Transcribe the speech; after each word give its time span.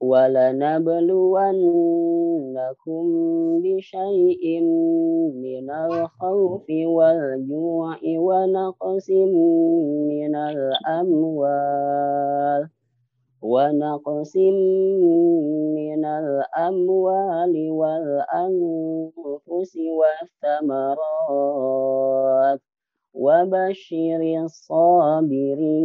ولنبلونكم 0.00 1.34
بشيء 3.62 4.60
من 5.34 5.70
الخوف 5.70 6.66
والجوع 6.70 7.98
ونقص 8.04 9.10
من 9.10 10.36
الأموال 10.36 11.88
ونقص 13.42 14.36
من 15.76 16.04
الأموال 16.04 17.70
والأنفس 17.70 19.72
والثمرات 20.44 22.60
وبشر 23.14 24.20
الصابرين. 24.44 25.84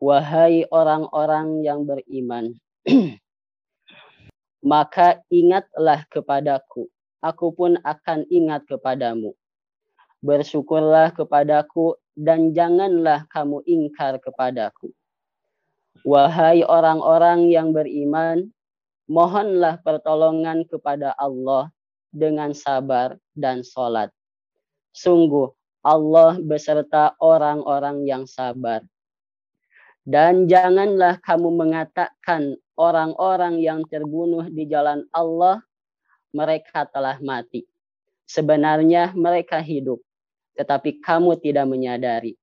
Wahai 0.00 0.64
orang-orang 0.72 1.60
yang 1.60 1.84
beriman, 1.84 2.56
maka 4.64 5.20
ingatlah 5.28 6.08
kepadaku, 6.08 6.88
aku 7.20 7.52
pun 7.52 7.76
akan 7.84 8.24
ingat 8.32 8.64
kepadamu. 8.64 9.36
Bersyukurlah 10.24 11.12
kepadaku 11.12 12.00
dan 12.16 12.56
janganlah 12.56 13.28
kamu 13.28 13.60
ingkar 13.68 14.16
kepadaku. 14.24 14.88
Wahai 16.00 16.64
orang-orang 16.64 17.52
yang 17.52 17.76
beriman, 17.76 18.48
mohonlah 19.05 19.81
pertolongan 19.81 20.65
kepada 20.65 21.13
Allah 21.17 21.69
dengan 22.09 22.53
sabar 22.55 23.17
dan 23.37 23.61
sholat. 23.61 24.09
Sungguh 24.95 25.51
Allah 25.85 26.41
beserta 26.41 27.13
orang-orang 27.21 28.07
yang 28.09 28.25
sabar. 28.25 28.81
Dan 30.05 30.45
janganlah 30.45 31.17
kamu 31.21 31.49
mengatakan 31.53 32.57
orang-orang 32.77 33.61
yang 33.61 33.81
terbunuh 33.89 34.45
di 34.49 34.69
jalan 34.69 35.05
Allah, 35.09 35.61
mereka 36.29 36.85
telah 36.89 37.17
mati. 37.21 37.65
Sebenarnya 38.25 39.13
mereka 39.13 39.61
hidup, 39.61 40.01
tetapi 40.57 41.01
kamu 41.01 41.37
tidak 41.41 41.65
menyadari. 41.69 42.37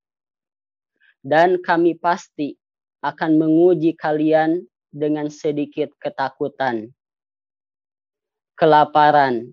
Dan 1.23 1.63
kami 1.63 1.95
pasti 1.99 2.59
akan 3.03 3.39
menguji 3.39 3.95
kalian 3.95 4.63
dengan 4.93 5.33
sedikit 5.33 5.89
ketakutan, 5.97 6.93
kelaparan, 8.61 9.49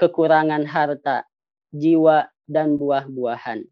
kekurangan 0.00 0.64
harta, 0.64 1.28
jiwa, 1.70 2.26
dan 2.48 2.80
buah-buahan. 2.80 3.68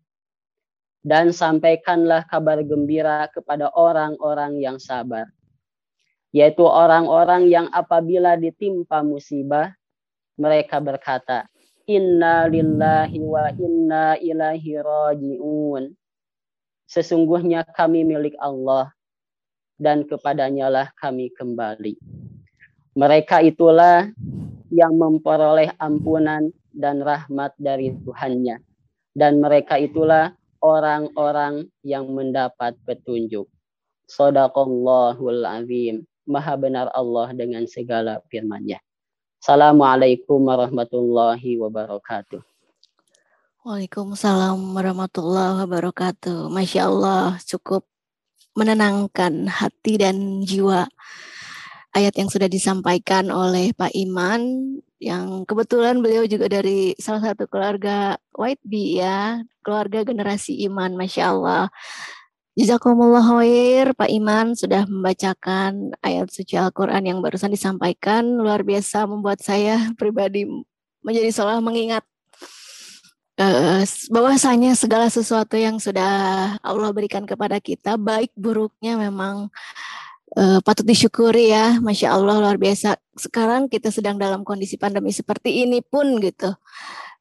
Dan 1.01 1.33
sampaikanlah 1.33 2.29
kabar 2.29 2.61
gembira 2.61 3.25
kepada 3.33 3.73
orang-orang 3.73 4.61
yang 4.61 4.77
sabar, 4.77 5.25
yaitu 6.37 6.69
orang-orang 6.69 7.49
yang 7.49 7.67
apabila 7.73 8.37
ditimpa 8.37 9.01
musibah, 9.01 9.73
mereka 10.37 10.79
berkata, 10.79 11.49
Inna 11.89 12.45
lillahi 12.45 13.25
wa 13.25 13.49
inna 13.57 14.21
ilahi 14.21 14.77
raji'un. 14.77 15.89
Sesungguhnya 16.85 17.65
kami 17.65 18.05
milik 18.05 18.37
Allah 18.37 18.93
dan 19.79 20.05
kepadanya 20.05 20.69
lah 20.69 20.87
kami 20.99 21.31
kembali. 21.33 21.97
Mereka 22.99 23.47
itulah 23.47 24.11
yang 24.75 24.99
memperoleh 24.99 25.71
ampunan 25.79 26.51
dan 26.75 27.01
rahmat 27.01 27.55
dari 27.57 27.95
Tuhannya. 28.03 28.59
Dan 29.15 29.39
mereka 29.43 29.79
itulah 29.79 30.35
orang-orang 30.59 31.71
yang 31.87 32.11
mendapat 32.11 32.75
petunjuk. 32.83 33.47
Sadaqallahul 34.11 35.47
azim. 35.47 36.07
Maha 36.29 36.61
benar 36.61 36.93
Allah 36.93 37.33
dengan 37.33 37.65
segala 37.65 38.21
firman-Nya. 38.29 38.83
Assalamualaikum 39.41 40.45
warahmatullahi 40.45 41.57
wabarakatuh. 41.57 42.43
Waalaikumsalam 43.65 44.77
warahmatullahi 44.77 45.65
wabarakatuh. 45.65 46.53
Masya 46.53 46.91
Allah, 46.91 47.41
cukup 47.49 47.89
menenangkan 48.59 49.47
hati 49.47 50.03
dan 50.03 50.43
jiwa. 50.43 50.91
Ayat 51.95 52.19
yang 52.19 52.27
sudah 52.27 52.51
disampaikan 52.51 53.31
oleh 53.31 53.71
Pak 53.73 53.95
Iman, 53.95 54.75
yang 54.99 55.47
kebetulan 55.47 56.03
beliau 56.03 56.27
juga 56.27 56.51
dari 56.51 56.99
salah 56.99 57.31
satu 57.31 57.47
keluarga 57.47 58.19
White 58.35 58.67
Bee 58.67 58.99
ya, 58.99 59.39
keluarga 59.63 60.03
generasi 60.03 60.59
iman, 60.67 60.99
Masya 60.99 61.25
Allah. 61.31 61.71
Jazakumullah 62.59 63.23
khair, 63.23 63.95
Pak 63.95 64.11
Iman 64.11 64.59
sudah 64.59 64.83
membacakan 64.91 65.95
ayat 66.03 66.27
suci 66.27 66.59
Al-Quran 66.59 67.07
yang 67.07 67.19
barusan 67.23 67.55
disampaikan. 67.55 68.27
Luar 68.35 68.67
biasa 68.67 69.07
membuat 69.07 69.39
saya 69.39 69.95
pribadi 69.95 70.43
menjadi 71.07 71.31
seolah 71.31 71.63
mengingat 71.63 72.03
uh, 73.39 73.83
bahwasanya 74.11 74.75
segala 74.75 75.07
sesuatu 75.09 75.55
yang 75.55 75.79
sudah 75.79 76.55
Allah 76.61 76.91
berikan 76.91 77.25
kepada 77.25 77.63
kita 77.63 77.95
baik 77.97 78.35
buruknya 78.35 78.99
memang 78.99 79.49
uh, 80.37 80.59
patut 80.61 80.85
disyukuri 80.85 81.55
ya. 81.55 81.79
Masya 81.81 82.13
Allah 82.13 82.37
luar 82.43 82.59
biasa. 82.59 82.99
Sekarang 83.15 83.71
kita 83.71 83.95
sedang 83.95 84.19
dalam 84.19 84.43
kondisi 84.43 84.77
pandemi 84.77 85.15
seperti 85.15 85.65
ini 85.65 85.81
pun 85.81 86.19
gitu. 86.21 86.53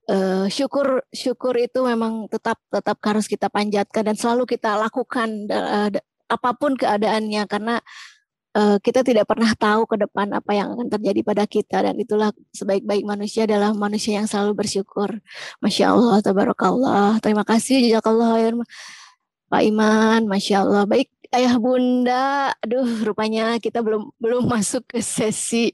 Uh, 0.07 0.47
syukur 0.47 1.03
syukur 1.11 1.51
itu 1.59 1.83
memang 1.83 2.31
tetap 2.31 2.55
tetap 2.71 2.95
harus 3.03 3.27
kita 3.27 3.51
panjatkan 3.51 4.07
dan 4.07 4.15
selalu 4.15 4.47
kita 4.55 4.79
lakukan 4.79 5.51
uh, 5.51 5.91
apa 6.27 6.49
pun 6.57 6.75
keadaannya. 6.75 7.43
Karena 7.47 7.75
uh, 8.57 8.77
kita 8.81 9.05
tidak 9.05 9.29
pernah 9.29 9.53
tahu 9.53 9.85
ke 9.85 9.95
depan 10.01 10.33
apa 10.33 10.51
yang 10.57 10.73
akan 10.73 10.89
terjadi 10.89 11.21
pada 11.21 11.43
kita 11.45 11.85
dan 11.85 11.95
itulah 12.01 12.33
sebaik-baik 12.57 13.05
manusia 13.05 13.45
adalah 13.45 13.71
manusia 13.77 14.17
yang 14.17 14.25
selalu 14.25 14.57
bersyukur. 14.57 15.21
Masya 15.61 15.93
Allah, 15.93 16.17
tabarakallah. 16.25 17.21
Terima 17.21 17.45
kasih, 17.45 17.85
jazakallah 17.85 18.57
Pak 19.47 19.61
Iman, 19.63 20.25
Masya 20.25 20.65
Allah. 20.65 20.83
Baik, 20.89 21.13
ayah 21.31 21.55
bunda, 21.61 22.51
aduh 22.59 22.87
rupanya 23.05 23.61
kita 23.61 23.85
belum 23.85 24.09
belum 24.17 24.43
masuk 24.57 24.83
ke 24.89 24.99
sesi 24.99 25.71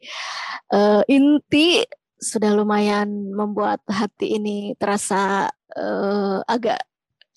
uh, 0.75 1.01
inti 1.07 1.85
sudah 2.23 2.55
lumayan 2.55 3.35
membuat 3.35 3.83
hati 3.83 4.39
ini 4.39 4.79
terasa 4.79 5.51
uh, 5.75 6.39
agak 6.47 6.79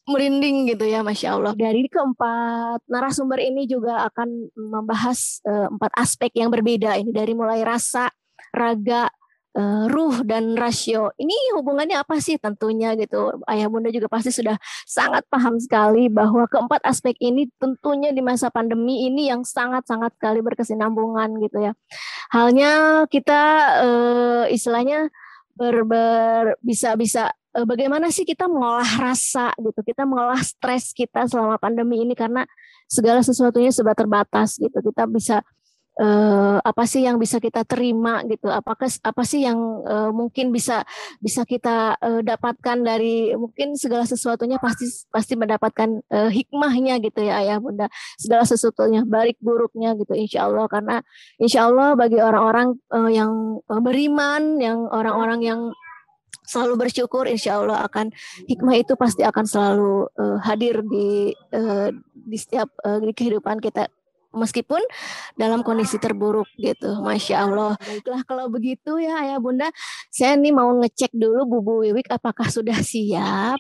merinding 0.07 0.71
gitu 0.71 0.87
ya, 0.87 1.03
masya 1.03 1.37
Allah. 1.37 1.53
Dari 1.53 1.91
keempat 1.91 2.87
narasumber 2.87 3.43
ini 3.43 3.67
juga 3.67 4.07
akan 4.07 4.55
membahas 4.55 5.43
uh, 5.45 5.69
empat 5.71 5.93
aspek 5.99 6.31
yang 6.39 6.49
berbeda 6.49 6.95
ini 6.97 7.11
dari 7.11 7.35
mulai 7.35 7.67
rasa, 7.67 8.09
raga, 8.55 9.11
uh, 9.57 9.85
ruh 9.89 10.23
dan 10.23 10.55
rasio. 10.55 11.11
Ini 11.17 11.57
hubungannya 11.57 11.97
apa 11.97 12.21
sih 12.21 12.37
tentunya 12.37 12.93
gitu. 12.95 13.41
Ayah 13.49 13.67
Bunda 13.73 13.89
juga 13.89 14.07
pasti 14.07 14.31
sudah 14.31 14.55
sangat 14.85 15.25
paham 15.33 15.57
sekali 15.57 16.13
bahwa 16.13 16.45
keempat 16.47 16.85
aspek 16.85 17.17
ini 17.19 17.49
tentunya 17.57 18.13
di 18.13 18.21
masa 18.21 18.53
pandemi 18.53 19.09
ini 19.09 19.33
yang 19.33 19.43
sangat-sangat 19.43 20.15
sekali 20.21 20.45
berkesinambungan 20.45 21.41
gitu 21.41 21.59
ya. 21.67 21.73
Halnya 22.31 23.05
kita 23.09 23.43
uh, 23.83 24.45
istilahnya 24.53 25.09
ber, 25.57 25.83
ber 25.89 26.45
bisa 26.61 26.93
bisa 26.95 27.33
uh, 27.57 27.65
bagaimana 27.65 28.13
sih 28.13 28.29
kita 28.29 28.47
mengolah 28.47 28.87
rasa 29.01 29.51
gitu. 29.57 29.81
Kita 29.81 30.05
mengolah 30.05 30.39
stres 30.45 30.93
kita 30.93 31.25
selama 31.27 31.57
pandemi 31.57 32.05
ini 32.05 32.13
karena 32.13 32.45
segala 32.87 33.25
sesuatunya 33.25 33.73
serba 33.73 33.97
terbatas 33.97 34.61
gitu. 34.61 34.77
Kita 34.79 35.09
bisa 35.09 35.41
uh, 36.01 36.59
apa 36.61 36.85
sih 36.85 37.05
yang 37.05 37.17
bisa 37.17 37.41
kita 37.41 37.65
terima 37.65 38.23
gitu? 38.29 38.49
Apakah 38.53 38.89
apa 38.89 39.23
sih 39.25 39.45
yang 39.45 39.59
uh, 39.85 40.11
mungkin 40.13 40.53
bisa 40.53 40.85
bisa 41.21 41.43
kita 41.49 41.97
uh, 42.01 42.21
dapatkan 42.21 42.79
dari 42.85 43.33
mungkin 43.37 43.75
segala 43.77 44.05
sesuatunya 44.05 44.61
pasti 44.61 44.87
pasti 45.09 45.35
mendapatkan 45.35 46.01
uh, 46.13 46.31
hikmahnya 46.31 47.01
gitu 47.03 47.25
ya 47.25 47.41
ayah 47.43 47.59
bunda. 47.61 47.89
Segala 48.21 48.45
sesuatunya 48.45 49.05
baik 49.05 49.41
buruknya 49.41 49.97
gitu 49.97 50.13
insya 50.17 50.49
Allah. 50.49 50.69
Karena 50.69 50.97
insya 51.41 51.69
Allah 51.69 51.97
bagi 51.97 52.21
orang-orang 52.21 52.77
uh, 52.93 53.11
yang 53.11 53.61
uh, 53.69 53.81
beriman 53.81 54.61
yang 54.61 54.89
orang-orang 54.93 55.41
yang 55.45 55.61
selalu 56.47 56.87
bersyukur 56.87 57.27
insya 57.27 57.59
Allah 57.59 57.83
akan 57.83 58.15
hikmah 58.47 58.79
itu 58.79 58.95
pasti 58.95 59.27
akan 59.27 59.45
selalu 59.45 60.07
uh, 60.15 60.39
hadir 60.47 60.79
di 60.87 61.35
uh, 61.51 61.91
di 62.15 62.39
setiap 62.39 62.71
uh, 62.87 63.03
di 63.03 63.11
kehidupan 63.11 63.59
kita 63.59 63.91
meskipun 64.37 64.79
dalam 65.35 65.65
kondisi 65.65 65.97
terburuk 65.97 66.47
gitu. 66.61 67.01
Masya 67.01 67.49
Allah. 67.49 67.73
Baiklah 67.81 68.23
kalau 68.29 68.47
begitu 68.53 69.01
ya 69.01 69.25
ayah 69.25 69.41
bunda, 69.41 69.73
saya 70.13 70.37
nih 70.37 70.53
mau 70.53 70.71
ngecek 70.79 71.13
dulu 71.17 71.49
Bu 71.49 71.59
Bu 71.65 71.75
Wiwik 71.83 72.13
apakah 72.13 72.47
sudah 72.53 72.77
siap. 72.85 73.59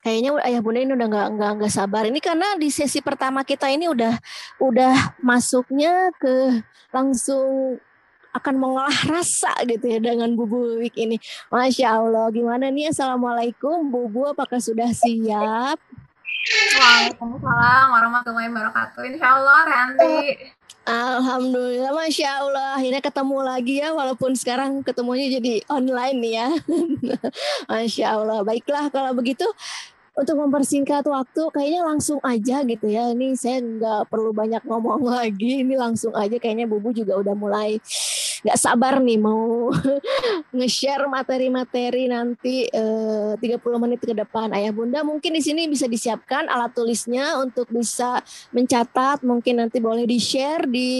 Kayaknya 0.00 0.38
ayah 0.46 0.60
bunda 0.62 0.80
ini 0.80 0.92
udah 0.94 1.08
nggak 1.10 1.28
nggak 1.34 1.52
nggak 1.60 1.72
sabar. 1.72 2.02
Ini 2.06 2.20
karena 2.22 2.54
di 2.56 2.70
sesi 2.70 3.02
pertama 3.02 3.42
kita 3.42 3.66
ini 3.68 3.90
udah 3.90 4.14
udah 4.62 5.18
masuknya 5.18 6.14
ke 6.16 6.62
langsung 6.94 7.76
akan 8.36 8.54
mengolah 8.60 8.98
rasa 9.08 9.50
gitu 9.64 9.88
ya 9.88 9.98
dengan 9.98 10.36
Bu 10.36 10.44
Bu 10.44 10.76
Wiwik 10.76 10.94
ini. 11.00 11.16
Masya 11.48 11.96
Allah. 11.98 12.28
Gimana 12.30 12.68
nih? 12.68 12.92
Assalamualaikum 12.92 13.88
Bu 13.88 14.06
Bu, 14.12 14.30
apakah 14.30 14.60
sudah 14.60 14.92
siap? 14.92 15.80
Waalaikumsalam 16.76 17.84
warahmatullahi 17.90 18.48
wabarakatuh. 18.52 19.02
Insya 19.08 19.26
Allah, 19.34 19.58
Ranti. 19.66 20.16
Alhamdulillah, 20.86 21.90
masya 21.90 22.46
Allah. 22.46 22.78
Akhirnya 22.78 23.02
ketemu 23.02 23.38
lagi 23.42 23.74
ya, 23.82 23.90
walaupun 23.90 24.38
sekarang 24.38 24.86
ketemunya 24.86 25.26
jadi 25.42 25.58
online 25.66 26.20
ya. 26.22 26.48
masya 27.72 28.14
Allah. 28.14 28.46
Baiklah, 28.46 28.86
kalau 28.94 29.10
begitu 29.18 29.42
untuk 30.14 30.38
mempersingkat 30.38 31.02
waktu, 31.10 31.42
kayaknya 31.50 31.82
langsung 31.82 32.22
aja 32.22 32.62
gitu 32.62 32.86
ya. 32.86 33.10
Ini 33.10 33.34
saya 33.34 33.58
nggak 33.60 34.06
perlu 34.06 34.30
banyak 34.30 34.62
ngomong 34.62 35.02
lagi. 35.18 35.66
Ini 35.66 35.74
langsung 35.74 36.14
aja. 36.14 36.38
Kayaknya 36.38 36.70
Bubu 36.70 36.94
juga 36.94 37.18
udah 37.18 37.34
mulai 37.34 37.82
nggak 38.44 38.58
sabar 38.58 39.00
nih 39.00 39.16
mau 39.16 39.70
nge-share 40.56 41.06
materi-materi 41.08 42.10
nanti 42.10 42.66
eh, 42.68 43.32
30 43.38 43.82
menit 43.82 44.00
ke 44.02 44.12
depan. 44.12 44.52
Ayah 44.52 44.72
Bunda 44.72 45.00
mungkin 45.06 45.36
di 45.36 45.42
sini 45.42 45.68
bisa 45.70 45.88
disiapkan 45.88 46.48
alat 46.50 46.72
tulisnya 46.76 47.40
untuk 47.40 47.70
bisa 47.72 48.20
mencatat. 48.52 49.22
Mungkin 49.24 49.64
nanti 49.64 49.80
boleh 49.80 50.04
di-share 50.04 50.68
di 50.68 50.90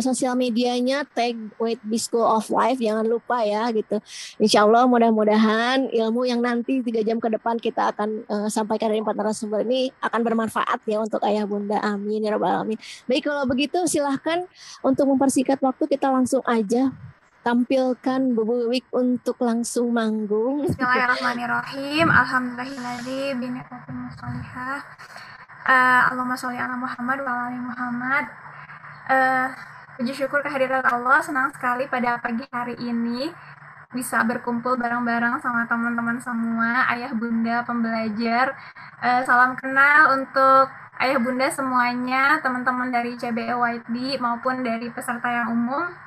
sosial 0.00 0.36
medianya 0.36 1.04
tag 1.08 1.36
Wait 1.56 1.80
School 1.98 2.24
of 2.24 2.48
Life. 2.52 2.80
Jangan 2.80 3.06
lupa 3.08 3.44
ya 3.44 3.68
gitu. 3.72 4.00
Insya 4.40 4.64
Allah 4.64 4.84
mudah-mudahan 4.88 5.88
ilmu 5.92 6.28
yang 6.28 6.40
nanti 6.40 6.84
tiga 6.84 7.00
jam 7.04 7.18
ke 7.18 7.28
depan 7.32 7.56
kita 7.58 7.94
akan 7.94 8.26
uh, 8.28 8.48
sampaikan 8.48 8.92
dari 8.92 9.00
empat 9.00 9.16
narasumber 9.16 9.64
ini 9.64 9.88
akan 10.02 10.20
bermanfaat 10.20 10.80
ya 10.84 11.00
untuk 11.00 11.22
ayah 11.24 11.44
bunda. 11.48 11.78
Amin 11.80 12.24
ya 12.24 12.36
rabbal 12.36 12.62
alamin. 12.62 12.78
Baik 13.08 13.28
kalau 13.28 13.44
begitu 13.48 13.78
silahkan 13.88 14.44
untuk 14.84 15.08
mempersingkat 15.08 15.58
waktu 15.60 15.84
kita 15.88 16.08
langsung 16.12 16.44
aja 16.44 16.91
tampilkan 17.42 18.38
Wik 18.70 18.86
untuk 18.94 19.34
langsung 19.42 19.90
manggung. 19.90 20.62
Bismillahirrahmanirrahim. 20.62 22.06
Alhamdulillahilladzi 22.06 23.34
bi 23.34 23.46
musholihah. 23.50 24.78
Uh, 25.62 26.00
Allahumma 26.10 26.38
sholli 26.38 26.58
ala 26.58 26.78
Muhammad 26.78 27.18
wa 27.26 27.30
ala 27.50 27.58
Muhammad. 27.58 28.24
Uh, 29.10 29.46
puji 29.98 30.14
syukur 30.14 30.38
kehadiran 30.46 30.86
Allah, 30.86 31.18
senang 31.18 31.50
sekali 31.50 31.90
pada 31.90 32.22
pagi 32.22 32.46
hari 32.54 32.78
ini 32.78 33.30
bisa 33.92 34.24
berkumpul 34.24 34.78
bareng-bareng 34.80 35.42
sama 35.44 35.68
teman-teman 35.68 36.16
semua, 36.22 36.86
ayah 36.94 37.10
bunda 37.10 37.66
pembelajar. 37.66 38.54
Uh, 39.02 39.26
salam 39.26 39.58
kenal 39.58 40.14
untuk 40.14 40.70
ayah 41.02 41.18
bunda 41.18 41.50
semuanya, 41.50 42.38
teman-teman 42.38 42.94
dari 42.94 43.18
CBE 43.18 43.54
YB 43.54 44.22
maupun 44.22 44.62
dari 44.62 44.94
peserta 44.94 45.26
yang 45.26 45.50
umum. 45.50 46.01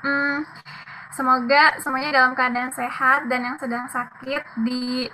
Hmm, 0.00 0.48
semoga 1.12 1.76
semuanya 1.80 2.10
dalam 2.24 2.32
keadaan 2.32 2.72
sehat 2.72 3.28
dan 3.28 3.44
yang 3.44 3.56
sedang 3.60 3.84
sakit 3.84 4.42
di 4.64 5.08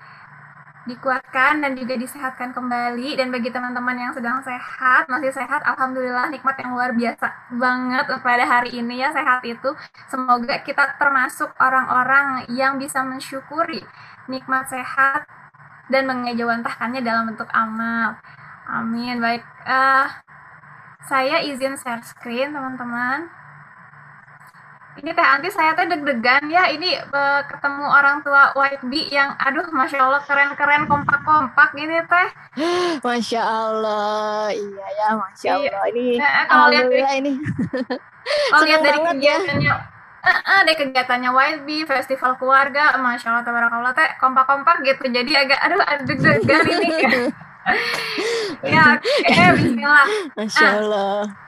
dikuatkan 0.87 1.59
dan 1.59 1.75
juga 1.75 1.99
disehatkan 1.99 2.55
kembali. 2.55 3.19
Dan 3.19 3.35
bagi 3.35 3.51
teman-teman 3.51 3.99
yang 3.99 4.13
sedang 4.15 4.39
sehat 4.47 5.11
masih 5.11 5.35
sehat 5.35 5.61
alhamdulillah 5.67 6.31
nikmat 6.31 6.55
yang 6.63 6.79
luar 6.79 6.95
biasa 6.95 7.27
banget 7.59 8.07
pada 8.23 8.45
hari 8.47 8.79
ini 8.79 9.03
ya 9.03 9.11
sehat 9.11 9.43
itu. 9.43 9.75
Semoga 10.07 10.63
kita 10.63 10.95
termasuk 10.97 11.51
orang-orang 11.59 12.47
yang 12.55 12.79
bisa 12.79 13.03
mensyukuri 13.03 13.83
nikmat 14.31 14.71
sehat 14.71 15.27
dan 15.91 16.07
mengejawantahkannya 16.07 17.03
dalam 17.03 17.35
bentuk 17.35 17.51
amal. 17.51 18.19
Amin. 18.67 19.19
Baik 19.19 19.43
uh, 19.67 20.07
saya 21.07 21.43
izin 21.43 21.79
share 21.79 22.03
screen 22.03 22.55
teman-teman 22.55 23.31
ini 24.97 25.11
teh 25.13 25.27
anti 25.27 25.49
saya 25.53 25.77
teh 25.77 25.85
deg-degan 25.85 26.49
ya. 26.49 26.73
Ini 26.73 27.05
uh, 27.13 27.41
ketemu 27.45 27.85
orang 27.85 28.25
tua 28.25 28.57
YB 28.57 29.13
yang 29.13 29.37
aduh 29.37 29.69
masya 29.69 30.09
Allah 30.09 30.23
keren-keren 30.25 30.89
kompak-kompak 30.89 31.77
ini 31.77 32.01
teh. 32.09 32.29
Masya 33.05 33.43
Allah. 33.45 34.49
Iya 34.49 34.87
ya 34.89 35.09
masya 35.21 35.51
iya. 35.61 35.71
Allah. 35.77 35.87
Ini 35.93 36.05
nah, 36.17 36.45
kalau 36.49 36.67
lihat 36.73 36.87
dari, 36.89 37.05
ini. 37.21 37.33
kalau 38.53 38.65
lihat 38.65 38.81
dari 38.81 38.99
ya. 38.99 39.07
kegiatannya 39.13 39.69
ya. 39.69 39.77
Uh, 40.27 40.31
uh, 40.43 40.61
dari 40.65 40.77
kegiatannya 40.81 41.31
YB 41.31 41.69
festival 41.87 42.35
keluarga 42.41 42.97
masya 42.99 43.37
Allah 43.37 43.45
tabarakallah 43.45 43.93
teh 43.93 44.09
kompak-kompak 44.17 44.81
gitu. 44.81 45.13
Jadi 45.13 45.33
agak 45.37 45.61
aduh 45.61 45.81
deg-degan 46.09 46.65
ini. 46.73 46.89
Ya 47.05 47.11
ya 48.73 48.85
oke 48.97 49.29
okay, 49.29 49.49
Bismillah. 49.61 50.07
Masya 50.41 50.67
Allah. 50.81 51.23
uh, 51.29 51.47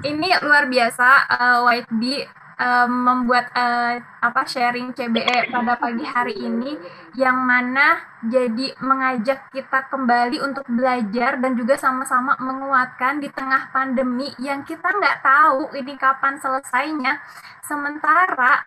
ini 0.00 0.32
luar 0.42 0.66
biasa 0.66 1.08
uh, 1.28 1.58
YB 1.68 2.26
um, 2.60 2.90
membuat 2.92 3.48
uh, 3.56 3.96
apa 4.20 4.44
sharing 4.44 4.92
CBE 4.92 5.48
pada 5.48 5.80
pagi 5.80 6.04
hari 6.04 6.36
ini 6.36 6.76
yang 7.16 7.40
mana 7.40 8.04
jadi 8.20 8.76
mengajak 8.84 9.48
kita 9.48 9.88
kembali 9.88 10.44
untuk 10.44 10.68
belajar 10.68 11.40
dan 11.40 11.56
juga 11.56 11.80
sama-sama 11.80 12.36
menguatkan 12.36 13.24
di 13.24 13.32
tengah 13.32 13.72
pandemi 13.72 14.28
yang 14.36 14.60
kita 14.68 14.92
nggak 14.92 15.24
tahu 15.24 15.72
ini 15.72 15.96
kapan 15.96 16.36
selesainya. 16.36 17.16
Sementara 17.64 18.60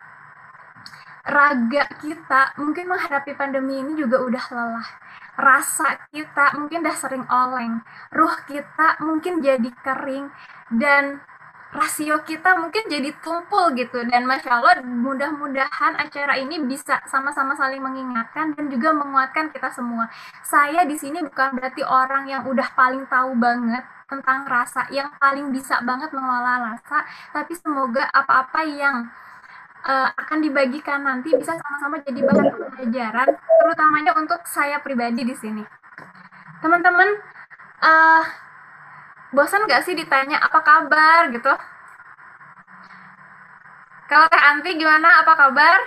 raga 1.23 1.87
kita 2.03 2.57
mungkin 2.59 2.91
menghadapi 2.91 3.31
pandemi 3.37 3.79
ini 3.79 3.93
juga 3.95 4.19
udah 4.25 4.45
lelah. 4.51 4.89
Rasa 5.33 6.09
kita 6.13 6.57
mungkin 6.61 6.85
udah 6.85 6.97
sering 6.97 7.25
oleng. 7.25 7.81
Ruh 8.13 8.35
kita 8.45 9.01
mungkin 9.01 9.41
jadi 9.41 9.69
kering. 9.81 10.29
Dan 10.73 11.21
rasio 11.73 12.21
kita 12.21 12.53
mungkin 12.61 12.85
jadi 12.85 13.09
tumpul 13.19 13.73
gitu 13.73 14.05
dan 14.05 14.29
masya 14.29 14.61
Allah 14.61 14.85
mudah-mudahan 14.85 15.97
acara 15.97 16.37
ini 16.37 16.61
bisa 16.61 17.01
sama-sama 17.09 17.57
saling 17.57 17.81
mengingatkan 17.81 18.53
dan 18.53 18.69
juga 18.69 18.93
menguatkan 18.93 19.49
kita 19.49 19.73
semua. 19.73 20.05
Saya 20.45 20.85
di 20.85 20.93
sini 20.93 21.25
bukan 21.25 21.57
berarti 21.57 21.81
orang 21.81 22.29
yang 22.29 22.45
udah 22.45 22.69
paling 22.77 23.09
tahu 23.09 23.33
banget 23.35 23.81
tentang 24.13 24.45
rasa 24.45 24.85
yang 24.93 25.09
paling 25.17 25.49
bisa 25.49 25.81
banget 25.81 26.13
mengelola 26.13 26.75
rasa 26.75 27.01
tapi 27.33 27.57
semoga 27.57 28.05
apa-apa 28.13 28.61
yang 28.67 29.09
uh, 29.87 30.09
akan 30.13 30.39
dibagikan 30.45 31.01
nanti 31.01 31.33
bisa 31.33 31.57
sama-sama 31.57 31.97
jadi 32.05 32.21
bahan 32.21 32.45
pembelajaran 32.53 33.27
terutamanya 33.33 34.13
untuk 34.19 34.45
saya 34.45 34.77
pribadi 34.83 35.25
di 35.25 35.33
sini 35.33 35.63
teman-teman 36.61 37.09
uh, 37.81 38.23
bosan 39.33 39.65
gak 39.65 39.81
sih 39.83 39.97
ditanya 39.97 40.37
apa 40.39 40.61
kabar 40.61 41.33
gitu 41.33 41.53
kalau 44.07 44.29
Teh 44.29 44.41
Anti 44.41 44.77
gimana 44.77 45.25
apa 45.25 45.33
kabar 45.33 45.81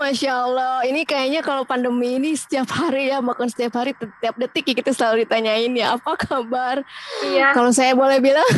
Masya 0.00 0.32
Allah, 0.32 0.80
ini 0.88 1.04
kayaknya 1.04 1.44
kalau 1.44 1.68
pandemi 1.68 2.16
ini 2.16 2.32
setiap 2.32 2.72
hari 2.72 3.12
ya, 3.12 3.20
makan 3.20 3.52
setiap 3.52 3.84
hari, 3.84 3.92
setiap 3.92 4.34
detik 4.40 4.72
ya 4.72 4.74
kita 4.80 4.90
selalu 4.96 5.28
ditanyain 5.28 5.72
ya, 5.76 5.94
apa 5.94 6.16
kabar? 6.16 6.80
Iya. 7.20 7.52
Kalau 7.52 7.68
saya 7.70 7.92
boleh 7.92 8.18
bilang, 8.18 8.48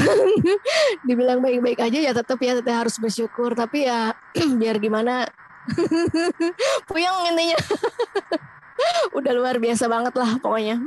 dibilang 1.07 1.43
baik-baik 1.43 1.83
aja 1.83 1.99
ya 1.99 2.13
tetap 2.15 2.39
ya 2.39 2.63
tetap 2.63 2.87
harus 2.87 2.97
bersyukur, 3.03 3.59
tapi 3.59 3.91
ya 3.91 4.15
biar 4.61 4.79
gimana, 4.79 5.27
puyeng 6.89 7.35
intinya. 7.35 7.59
Udah 9.19 9.33
luar 9.35 9.59
biasa 9.59 9.91
banget 9.91 10.15
lah 10.15 10.39
pokoknya. 10.39 10.79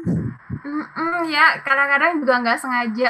Mm 0.63 0.85
-mm, 0.85 1.17
ya, 1.29 1.59
kadang-kadang 1.61 2.21
juga 2.21 2.33
nggak 2.41 2.59
sengaja 2.59 3.09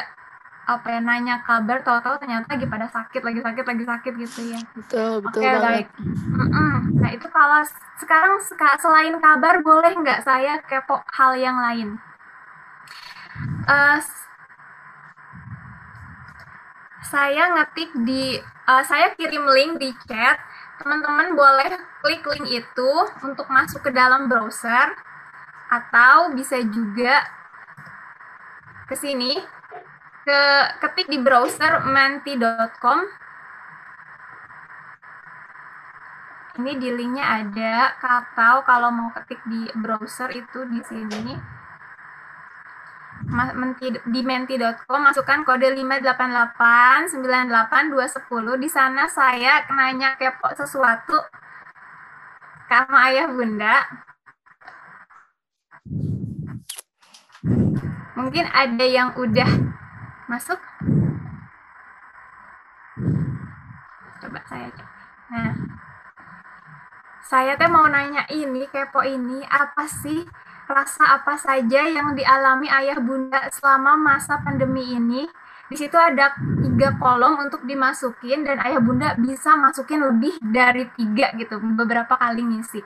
apa 0.68 0.88
ya 0.92 1.00
nanya 1.00 1.40
kabar 1.48 1.80
tahu-tahu 1.80 2.20
ternyata 2.20 2.60
lagi 2.60 2.68
pada 2.68 2.92
sakit 2.92 3.24
lagi 3.24 3.40
sakit 3.40 3.64
lagi 3.64 3.84
sakit 3.88 4.14
gitu 4.20 4.40
ya. 4.52 4.60
Betul 4.76 5.24
betul 5.24 5.40
okay, 5.40 5.56
banget. 5.56 5.88
mm 5.96 6.48
-mm. 6.52 6.76
nah 7.00 7.10
itu 7.16 7.28
kalau 7.32 7.64
sekarang 8.04 8.36
selain 8.76 9.16
kabar 9.24 9.64
boleh 9.64 9.96
nggak 9.96 10.28
saya 10.28 10.60
kepo 10.68 11.00
hal 11.16 11.40
yang 11.40 11.56
lain? 11.56 11.96
Uh, 13.64 14.00
saya 17.08 17.44
ngetik 17.56 17.96
di 18.04 18.36
uh, 18.68 18.84
saya 18.84 19.16
kirim 19.16 19.48
link 19.48 19.80
di 19.80 19.96
chat. 20.04 20.36
Teman-teman 20.84 21.34
boleh 21.34 21.74
klik 22.04 22.22
link 22.28 22.48
itu 22.54 22.92
untuk 23.24 23.48
masuk 23.48 23.88
ke 23.88 23.92
dalam 23.96 24.28
browser 24.28 24.94
atau 25.72 26.36
bisa 26.36 26.60
juga 26.70 27.37
ke 28.88 28.96
sini 28.96 29.36
ke 30.24 30.40
ketik 30.84 31.08
di 31.12 31.20
browser 31.20 31.84
menti.com 31.88 33.00
ini 36.58 36.74
di 36.82 36.90
linknya 36.90 37.46
ada 37.46 37.94
atau 38.02 38.66
kalau 38.66 38.90
mau 38.90 39.14
ketik 39.14 39.38
di 39.46 39.70
browser 39.78 40.34
itu 40.34 40.66
di 40.66 40.82
sini. 40.82 41.38
Menti, 43.28 43.92
di 44.08 44.24
menti.com 44.24 45.04
masukkan 45.04 45.44
kode 45.44 45.76
588982210 45.76 48.56
di 48.62 48.70
sana 48.72 49.04
saya 49.10 49.66
nanya 49.74 50.16
kepo 50.16 50.48
sesuatu 50.56 51.20
sama 52.72 53.12
ayah 53.12 53.28
bunda 53.28 53.84
mungkin 58.18 58.50
ada 58.50 58.82
yang 58.82 59.14
udah 59.14 59.46
masuk? 60.26 60.58
Coba 64.18 64.40
saya 64.50 64.74
cek. 64.74 64.90
Nah 65.30 65.54
saya 67.28 67.54
teh 67.60 67.70
mau 67.70 67.86
nanya 67.86 68.26
ini 68.34 68.66
kepo 68.72 69.06
ini 69.06 69.46
apa 69.46 69.86
sih 69.86 70.26
rasa 70.68 71.22
apa 71.22 71.36
saja 71.36 71.86
yang 71.86 72.16
dialami 72.18 72.72
ayah 72.72 72.98
bunda 72.98 73.52
selama 73.54 73.94
masa 73.96 74.42
pandemi 74.42 74.98
ini? 74.98 75.30
Di 75.68 75.76
situ 75.76 76.00
ada 76.00 76.32
tiga 76.64 76.96
kolom 76.96 77.44
untuk 77.44 77.68
dimasukin 77.68 78.48
dan 78.48 78.64
ayah 78.64 78.80
bunda 78.80 79.14
bisa 79.20 79.60
masukin 79.60 80.00
lebih 80.00 80.40
dari 80.40 80.88
tiga 80.96 81.36
gitu 81.36 81.60
beberapa 81.60 82.16
kali 82.16 82.42
ngisi. 82.48 82.80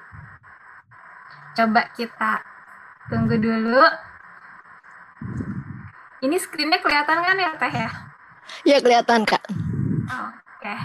Coba 1.53 1.93
kita 1.93 2.41
tunggu 3.13 3.37
dulu 3.37 3.85
ini 6.21 6.37
screennya 6.37 6.77
kelihatan 6.77 7.25
kan 7.25 7.37
ya 7.37 7.51
Teh 7.57 7.73
ya? 7.73 7.89
Iya 8.61 8.77
kelihatan 8.81 9.25
Kak. 9.25 9.41
Oh, 9.49 10.29
Oke. 10.29 10.37
Okay. 10.61 10.77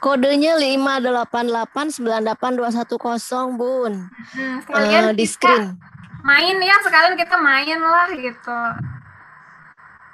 Kodenya 0.00 0.56
588982110 0.60 3.58
Bun. 3.58 4.08
Hmm, 4.36 4.60
uh, 4.70 5.12
di 5.12 5.26
screen. 5.26 5.76
Main 6.22 6.62
ya, 6.62 6.74
sekalian 6.84 7.16
kita 7.18 7.36
main 7.40 7.80
lah 7.80 8.08
gitu. 8.14 8.60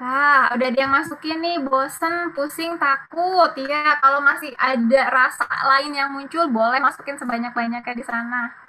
Nah, 0.02 0.50
udah 0.57 0.71
dia 0.73 0.88
masukin 0.88 1.45
nih, 1.45 1.61
bosen, 1.62 2.33
pusing, 2.35 2.78
takut. 2.81 3.54
Ya, 3.59 3.99
kalau 4.00 4.21
masih 4.25 4.57
ada 4.57 5.11
rasa 5.12 5.45
lain 5.47 5.95
yang 5.95 6.11
muncul, 6.11 6.49
boleh 6.49 6.81
masukin 6.81 7.19
sebanyak-banyaknya 7.21 7.95
di 7.95 8.04
sana 8.07 8.62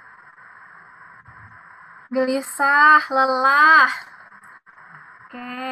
gelisah, 2.12 3.04
lelah. 3.08 3.90
Oke. 5.24 5.64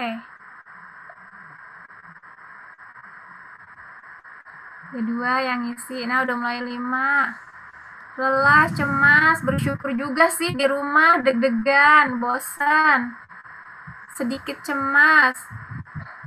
Kedua 4.93 5.33
yang 5.41 5.73
isi. 5.73 6.05
Nah, 6.05 6.21
udah 6.25 6.37
mulai 6.37 6.61
lima. 6.61 7.33
Lelah, 8.21 8.69
cemas, 8.77 9.41
bersyukur 9.41 9.97
juga 9.97 10.29
sih 10.29 10.53
di 10.53 10.69
rumah, 10.69 11.25
deg-degan, 11.25 12.21
bosan. 12.21 13.17
Sedikit 14.13 14.61
cemas. 14.61 15.41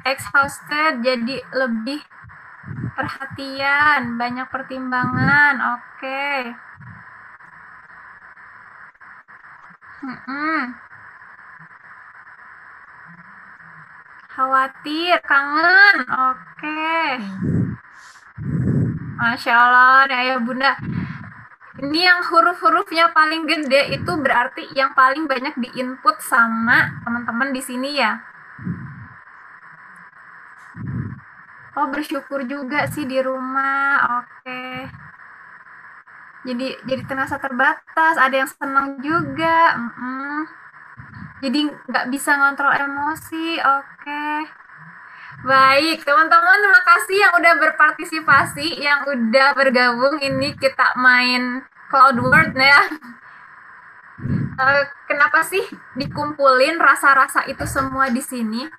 Exhausted, 0.01 1.05
jadi 1.05 1.45
lebih 1.53 2.01
perhatian, 2.97 4.17
banyak 4.17 4.49
pertimbangan. 4.49 5.77
Oke. 5.77 6.01
Okay. 6.01 6.64
Khawatir, 14.35 15.17
kangen. 15.23 15.97
Oke. 16.05 16.91
Masya 19.15 19.53
Allah, 19.55 20.11
ayah 20.11 20.39
bunda. 20.43 20.75
Ini 21.75 21.99
yang 22.07 22.19
huruf-hurufnya 22.31 23.11
paling 23.11 23.47
gede 23.47 23.99
itu 23.99 24.11
berarti 24.19 24.71
yang 24.75 24.95
paling 24.95 25.27
banyak 25.27 25.55
diinput 25.59 26.23
sama 26.23 27.03
teman-teman 27.03 27.51
di 27.51 27.61
sini 27.63 27.99
ya. 27.99 28.19
Oh 31.75 31.91
bersyukur 31.91 32.47
juga 32.47 32.87
sih 32.87 33.03
di 33.03 33.19
rumah. 33.19 34.23
Oke 34.23 35.04
jadi 36.45 36.67
jadi 36.85 37.01
terasa 37.09 37.41
terbatas 37.41 38.15
ada 38.21 38.45
yang 38.45 38.49
senang 38.49 39.01
juga 39.01 39.73
mm 39.75 39.89
-mm. 39.91 40.37
jadi 41.41 41.59
nggak 41.89 42.05
bisa 42.13 42.37
ngontrol 42.37 42.71
emosi 42.71 43.57
oke 43.59 43.89
okay. 43.99 44.39
baik 45.41 46.05
teman-teman 46.05 46.57
terima 46.61 46.83
kasih 46.85 47.17
yang 47.17 47.33
udah 47.33 47.53
berpartisipasi 47.59 48.67
yang 48.77 48.99
udah 49.09 49.47
bergabung 49.57 50.21
ini 50.21 50.53
kita 50.55 50.93
main 51.01 51.65
cloud 51.89 52.21
word 52.21 52.53
ya 52.53 52.81
uh, 54.61 54.83
kenapa 55.09 55.41
sih 55.41 55.65
dikumpulin 55.97 56.77
rasa-rasa 56.77 57.43
itu 57.49 57.65
semua 57.65 58.13
di 58.13 58.21
sini 58.21 58.69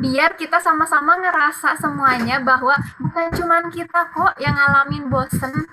biar 0.00 0.38
kita 0.38 0.62
sama-sama 0.62 1.18
ngerasa 1.20 1.76
semuanya 1.76 2.40
bahwa 2.40 2.72
bukan 2.96 3.26
cuman 3.36 3.68
kita 3.68 4.08
kok 4.08 4.32
yang 4.40 4.56
ngalamin 4.56 5.12
bosen 5.12 5.66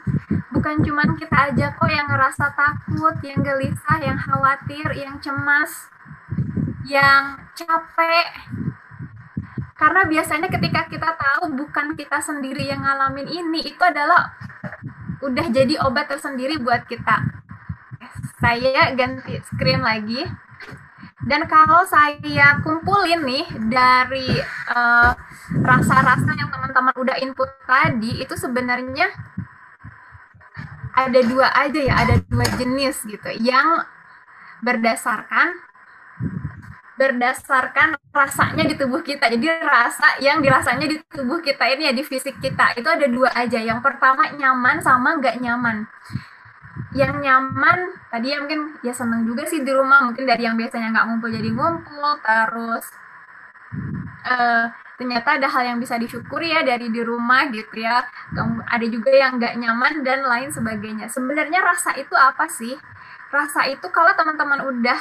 bukan 0.52 0.84
cuman 0.84 1.16
kita 1.16 1.52
aja 1.52 1.72
kok 1.72 1.88
yang 1.88 2.08
ngerasa 2.08 2.52
takut, 2.52 3.16
yang 3.24 3.40
gelisah, 3.40 4.00
yang 4.04 4.20
khawatir, 4.20 4.88
yang 4.98 5.16
cemas, 5.24 5.88
yang 6.84 7.40
capek. 7.56 8.28
Karena 9.78 10.10
biasanya 10.10 10.50
ketika 10.50 10.90
kita 10.90 11.16
tahu 11.16 11.54
bukan 11.54 11.94
kita 11.96 12.20
sendiri 12.20 12.66
yang 12.66 12.82
ngalamin 12.82 13.30
ini, 13.30 13.62
itu 13.72 13.80
adalah 13.80 14.34
udah 15.22 15.46
jadi 15.54 15.80
obat 15.86 16.12
tersendiri 16.12 16.58
buat 16.60 16.84
kita. 16.90 17.24
Saya 18.42 18.92
ganti 18.98 19.38
screen 19.48 19.82
lagi. 19.86 20.26
Dan 21.28 21.44
kalau 21.50 21.84
saya 21.84 22.62
kumpulin 22.64 23.26
nih 23.26 23.46
dari 23.68 24.38
eh, 24.48 25.12
rasa-rasa 25.60 26.30
uh, 26.30 26.38
yang 26.38 26.48
teman-teman 26.48 26.96
udah 26.96 27.18
input 27.20 27.50
tadi, 27.68 28.22
itu 28.24 28.38
sebenarnya 28.38 29.12
ada 30.98 31.20
dua 31.22 31.48
aja 31.54 31.80
ya, 31.80 31.94
ada 32.02 32.16
dua 32.26 32.46
jenis 32.58 33.06
gitu 33.06 33.30
yang 33.38 33.86
berdasarkan 34.66 35.54
berdasarkan 36.98 37.94
rasanya 38.10 38.66
di 38.66 38.74
tubuh 38.74 39.06
kita. 39.06 39.30
Jadi 39.30 39.46
rasa 39.62 40.18
yang 40.18 40.42
dirasanya 40.42 40.90
di 40.90 40.98
tubuh 41.06 41.38
kita 41.46 41.70
ini 41.70 41.86
ya 41.86 41.94
di 41.94 42.02
fisik 42.02 42.42
kita 42.42 42.74
itu 42.74 42.90
ada 42.90 43.06
dua 43.06 43.30
aja. 43.38 43.62
Yang 43.62 43.86
pertama 43.86 44.34
nyaman 44.34 44.82
sama 44.82 45.10
nggak 45.22 45.38
nyaman. 45.38 45.86
yang 46.96 47.20
nyaman 47.20 47.94
tadi 48.10 48.32
ya 48.34 48.38
mungkin 48.42 48.80
ya 48.82 48.94
seneng 48.96 49.28
juga 49.28 49.44
sih 49.46 49.62
di 49.62 49.72
rumah 49.74 50.08
mungkin 50.08 50.24
dari 50.24 50.48
yang 50.48 50.56
biasanya 50.56 50.94
nggak 50.96 51.06
ngumpul 51.10 51.30
jadi 51.30 51.50
ngumpul 51.52 52.12
terus 52.24 52.86
uh, 54.26 54.66
ternyata 54.98 55.38
ada 55.38 55.48
hal 55.48 55.64
yang 55.76 55.80
bisa 55.80 55.96
disyukuri 56.02 56.52
ya 56.52 56.66
dari 56.66 56.90
di 56.90 57.02
rumah 57.06 57.46
gitu 57.54 57.78
ya 57.78 58.02
ada 58.66 58.86
juga 58.90 59.14
yang 59.14 59.38
nggak 59.38 59.54
nyaman 59.62 60.02
dan 60.02 60.26
lain 60.26 60.50
sebagainya 60.50 61.06
sebenarnya 61.06 61.62
rasa 61.62 61.94
itu 61.96 62.18
apa 62.18 62.50
sih 62.50 62.74
rasa 63.30 63.70
itu 63.70 63.86
kalau 63.94 64.10
teman-teman 64.18 64.66
udah 64.66 64.98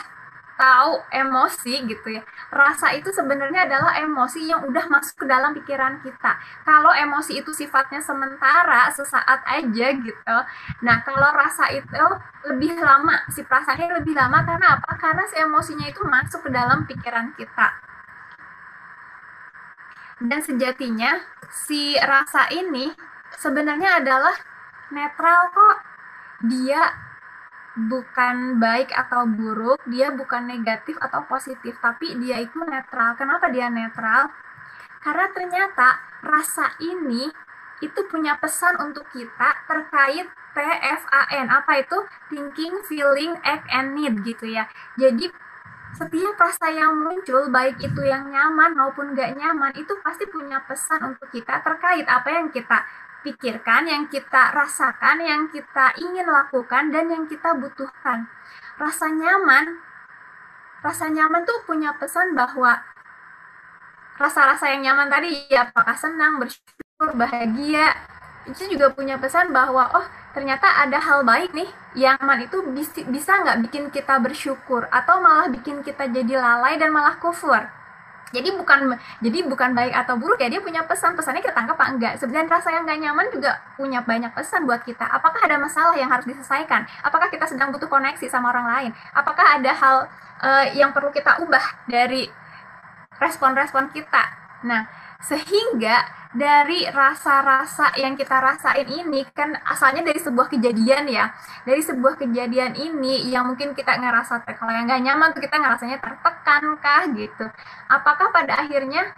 tahu 0.56 1.04
emosi 1.12 1.84
gitu 1.84 2.16
ya. 2.16 2.24
Rasa 2.48 2.96
itu 2.96 3.12
sebenarnya 3.12 3.68
adalah 3.68 4.00
emosi 4.00 4.48
yang 4.48 4.64
udah 4.64 4.88
masuk 4.88 5.22
ke 5.22 5.26
dalam 5.28 5.52
pikiran 5.52 6.00
kita. 6.00 6.40
Kalau 6.64 6.90
emosi 6.96 7.44
itu 7.44 7.52
sifatnya 7.52 8.00
sementara, 8.00 8.88
sesaat 8.90 9.44
aja 9.44 9.86
gitu. 10.00 10.36
Nah, 10.82 10.96
kalau 11.04 11.30
rasa 11.36 11.70
itu 11.70 12.04
lebih 12.48 12.80
lama, 12.80 13.28
si 13.28 13.44
perasaannya 13.44 14.00
lebih 14.02 14.16
lama 14.16 14.42
karena 14.42 14.80
apa? 14.80 14.90
Karena 14.96 15.22
si 15.28 15.36
emosinya 15.36 15.86
itu 15.86 16.00
masuk 16.08 16.48
ke 16.48 16.50
dalam 16.50 16.88
pikiran 16.88 17.36
kita. 17.36 17.85
Dan 20.16 20.40
sejatinya 20.40 21.20
si 21.52 21.92
rasa 22.00 22.48
ini 22.48 22.88
sebenarnya 23.36 24.00
adalah 24.00 24.32
netral 24.88 25.52
kok. 25.52 25.76
Dia 26.48 26.82
bukan 27.76 28.56
baik 28.56 28.88
atau 28.96 29.28
buruk, 29.28 29.84
dia 29.84 30.08
bukan 30.08 30.48
negatif 30.48 30.96
atau 30.96 31.28
positif, 31.28 31.76
tapi 31.84 32.16
dia 32.16 32.40
itu 32.40 32.56
netral. 32.64 33.12
Kenapa 33.20 33.52
dia 33.52 33.68
netral? 33.68 34.32
Karena 35.04 35.28
ternyata 35.36 36.00
rasa 36.24 36.72
ini 36.80 37.28
itu 37.84 38.00
punya 38.08 38.40
pesan 38.40 38.80
untuk 38.80 39.04
kita 39.12 39.68
terkait 39.68 40.26
TFAN. 40.56 41.46
Apa 41.52 41.84
itu? 41.84 41.98
Thinking, 42.32 42.80
feeling, 42.88 43.36
act, 43.44 43.68
and 43.68 43.92
need 43.92 44.24
gitu 44.24 44.48
ya. 44.48 44.64
Jadi 44.96 45.28
setiap 45.96 46.36
rasa 46.36 46.68
yang 46.68 46.92
muncul, 46.92 47.48
baik 47.48 47.80
itu 47.80 48.02
yang 48.04 48.28
nyaman 48.28 48.76
maupun 48.76 49.16
gak 49.16 49.32
nyaman, 49.32 49.72
itu 49.72 49.96
pasti 50.04 50.28
punya 50.28 50.60
pesan 50.68 51.16
untuk 51.16 51.32
kita 51.32 51.64
terkait 51.64 52.04
apa 52.04 52.28
yang 52.28 52.52
kita 52.52 52.84
pikirkan, 53.24 53.88
yang 53.88 54.04
kita 54.06 54.52
rasakan, 54.52 55.24
yang 55.24 55.48
kita 55.48 55.96
ingin 55.98 56.28
lakukan, 56.28 56.92
dan 56.92 57.08
yang 57.08 57.24
kita 57.24 57.56
butuhkan. 57.56 58.28
Rasa 58.76 59.08
nyaman, 59.08 59.80
rasa 60.84 61.08
nyaman 61.08 61.48
tuh 61.48 61.64
punya 61.64 61.96
pesan 61.96 62.36
bahwa 62.36 62.76
rasa-rasa 64.20 64.76
yang 64.76 64.92
nyaman 64.92 65.08
tadi, 65.08 65.48
ya 65.48 65.64
apakah 65.66 65.96
senang, 65.96 66.36
bersyukur, 66.36 67.16
bahagia, 67.16 67.96
itu 68.46 68.68
juga 68.68 68.92
punya 68.92 69.16
pesan 69.16 69.50
bahwa 69.50 69.90
oh 69.96 70.06
ternyata 70.36 70.68
ada 70.84 71.00
hal 71.00 71.24
baik 71.24 71.56
nih 71.56 71.64
yang 71.96 72.20
nyaman 72.20 72.44
itu 72.44 72.60
bisa 73.08 73.32
nggak 73.40 73.64
bikin 73.64 73.88
kita 73.88 74.20
bersyukur 74.20 74.84
atau 74.92 75.16
malah 75.24 75.48
bikin 75.48 75.80
kita 75.80 76.12
jadi 76.12 76.36
lalai 76.36 76.76
dan 76.76 76.92
malah 76.92 77.16
kufur? 77.16 77.64
Jadi 78.36 78.52
bukan 78.52 79.00
jadi 79.24 79.48
bukan 79.48 79.72
baik 79.72 79.96
atau 79.96 80.20
buruk 80.20 80.36
ya 80.36 80.52
dia 80.52 80.60
punya 80.60 80.84
pesan. 80.84 81.16
Pesannya 81.16 81.40
kita 81.40 81.56
tangkap 81.56 81.80
apa 81.80 81.88
enggak? 81.88 82.12
Sebenarnya 82.20 82.52
rasa 82.52 82.68
yang 82.68 82.84
nggak 82.84 83.00
nyaman 83.00 83.26
juga 83.32 83.56
punya 83.80 84.04
banyak 84.04 84.28
pesan 84.36 84.68
buat 84.68 84.84
kita. 84.84 85.08
Apakah 85.08 85.40
ada 85.40 85.56
masalah 85.56 85.96
yang 85.96 86.12
harus 86.12 86.28
diselesaikan? 86.28 86.84
Apakah 87.00 87.32
kita 87.32 87.48
sedang 87.48 87.72
butuh 87.72 87.88
koneksi 87.88 88.28
sama 88.28 88.52
orang 88.52 88.66
lain? 88.68 88.90
Apakah 89.16 89.56
ada 89.56 89.72
hal 89.72 89.96
uh, 90.44 90.66
yang 90.76 90.92
perlu 90.92 91.08
kita 91.16 91.40
ubah 91.40 91.88
dari 91.88 92.28
respon-respon 93.16 93.88
kita? 93.96 94.24
Nah 94.68 95.05
sehingga 95.20 96.26
dari 96.36 96.84
rasa-rasa 96.84 97.96
yang 97.96 98.12
kita 98.12 98.36
rasain 98.36 98.84
ini 98.84 99.24
kan 99.32 99.56
asalnya 99.64 100.04
dari 100.04 100.20
sebuah 100.20 100.52
kejadian 100.52 101.08
ya. 101.08 101.32
Dari 101.64 101.80
sebuah 101.80 102.20
kejadian 102.20 102.76
ini 102.76 103.32
yang 103.32 103.48
mungkin 103.48 103.72
kita 103.72 103.96
ngerasa 103.96 104.44
kalau 104.44 104.72
yang 104.72 104.84
nggak 104.84 105.02
nyaman 105.02 105.28
tuh 105.32 105.40
kita 105.40 105.56
ngerasanya 105.56 105.98
tertekan 105.98 106.76
kah 106.76 107.08
gitu. 107.16 107.48
Apakah 107.88 108.28
pada 108.30 108.60
akhirnya 108.60 109.16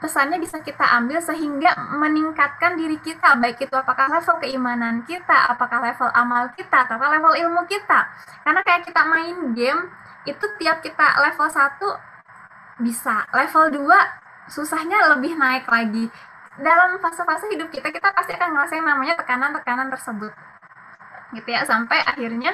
pesannya 0.00 0.40
bisa 0.40 0.64
kita 0.64 0.82
ambil 0.96 1.20
sehingga 1.20 1.76
meningkatkan 2.00 2.80
diri 2.80 2.96
kita? 3.04 3.36
Baik 3.36 3.60
itu 3.60 3.76
apakah 3.76 4.08
level 4.08 4.40
keimanan 4.40 5.04
kita 5.04 5.52
apakah 5.52 5.84
level 5.84 6.08
amal 6.16 6.48
kita 6.56 6.88
atau 6.88 6.96
level 6.96 7.36
ilmu 7.36 7.68
kita? 7.68 8.08
Karena 8.48 8.64
kayak 8.64 8.88
kita 8.88 9.02
main 9.04 9.52
game 9.52 9.92
itu 10.24 10.44
tiap 10.56 10.80
kita 10.80 11.20
level 11.20 11.48
1 11.48 12.80
bisa. 12.80 13.28
Level 13.36 13.84
2 13.84 14.19
susahnya 14.50 15.14
lebih 15.16 15.38
naik 15.38 15.64
lagi. 15.70 16.10
Dalam 16.60 16.98
fase-fase 17.00 17.48
hidup 17.54 17.70
kita 17.72 17.88
kita 17.94 18.10
pasti 18.12 18.34
akan 18.36 18.58
ngerasain 18.58 18.84
namanya 18.84 19.14
tekanan-tekanan 19.16 19.88
tersebut. 19.88 20.34
Gitu 21.32 21.48
ya 21.48 21.62
sampai 21.62 22.02
akhirnya 22.02 22.52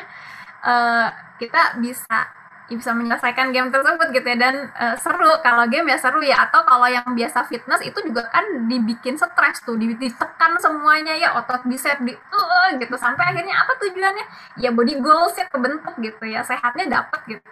uh, 0.60 1.08
kita 1.40 1.80
bisa 1.80 2.28
bisa 2.66 2.90
menyelesaikan 2.90 3.54
game 3.54 3.70
tersebut 3.70 4.10
gitu 4.10 4.26
ya. 4.26 4.36
Dan 4.38 4.54
uh, 4.74 4.96
seru. 4.98 5.30
Kalau 5.44 5.64
game 5.70 5.86
ya 5.86 5.98
seru 5.98 6.20
ya. 6.24 6.42
Atau 6.48 6.66
kalau 6.66 6.90
yang 6.90 7.06
biasa 7.14 7.46
fitness 7.46 7.82
itu 7.86 7.98
juga 8.02 8.26
kan 8.30 8.66
dibikin 8.66 9.14
stres 9.14 9.62
tuh. 9.62 9.78
Ditekan 9.78 10.58
semuanya 10.58 11.14
ya. 11.14 11.38
Otot 11.38 11.62
bicep 11.68 12.02
di 12.02 12.12
uh, 12.14 12.68
gitu. 12.74 12.94
Sampai 12.98 13.30
akhirnya 13.30 13.54
apa 13.54 13.78
tujuannya? 13.78 14.24
Ya 14.58 14.74
body 14.74 14.98
goals 14.98 15.38
ya 15.38 15.46
kebentuk 15.46 15.94
gitu 16.02 16.24
ya. 16.26 16.42
Sehatnya 16.42 17.02
dapat 17.02 17.20
gitu. 17.30 17.46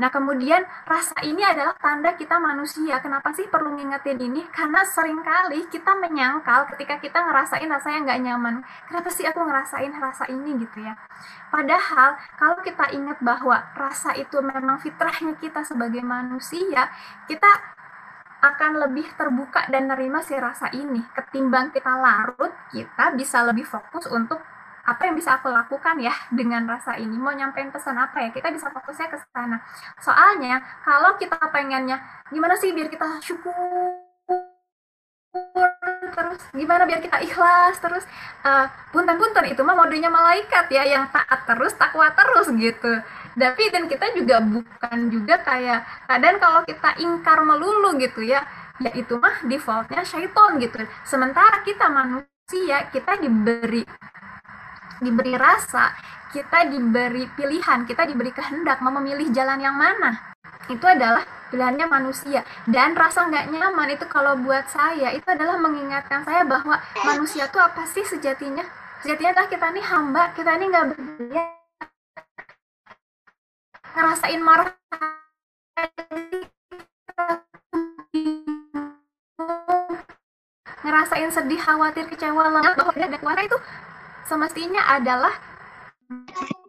Nah 0.00 0.08
kemudian 0.08 0.64
rasa 0.88 1.12
ini 1.28 1.44
adalah 1.44 1.76
tanda 1.76 2.16
kita 2.16 2.40
manusia. 2.40 2.96
Kenapa 3.04 3.36
sih 3.36 3.44
perlu 3.52 3.76
ngingetin 3.76 4.16
ini? 4.16 4.48
Karena 4.48 4.80
sering 4.88 5.20
kali 5.20 5.68
kita 5.68 5.92
menyangkal 5.92 6.64
ketika 6.72 6.96
kita 6.96 7.20
ngerasain 7.20 7.68
rasa 7.68 7.92
yang 7.92 8.08
nggak 8.08 8.20
nyaman. 8.24 8.54
Kenapa 8.88 9.12
sih 9.12 9.28
aku 9.28 9.44
ngerasain 9.44 9.92
rasa 9.92 10.24
ini 10.32 10.56
gitu 10.56 10.80
ya? 10.80 10.96
Padahal 11.50 12.14
kalau 12.38 12.56
kita 12.62 12.94
ingat 12.94 13.18
bahwa 13.20 13.58
rasa 13.74 14.14
itu 14.14 14.29
itu 14.30 14.38
memang 14.38 14.78
fitrahnya 14.78 15.34
kita 15.42 15.66
sebagai 15.66 16.06
manusia, 16.06 16.86
kita 17.26 17.50
akan 18.40 18.80
lebih 18.86 19.10
terbuka 19.18 19.66
dan 19.68 19.90
nerima 19.90 20.22
si 20.22 20.38
rasa 20.38 20.70
ini. 20.70 21.02
Ketimbang 21.12 21.74
kita 21.74 21.90
larut, 21.98 22.54
kita 22.70 23.12
bisa 23.18 23.42
lebih 23.42 23.66
fokus 23.66 24.06
untuk 24.06 24.38
apa 24.80 25.06
yang 25.06 25.18
bisa 25.18 25.36
aku 25.36 25.52
lakukan 25.52 26.00
ya 26.00 26.14
dengan 26.32 26.64
rasa 26.64 26.96
ini. 26.96 27.12
Mau 27.18 27.34
nyampein 27.34 27.68
pesan 27.68 28.00
apa 28.00 28.22
ya? 28.22 28.28
Kita 28.32 28.48
bisa 28.48 28.72
fokusnya 28.72 29.12
ke 29.12 29.18
sana. 29.28 29.60
Soalnya 30.00 30.62
kalau 30.86 31.18
kita 31.20 31.36
pengennya 31.52 32.00
gimana 32.32 32.56
sih 32.56 32.72
biar 32.72 32.88
kita 32.88 33.20
syukur 33.20 33.99
terus 36.10 36.42
gimana 36.52 36.82
biar 36.84 37.00
kita 37.00 37.18
ikhlas 37.22 37.78
terus? 37.78 38.04
Uh, 38.40 38.66
punten-punten 38.90 39.52
itu 39.52 39.60
mah 39.62 39.76
modenya 39.78 40.10
malaikat 40.10 40.66
ya 40.72 40.82
yang 40.84 41.06
taat 41.14 41.46
terus 41.46 41.72
takwa 41.78 42.10
terus 42.12 42.50
gitu. 42.58 42.92
Tapi 43.38 43.62
dan 43.70 43.86
kita 43.86 44.10
juga 44.18 44.42
bukan 44.42 44.98
juga 45.08 45.38
kayak 45.40 45.86
kadang 46.10 46.36
kalau 46.42 46.60
kita 46.66 46.98
ingkar 46.98 47.38
melulu 47.46 47.94
gitu 48.00 48.26
ya 48.26 48.42
ya 48.80 48.90
itu 48.96 49.14
mah 49.20 49.44
defaultnya 49.46 50.02
syaiton 50.02 50.58
gitu. 50.58 50.82
Sementara 51.06 51.62
kita 51.62 51.86
manusia 51.86 52.90
kita 52.90 53.20
diberi 53.20 53.86
diberi 55.00 55.34
rasa 55.38 55.96
kita 56.30 56.68
diberi 56.68 57.26
pilihan 57.32 57.88
kita 57.88 58.06
diberi 58.06 58.30
kehendak 58.34 58.82
mau 58.82 58.92
memilih 58.98 59.30
jalan 59.30 59.62
yang 59.62 59.76
mana. 59.76 60.34
Itu 60.66 60.86
adalah 60.86 61.39
pilihannya 61.50 61.86
manusia. 61.90 62.46
Dan 62.64 62.94
rasa 62.94 63.26
nggak 63.26 63.50
nyaman 63.50 63.92
itu 63.92 64.06
kalau 64.06 64.38
buat 64.40 64.70
saya 64.70 65.12
itu 65.12 65.26
adalah 65.26 65.58
mengingatkan 65.58 66.22
saya 66.22 66.46
bahwa 66.46 66.78
manusia 67.04 67.50
itu 67.50 67.58
apa 67.58 67.82
sih 67.90 68.06
sejatinya? 68.06 68.64
Sejatinya 69.02 69.34
adalah 69.36 69.48
kita 69.50 69.66
ini 69.74 69.82
hamba 69.82 70.22
kita 70.32 70.50
ini 70.56 70.64
nggak 70.70 70.86
berdaya 70.94 71.42
ngerasain 73.96 74.40
marah. 74.40 74.70
Ngerasain 80.80 81.30
sedih 81.30 81.60
khawatir 81.60 82.08
kecewa 82.08 82.48
lemah 82.48 82.72
bahwa 82.72 82.92
ada 82.96 83.18
kuasa 83.20 83.42
itu 83.44 83.58
semestinya 84.24 84.82
adalah 84.96 85.34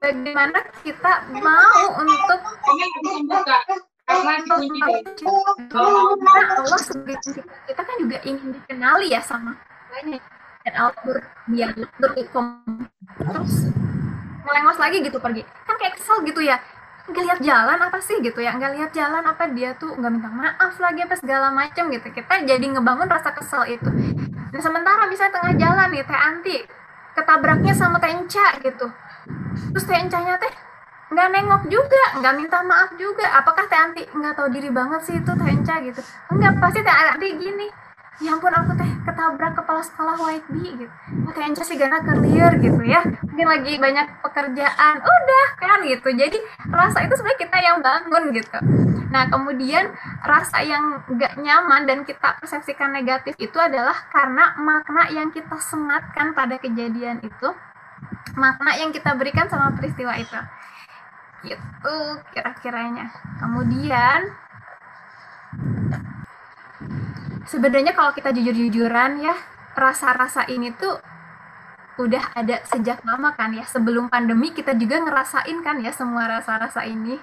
bagaimana 0.01 0.59
kita 0.81 1.13
mau 1.37 1.85
untuk 2.01 2.39
Allah 4.11 4.35
kita 7.67 7.81
kan 7.81 7.95
juga 7.99 8.17
ingin 8.27 8.47
dikenali 8.55 9.07
ya 9.11 9.21
sama 9.23 9.55
lainnya 9.91 10.19
dan 10.61 10.73
Allah 10.77 11.01
ber, 11.01 11.17
dia 11.49 11.73
terus 11.73 13.53
melengos 14.45 14.77
lagi 14.77 15.01
gitu 15.01 15.17
pergi. 15.17 15.41
Kan 15.65 15.75
kayak 15.81 15.97
kesel 15.97 16.21
gitu 16.25 16.41
ya. 16.45 16.61
Nggak 17.09 17.23
lihat 17.25 17.39
jalan 17.41 17.79
apa 17.81 17.97
sih 17.97 18.21
gitu 18.21 18.45
ya? 18.45 18.53
Nggak 18.53 18.71
lihat 18.77 18.91
jalan 18.93 19.25
apa 19.25 19.49
dia 19.49 19.73
tuh 19.81 19.97
nggak 19.97 20.11
minta 20.13 20.29
maaf 20.29 20.77
lagi 20.77 21.01
apa 21.01 21.17
segala 21.17 21.49
macam 21.49 21.89
gitu. 21.89 22.13
Kita 22.13 22.45
jadi 22.45 22.61
ngebangun 22.61 23.09
rasa 23.09 23.33
kesel 23.33 23.73
itu. 23.73 23.89
Nah 24.53 24.61
sementara 24.61 25.09
bisa 25.09 25.33
tengah 25.33 25.57
jalan 25.57 25.89
nih 25.89 26.05
teh 26.05 26.19
anti 26.19 26.57
ketabraknya 27.17 27.73
sama 27.73 27.97
tenca 27.97 28.61
gitu. 28.61 28.85
Terus 29.73 29.85
tencanya 29.89 30.37
teh 30.37 30.53
nggak 31.11 31.27
nengok 31.27 31.63
juga 31.67 32.03
nggak 32.17 32.35
minta 32.39 32.63
maaf 32.63 32.95
juga. 32.95 33.27
Apakah 33.35 33.67
teh 33.67 33.77
anti 33.77 34.03
nggak 34.07 34.33
tahu 34.33 34.47
diri 34.49 34.71
banget 34.71 35.01
sih 35.03 35.15
itu 35.19 35.31
tenca 35.35 35.75
gitu? 35.83 36.01
Enggak 36.31 36.55
pasti 36.63 36.79
teh 36.79 36.95
anti 36.95 37.29
gini. 37.35 37.67
Ya 38.21 38.37
ampun 38.37 38.53
aku 38.53 38.77
teh 38.77 38.89
ketabrak 39.03 39.57
kepala 39.57 39.81
sekolah 39.81 40.15
YB 40.15 40.53
gitu. 40.85 40.93
Kayaknya 41.33 41.63
sih 41.65 41.75
gana 41.75 41.99
clear 42.05 42.53
gitu 42.61 42.81
ya. 42.85 43.01
Mungkin 43.27 43.47
lagi 43.49 43.73
banyak 43.81 44.07
pekerjaan. 44.23 44.95
Udah 45.01 45.45
kan 45.57 45.79
gitu. 45.83 46.09
Jadi 46.13 46.37
rasa 46.69 47.01
itu 47.03 47.13
sebenarnya 47.17 47.39
kita 47.43 47.57
yang 47.59 47.77
bangun 47.81 48.23
gitu. 48.31 48.59
Nah 49.11 49.27
kemudian 49.27 49.91
rasa 50.23 50.63
yang 50.63 51.03
gak 51.19 51.35
nyaman 51.35 51.83
dan 51.83 52.07
kita 52.07 52.39
persepsikan 52.39 52.95
negatif 52.95 53.35
itu 53.41 53.57
adalah 53.59 54.07
karena 54.07 54.55
makna 54.55 55.11
yang 55.11 55.33
kita 55.35 55.59
sematkan 55.59 56.31
pada 56.31 56.55
kejadian 56.61 57.19
itu 57.19 57.49
makna 58.39 58.79
yang 58.79 58.95
kita 58.95 59.11
berikan 59.19 59.51
sama 59.51 59.75
peristiwa 59.75 60.15
itu 60.15 60.39
gitu 61.45 61.97
kira-kiranya. 62.33 63.09
Kemudian 63.41 64.19
sebenarnya 67.49 67.93
kalau 67.97 68.13
kita 68.13 68.29
jujur-jujuran 68.31 69.21
ya 69.21 69.35
rasa-rasa 69.73 70.45
ini 70.47 70.71
tuh 70.75 70.99
udah 71.99 72.33
ada 72.37 72.61
sejak 72.65 73.01
lama 73.03 73.33
kan 73.33 73.53
ya. 73.53 73.65
Sebelum 73.65 74.07
pandemi 74.07 74.53
kita 74.53 74.77
juga 74.77 75.01
ngerasain 75.01 75.57
kan 75.65 75.81
ya 75.81 75.91
semua 75.93 76.29
rasa-rasa 76.29 76.85
ini. 76.85 77.19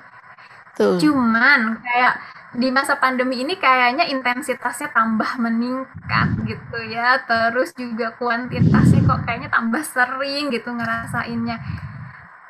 Tuh. 0.78 0.94
cuman 0.94 1.82
kayak 1.82 2.22
di 2.54 2.70
masa 2.70 2.94
pandemi 3.02 3.42
ini 3.42 3.58
kayaknya 3.58 4.06
intensitasnya 4.14 4.94
tambah 4.94 5.26
meningkat 5.42 6.38
gitu 6.46 6.78
ya. 6.86 7.18
Terus 7.26 7.74
juga 7.74 8.14
kuantitasnya 8.14 9.02
kok 9.02 9.26
kayaknya 9.26 9.50
tambah 9.50 9.82
sering 9.82 10.54
gitu 10.54 10.70
ngerasainnya. 10.70 11.58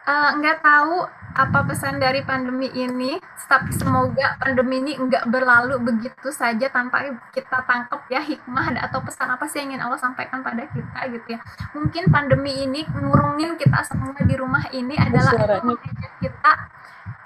Eh, 0.09 0.31
nggak 0.41 0.59
uh, 0.61 0.63
tahu 0.65 0.97
apa 1.39 1.63
pesan 1.63 2.03
dari 2.03 2.27
pandemi 2.27 2.67
ini? 2.75 3.15
Tapi 3.47 3.71
semoga 3.71 4.35
pandemi 4.43 4.83
ini 4.83 4.93
enggak 4.99 5.31
berlalu 5.31 5.79
begitu 5.79 6.35
saja 6.35 6.67
tanpa 6.67 7.07
kita 7.31 7.63
tangkap 7.63 8.03
ya 8.11 8.19
hikmah 8.19 8.75
atau 8.91 8.99
pesan 9.07 9.31
apa 9.31 9.47
sih 9.47 9.63
yang 9.63 9.73
ingin 9.73 9.87
Allah 9.87 10.03
sampaikan 10.03 10.43
pada 10.43 10.67
kita 10.67 10.99
gitu 11.15 11.39
ya. 11.39 11.41
Mungkin 11.79 12.11
pandemi 12.11 12.67
ini 12.67 12.83
ngurungin 12.91 13.55
kita 13.55 13.87
semua 13.87 14.19
di 14.19 14.35
rumah 14.35 14.67
ini 14.75 14.99
adalah 14.99 15.63
mengajak 15.63 16.13
kita 16.19 16.53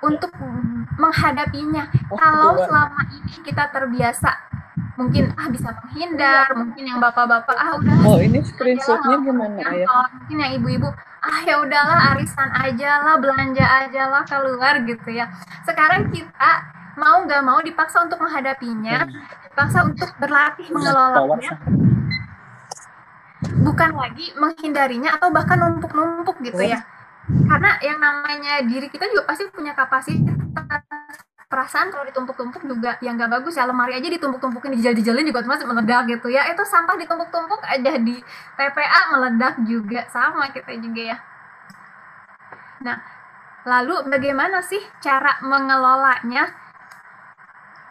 untuk 0.04 0.30
menghadapinya. 1.00 1.88
Oh, 2.12 2.20
kalau 2.20 2.60
selama 2.60 3.02
ini 3.16 3.34
kita 3.40 3.72
terbiasa 3.72 4.52
mungkin 4.92 5.32
ah 5.40 5.48
bisa 5.48 5.72
menghindar 5.72 6.52
mungkin 6.52 6.84
yang 6.84 7.00
bapak-bapak 7.00 7.56
ah 7.56 7.80
udah 7.80 7.96
oh 8.04 8.20
ini 8.20 8.44
screenshotnya 8.44 9.24
gimana 9.24 9.56
ya? 9.72 9.88
mungkin 9.88 10.36
yang 10.36 10.52
ibu-ibu 10.60 10.88
ah 11.22 11.40
ya 11.46 11.62
udahlah 11.62 12.18
arisan 12.18 12.50
aja 12.50 12.98
lah 13.06 13.16
belanja 13.22 13.62
aja 13.62 14.10
lah 14.10 14.22
keluar 14.26 14.82
gitu 14.82 15.08
ya. 15.14 15.30
Sekarang 15.62 16.10
kita 16.10 16.50
mau 16.98 17.22
nggak 17.24 17.42
mau 17.46 17.62
dipaksa 17.62 18.02
untuk 18.04 18.18
menghadapinya 18.20 19.06
dipaksa 19.48 19.86
untuk 19.86 20.10
berlatih 20.18 20.66
mengelolanya. 20.74 21.56
bukan 23.62 23.90
lagi 23.98 24.30
menghindarinya 24.38 25.18
atau 25.18 25.34
bahkan 25.34 25.58
numpuk-numpuk 25.58 26.38
gitu 26.42 26.62
ya. 26.62 26.82
Karena 27.26 27.78
yang 27.82 27.98
namanya 28.02 28.62
diri 28.66 28.90
kita 28.90 29.06
juga 29.10 29.30
pasti 29.30 29.46
punya 29.50 29.74
kapasitas 29.74 30.82
perasaan 31.52 31.92
kalau 31.92 32.08
ditumpuk-tumpuk 32.08 32.64
juga 32.64 32.96
yang 33.04 33.20
gak 33.20 33.28
bagus 33.28 33.60
ya. 33.60 33.68
Lemari 33.68 34.00
aja 34.00 34.08
ditumpuk-tumpukin 34.08 34.72
dijal-dijalin 34.80 35.28
juga 35.28 35.44
otomatis 35.44 35.68
meledak 35.68 36.08
gitu 36.08 36.32
ya. 36.32 36.48
Itu 36.48 36.64
sampah 36.64 36.96
ditumpuk-tumpuk 36.96 37.60
aja 37.68 37.92
di 38.00 38.16
TPA 38.56 39.00
meledak 39.12 39.60
juga. 39.68 40.08
Sama 40.08 40.48
kita 40.48 40.72
juga 40.80 41.12
ya. 41.12 41.16
Nah 42.80 42.96
lalu 43.68 44.08
bagaimana 44.08 44.64
sih 44.64 44.80
cara 45.04 45.36
mengelolanya? 45.44 46.48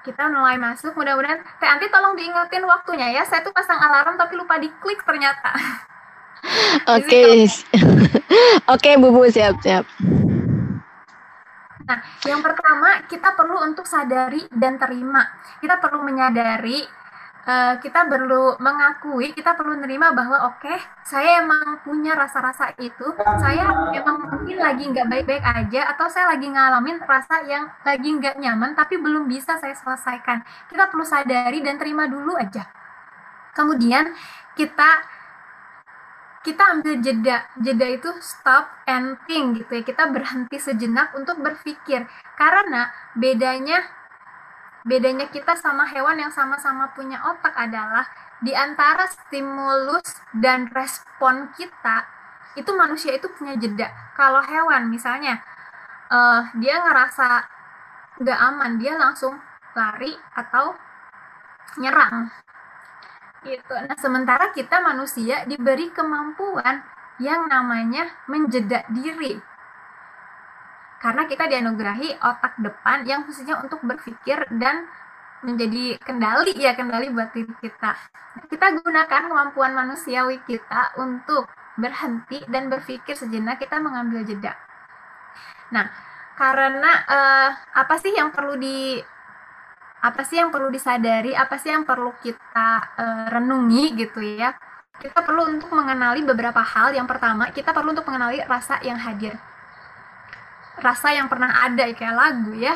Kita 0.02 0.34
mulai 0.34 0.58
masuk. 0.58 0.98
Mudah-mudahan 0.98 1.46
Teh 1.62 1.70
Anti 1.70 1.86
tolong 1.94 2.18
diingetin 2.18 2.66
waktunya 2.66 3.14
ya. 3.14 3.22
Saya 3.22 3.46
tuh 3.46 3.54
pasang 3.54 3.78
alarm 3.78 4.18
tapi 4.18 4.34
lupa 4.34 4.58
diklik 4.58 5.06
ternyata. 5.06 5.54
Oke, 6.90 7.46
oke 8.74 8.90
Bu 8.98 9.30
siap 9.30 9.62
siap. 9.62 9.86
Nah, 11.86 12.00
yang 12.28 12.42
pertama 12.46 13.06
kita 13.10 13.34
perlu 13.34 13.62
untuk 13.66 13.86
sadari 13.90 14.46
dan 14.54 14.78
terima. 14.78 15.26
Kita 15.60 15.78
perlu 15.82 16.06
menyadari 16.06 17.02
uh, 17.46 17.76
kita 17.82 18.06
perlu 18.06 18.58
mengakui, 18.62 19.34
kita 19.34 19.58
perlu 19.58 19.78
menerima 19.78 20.14
bahwa 20.14 20.38
oke, 20.54 20.62
okay, 20.62 20.78
saya 21.06 21.42
emang 21.42 21.82
punya 21.82 22.14
rasa-rasa 22.14 22.74
itu, 22.78 23.08
saya 23.42 23.92
emang 23.94 24.30
mungkin 24.30 24.58
lagi 24.62 24.84
nggak 24.90 25.08
baik-baik 25.10 25.44
aja, 25.46 25.82
atau 25.96 26.06
saya 26.10 26.34
lagi 26.36 26.48
ngalamin 26.50 27.02
rasa 27.02 27.46
yang 27.46 27.70
lagi 27.86 28.10
nggak 28.10 28.38
nyaman, 28.38 28.78
tapi 28.78 28.98
belum 29.02 29.26
bisa 29.26 29.58
saya 29.58 29.74
selesaikan. 29.74 30.44
Kita 30.70 30.90
perlu 30.90 31.06
sadari 31.06 31.60
dan 31.66 31.78
terima 31.82 32.06
dulu 32.06 32.38
aja. 32.38 32.68
Kemudian 33.52 34.16
kita 34.56 35.21
kita 36.42 36.78
ambil 36.78 36.98
jeda. 37.02 37.46
Jeda 37.58 37.88
itu 37.88 38.10
stop 38.22 38.66
and 38.90 39.18
think 39.30 39.62
gitu 39.62 39.82
ya. 39.82 39.84
Kita 39.86 40.10
berhenti 40.10 40.58
sejenak 40.58 41.14
untuk 41.14 41.38
berpikir. 41.42 42.06
Karena 42.38 42.90
bedanya 43.14 43.82
bedanya 44.82 45.30
kita 45.30 45.54
sama 45.54 45.86
hewan 45.86 46.18
yang 46.18 46.34
sama-sama 46.34 46.90
punya 46.98 47.22
otak 47.22 47.54
adalah 47.54 48.10
di 48.42 48.50
antara 48.58 49.06
stimulus 49.06 50.18
dan 50.34 50.66
respon 50.74 51.54
kita 51.54 52.10
itu 52.58 52.74
manusia 52.74 53.14
itu 53.14 53.30
punya 53.38 53.54
jeda. 53.56 53.94
Kalau 54.18 54.42
hewan 54.42 54.90
misalnya 54.90 55.40
uh, 56.10 56.50
dia 56.58 56.82
ngerasa 56.82 57.46
nggak 58.18 58.40
aman 58.42 58.72
dia 58.82 58.98
langsung 58.98 59.38
lari 59.78 60.12
atau 60.36 60.76
nyerang 61.80 62.28
Gitu. 63.42 63.74
Nah, 63.74 63.98
sementara 63.98 64.54
kita 64.54 64.86
manusia 64.86 65.50
diberi 65.50 65.90
kemampuan 65.90 66.86
yang 67.18 67.50
namanya 67.50 68.06
menjeda 68.30 68.86
diri. 68.94 69.38
Karena 71.02 71.26
kita 71.26 71.50
dianugerahi 71.50 72.22
otak 72.22 72.62
depan 72.62 73.10
yang 73.10 73.26
khususnya 73.26 73.58
untuk 73.58 73.82
berpikir 73.82 74.46
dan 74.62 74.86
menjadi 75.42 75.98
kendali 75.98 76.54
ya 76.54 76.78
kendali 76.78 77.10
buat 77.10 77.34
diri 77.34 77.50
kita. 77.58 77.98
Kita 78.46 78.78
gunakan 78.78 79.22
kemampuan 79.26 79.74
manusiawi 79.74 80.38
kita 80.46 80.94
untuk 81.02 81.50
berhenti 81.82 82.46
dan 82.46 82.70
berpikir 82.70 83.18
sejenak 83.18 83.58
kita 83.58 83.82
mengambil 83.82 84.22
jeda. 84.22 84.54
Nah, 85.74 85.90
karena 86.38 86.92
uh, 87.10 87.50
apa 87.74 87.96
sih 87.98 88.14
yang 88.14 88.30
perlu 88.30 88.54
di 88.62 89.02
apa 90.02 90.22
sih 90.26 90.42
yang 90.42 90.50
perlu 90.50 90.74
disadari, 90.74 91.38
apa 91.38 91.62
sih 91.62 91.70
yang 91.70 91.86
perlu 91.86 92.10
kita 92.26 92.70
uh, 92.98 93.26
renungi 93.30 93.94
gitu 93.94 94.20
ya. 94.22 94.58
Kita 94.98 95.22
perlu 95.22 95.50
untuk 95.50 95.70
mengenali 95.74 96.26
beberapa 96.26 96.62
hal. 96.62 96.94
Yang 96.94 97.08
pertama, 97.18 97.50
kita 97.54 97.74
perlu 97.74 97.94
untuk 97.94 98.06
mengenali 98.10 98.42
rasa 98.46 98.82
yang 98.82 98.98
hadir. 98.98 99.38
Rasa 100.82 101.14
yang 101.14 101.30
pernah 101.30 101.54
ada 101.66 101.86
kayak 101.94 102.18
lagu 102.18 102.54
ya. 102.58 102.74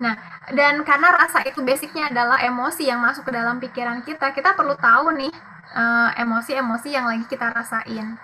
Nah, 0.00 0.16
dan 0.50 0.82
karena 0.82 1.14
rasa 1.14 1.44
itu 1.46 1.62
basicnya 1.62 2.10
adalah 2.10 2.40
emosi 2.42 2.88
yang 2.88 2.98
masuk 2.98 3.28
ke 3.28 3.32
dalam 3.32 3.62
pikiran 3.62 4.02
kita, 4.02 4.34
kita 4.34 4.58
perlu 4.58 4.74
tahu 4.74 5.14
nih 5.14 5.30
eh, 5.70 6.10
emosi-emosi 6.18 6.88
uh, 6.90 6.94
yang 6.98 7.06
lagi 7.06 7.24
kita 7.30 7.54
rasain. 7.54 8.18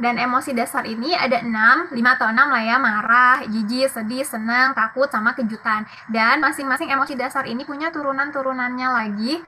Dan 0.00 0.16
emosi 0.16 0.56
dasar 0.56 0.88
ini 0.88 1.12
ada 1.12 1.44
6, 1.44 1.92
5 1.92 2.16
atau 2.16 2.26
6 2.32 2.40
lah 2.40 2.62
ya, 2.64 2.76
marah, 2.80 3.38
jijik, 3.44 3.92
sedih, 3.92 4.24
senang, 4.24 4.72
takut, 4.72 5.12
sama 5.12 5.36
kejutan. 5.36 5.84
Dan 6.08 6.40
masing-masing 6.40 6.88
emosi 6.88 7.20
dasar 7.20 7.44
ini 7.44 7.68
punya 7.68 7.92
turunan-turunannya 7.92 8.88
lagi 8.88 9.44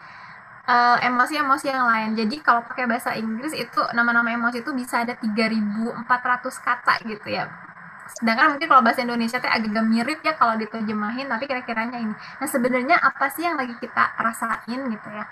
eh, 0.68 0.98
emosi-emosi 1.08 1.66
uh, 1.66 1.72
yang 1.72 1.86
lain. 1.88 2.10
Jadi 2.20 2.36
kalau 2.44 2.60
pakai 2.68 2.84
bahasa 2.84 3.16
Inggris 3.16 3.56
itu 3.56 3.80
nama-nama 3.96 4.28
emosi 4.28 4.60
itu 4.60 4.76
bisa 4.76 5.00
ada 5.00 5.16
3400 5.16 6.04
kata 6.60 6.94
gitu 7.08 7.28
ya. 7.32 7.48
Sedangkan 8.12 8.54
mungkin 8.54 8.68
kalau 8.68 8.84
bahasa 8.84 9.00
Indonesia 9.00 9.40
itu 9.40 9.48
agak 9.48 9.84
mirip 9.88 10.20
ya 10.20 10.36
kalau 10.36 10.60
diterjemahin, 10.60 11.32
tapi 11.32 11.48
kira-kiranya 11.48 11.96
ini. 11.96 12.12
Nah 12.12 12.48
sebenarnya 12.48 13.00
apa 13.00 13.32
sih 13.32 13.48
yang 13.48 13.56
lagi 13.56 13.72
kita 13.80 14.04
rasain 14.20 14.80
gitu 14.92 15.08
ya? 15.08 15.24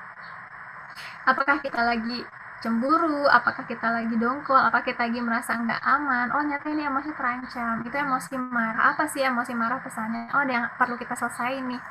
Apakah 1.28 1.60
kita 1.60 1.84
lagi 1.84 2.24
cemburu, 2.60 3.24
apakah 3.24 3.64
kita 3.64 3.88
lagi 3.88 4.12
dongkol, 4.20 4.60
apakah 4.60 4.84
kita 4.84 5.08
lagi 5.08 5.20
merasa 5.24 5.56
nggak 5.56 5.80
aman, 5.80 6.28
oh 6.36 6.44
nyata 6.44 6.68
ini 6.68 6.84
emosi 6.84 7.10
terancam, 7.16 7.80
itu 7.88 7.96
emosi 7.96 8.36
marah, 8.36 8.92
apa 8.92 9.08
sih 9.08 9.24
emosi 9.24 9.52
marah 9.56 9.80
pesannya, 9.80 10.28
oh 10.36 10.44
ada 10.44 10.52
yang 10.52 10.66
perlu 10.76 11.00
kita 11.00 11.16
selesai 11.16 11.56
nih. 11.56 11.82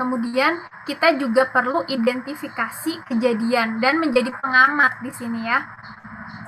Kemudian 0.00 0.64
kita 0.88 1.18
juga 1.20 1.50
perlu 1.52 1.84
identifikasi 1.84 3.04
kejadian 3.04 3.82
dan 3.82 4.00
menjadi 4.00 4.32
pengamat 4.40 5.02
di 5.04 5.10
sini 5.12 5.44
ya. 5.44 5.58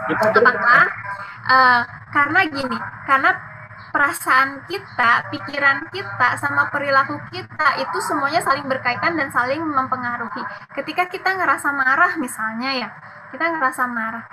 Apakah 0.09 0.85
uh, 1.51 1.83
karena 2.15 2.41
gini, 2.47 2.79
karena 3.05 3.50
perasaan 3.91 4.65
kita, 4.71 5.29
pikiran 5.29 5.91
kita, 5.91 6.39
sama 6.39 6.71
perilaku 6.71 7.19
kita 7.29 7.83
itu 7.83 7.99
semuanya 8.01 8.41
saling 8.41 8.65
berkaitan 8.65 9.19
dan 9.19 9.29
saling 9.35 9.61
mempengaruhi. 9.61 10.43
Ketika 10.73 11.11
kita 11.11 11.37
ngerasa 11.37 11.75
marah 11.75 12.17
misalnya 12.17 12.71
ya, 12.75 12.89
kita 13.35 13.51
ngerasa 13.51 13.85
marah. 13.91 14.25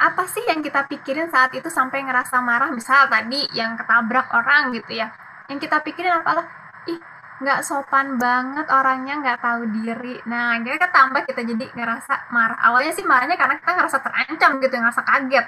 Apa 0.00 0.26
sih 0.26 0.44
yang 0.44 0.60
kita 0.60 0.84
pikirin 0.90 1.30
saat 1.30 1.54
itu 1.54 1.70
sampai 1.70 2.02
ngerasa 2.04 2.42
marah? 2.42 2.68
Misal 2.72 3.08
tadi 3.08 3.46
yang 3.56 3.78
ketabrak 3.78 4.32
orang 4.34 4.74
gitu 4.74 4.98
ya. 4.98 5.12
Yang 5.48 5.68
kita 5.68 5.82
pikirin 5.86 6.20
apa? 6.20 6.44
ih 6.88 6.98
nggak 7.40 7.60
sopan 7.64 8.20
banget 8.20 8.68
orangnya 8.68 9.16
nggak 9.20 9.40
tahu 9.40 9.64
diri 9.72 10.20
nah 10.28 10.56
akhirnya 10.56 10.76
ketambah 10.76 11.22
kita 11.24 11.40
jadi 11.44 11.64
ngerasa 11.72 12.28
marah 12.32 12.60
awalnya 12.68 12.92
sih 12.92 13.04
marahnya 13.04 13.36
karena 13.40 13.56
kita 13.56 13.72
ngerasa 13.80 13.98
terancam 14.04 14.50
gitu 14.60 14.74
ngerasa 14.76 15.02
kaget 15.04 15.46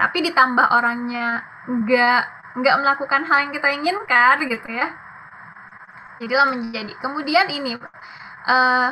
tapi 0.00 0.18
ditambah 0.28 0.66
orangnya 0.72 1.44
nggak 1.68 2.39
nggak 2.56 2.76
melakukan 2.82 3.22
hal 3.26 3.38
yang 3.46 3.52
kita 3.54 3.68
inginkan 3.70 4.36
gitu 4.46 4.68
ya. 4.70 4.88
Jadilah 6.18 6.46
menjadi. 6.52 6.92
Kemudian 7.00 7.46
ini 7.48 7.78
uh, 8.46 8.90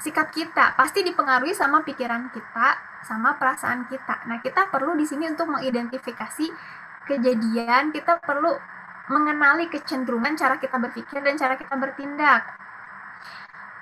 sikap 0.00 0.32
kita 0.32 0.76
pasti 0.76 1.04
dipengaruhi 1.04 1.52
sama 1.56 1.84
pikiran 1.84 2.28
kita 2.32 2.68
sama 3.04 3.36
perasaan 3.40 3.88
kita. 3.88 4.28
Nah 4.28 4.40
kita 4.44 4.68
perlu 4.68 4.96
di 4.96 5.08
sini 5.08 5.28
untuk 5.28 5.48
mengidentifikasi 5.48 6.46
kejadian 7.08 7.90
kita 7.90 8.20
perlu 8.20 8.52
mengenali 9.10 9.66
kecenderungan 9.66 10.38
cara 10.38 10.60
kita 10.62 10.78
berpikir 10.78 11.18
dan 11.24 11.34
cara 11.34 11.58
kita 11.58 11.74
bertindak 11.74 12.59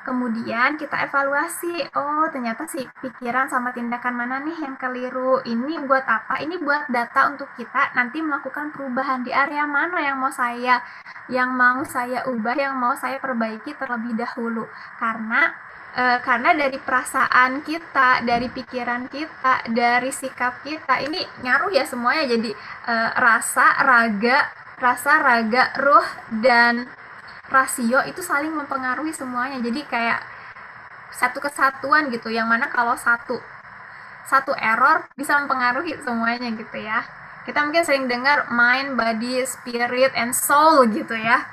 Kemudian 0.08 0.80
kita 0.80 1.04
evaluasi, 1.04 1.84
oh 1.92 2.24
ternyata 2.32 2.64
si 2.64 2.80
pikiran 3.04 3.44
sama 3.52 3.76
tindakan 3.76 4.16
mana 4.16 4.40
nih 4.40 4.56
yang 4.56 4.80
keliru. 4.80 5.44
Ini 5.44 5.84
buat 5.84 6.08
apa? 6.08 6.40
Ini 6.40 6.56
buat 6.64 6.88
data 6.88 7.28
untuk 7.28 7.52
kita 7.60 7.92
nanti 7.92 8.24
melakukan 8.24 8.72
perubahan 8.72 9.20
di 9.20 9.36
area 9.36 9.68
mana 9.68 10.00
yang 10.00 10.16
mau 10.16 10.32
saya 10.32 10.80
yang 11.28 11.52
mau 11.52 11.84
saya 11.84 12.24
ubah, 12.24 12.56
yang 12.56 12.80
mau 12.80 12.96
saya 12.96 13.20
perbaiki 13.20 13.76
terlebih 13.76 14.16
dahulu. 14.16 14.64
Karena 14.96 15.52
e, 15.92 16.24
karena 16.24 16.56
dari 16.56 16.80
perasaan 16.80 17.60
kita, 17.60 18.24
dari 18.24 18.48
pikiran 18.48 19.12
kita, 19.12 19.68
dari 19.68 20.08
sikap 20.08 20.64
kita 20.64 21.04
ini 21.04 21.20
ngaruh 21.44 21.68
ya 21.68 21.84
semuanya 21.84 22.24
jadi 22.32 22.56
e, 22.88 22.94
rasa, 23.12 23.76
raga, 23.84 24.48
rasa, 24.80 25.20
raga, 25.20 25.76
ruh 25.76 26.08
dan 26.40 26.88
rasio 27.48 28.04
itu 28.04 28.20
saling 28.20 28.52
mempengaruhi 28.52 29.12
semuanya. 29.12 29.58
Jadi 29.64 29.80
kayak 29.88 30.20
satu 31.12 31.40
kesatuan 31.40 32.12
gitu 32.12 32.28
yang 32.28 32.46
mana 32.46 32.68
kalau 32.68 32.94
satu 32.94 33.40
satu 34.28 34.52
error 34.60 35.08
bisa 35.16 35.40
mempengaruhi 35.40 35.96
semuanya 36.04 36.52
gitu 36.52 36.78
ya. 36.78 37.02
Kita 37.48 37.64
mungkin 37.64 37.80
sering 37.80 38.12
dengar 38.12 38.52
mind, 38.52 38.92
body, 38.92 39.40
spirit, 39.48 40.12
and 40.12 40.36
soul 40.36 40.84
gitu 40.92 41.16
ya. 41.16 41.48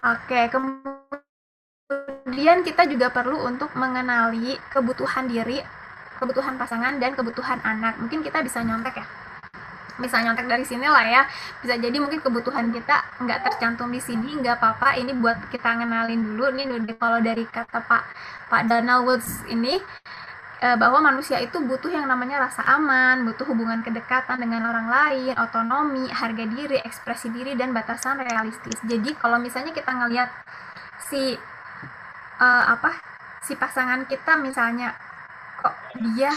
Oke 0.00 0.48
kemudian 0.48 2.64
kita 2.64 2.88
juga 2.88 3.12
perlu 3.12 3.44
untuk 3.44 3.68
mengenali 3.76 4.56
kebutuhan 4.72 5.28
diri 5.28 5.60
kebutuhan 6.18 6.58
pasangan 6.58 6.98
dan 6.98 7.14
kebutuhan 7.14 7.60
anak. 7.62 8.00
Mungkin 8.00 8.24
kita 8.24 8.42
bisa 8.42 8.64
nyontek 8.64 9.04
ya 9.04 9.27
bisa 9.98 10.22
nyontek 10.22 10.46
dari 10.46 10.64
sini 10.64 10.86
lah 10.86 11.04
ya. 11.04 11.22
Bisa 11.60 11.74
jadi 11.76 11.98
mungkin 11.98 12.22
kebutuhan 12.22 12.70
kita 12.70 13.18
nggak 13.22 13.38
tercantum 13.44 13.90
di 13.90 14.00
sini 14.00 14.38
nggak 14.38 14.56
apa-apa. 14.62 14.96
Ini 14.96 15.12
buat 15.18 15.50
kita 15.50 15.82
ngenalin 15.82 16.22
dulu. 16.22 16.54
Ini 16.54 16.94
kalau 16.96 17.18
dari 17.18 17.44
kata 17.44 17.82
Pak 17.84 18.02
Pak 18.48 18.62
Donald 18.70 19.04
Woods 19.04 19.44
ini 19.50 19.76
eh, 20.62 20.76
bahwa 20.78 21.02
manusia 21.02 21.42
itu 21.42 21.58
butuh 21.58 21.90
yang 21.90 22.06
namanya 22.06 22.48
rasa 22.48 22.62
aman, 22.64 23.26
butuh 23.26 23.44
hubungan 23.50 23.82
kedekatan 23.82 24.38
dengan 24.40 24.70
orang 24.70 24.88
lain, 24.88 25.34
otonomi, 25.36 26.08
harga 26.10 26.44
diri, 26.46 26.78
ekspresi 26.82 27.28
diri 27.34 27.58
dan 27.58 27.74
batasan 27.74 28.22
realistis. 28.22 28.78
Jadi 28.86 29.14
kalau 29.18 29.36
misalnya 29.42 29.74
kita 29.74 29.90
ngelihat 29.90 30.30
si 31.10 31.36
uh, 32.38 32.64
apa 32.74 32.94
si 33.42 33.56
pasangan 33.56 34.04
kita 34.06 34.36
misalnya 34.38 34.92
kok 35.58 35.74
dia 35.98 36.30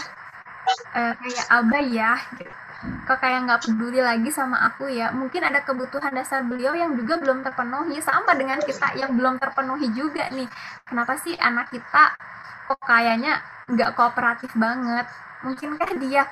uh, 0.96 1.12
kayak 1.18 1.46
abah 1.50 1.84
ya 1.84 2.12
gitu 2.38 2.61
kok 2.82 3.18
kayak 3.22 3.46
nggak 3.46 3.60
peduli 3.62 4.02
lagi 4.02 4.30
sama 4.34 4.58
aku 4.66 4.90
ya? 4.90 5.14
Mungkin 5.14 5.42
ada 5.42 5.62
kebutuhan 5.62 6.10
dasar 6.10 6.42
beliau 6.42 6.74
yang 6.74 6.98
juga 6.98 7.18
belum 7.22 7.46
terpenuhi 7.46 8.02
sama 8.02 8.34
dengan 8.34 8.58
kita 8.58 8.98
yang 8.98 9.14
belum 9.14 9.38
terpenuhi 9.38 9.86
juga 9.94 10.26
nih. 10.34 10.50
Kenapa 10.82 11.14
sih 11.22 11.38
anak 11.38 11.70
kita 11.70 12.18
kok 12.66 12.82
kayaknya 12.82 13.38
nggak 13.70 13.94
kooperatif 13.94 14.50
banget? 14.58 15.06
Mungkinkah 15.46 15.90
dia 15.98 16.26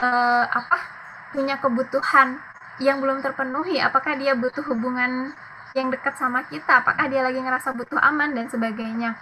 uh, 0.00 0.44
apa 0.48 0.78
punya 1.36 1.60
kebutuhan 1.60 2.40
yang 2.80 3.04
belum 3.04 3.20
terpenuhi? 3.20 3.76
Apakah 3.76 4.16
dia 4.16 4.32
butuh 4.32 4.64
hubungan 4.64 5.36
yang 5.76 5.92
dekat 5.92 6.16
sama 6.16 6.48
kita? 6.48 6.80
Apakah 6.80 7.12
dia 7.12 7.20
lagi 7.20 7.44
ngerasa 7.44 7.76
butuh 7.76 8.00
aman 8.00 8.32
dan 8.32 8.48
sebagainya? 8.48 9.20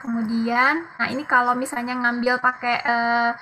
Kemudian 0.00 0.84
nah 1.00 1.08
ini 1.08 1.24
kalau 1.24 1.56
misalnya 1.56 1.96
ngambil 1.96 2.36
pakai 2.40 2.76
uh, 2.84 3.32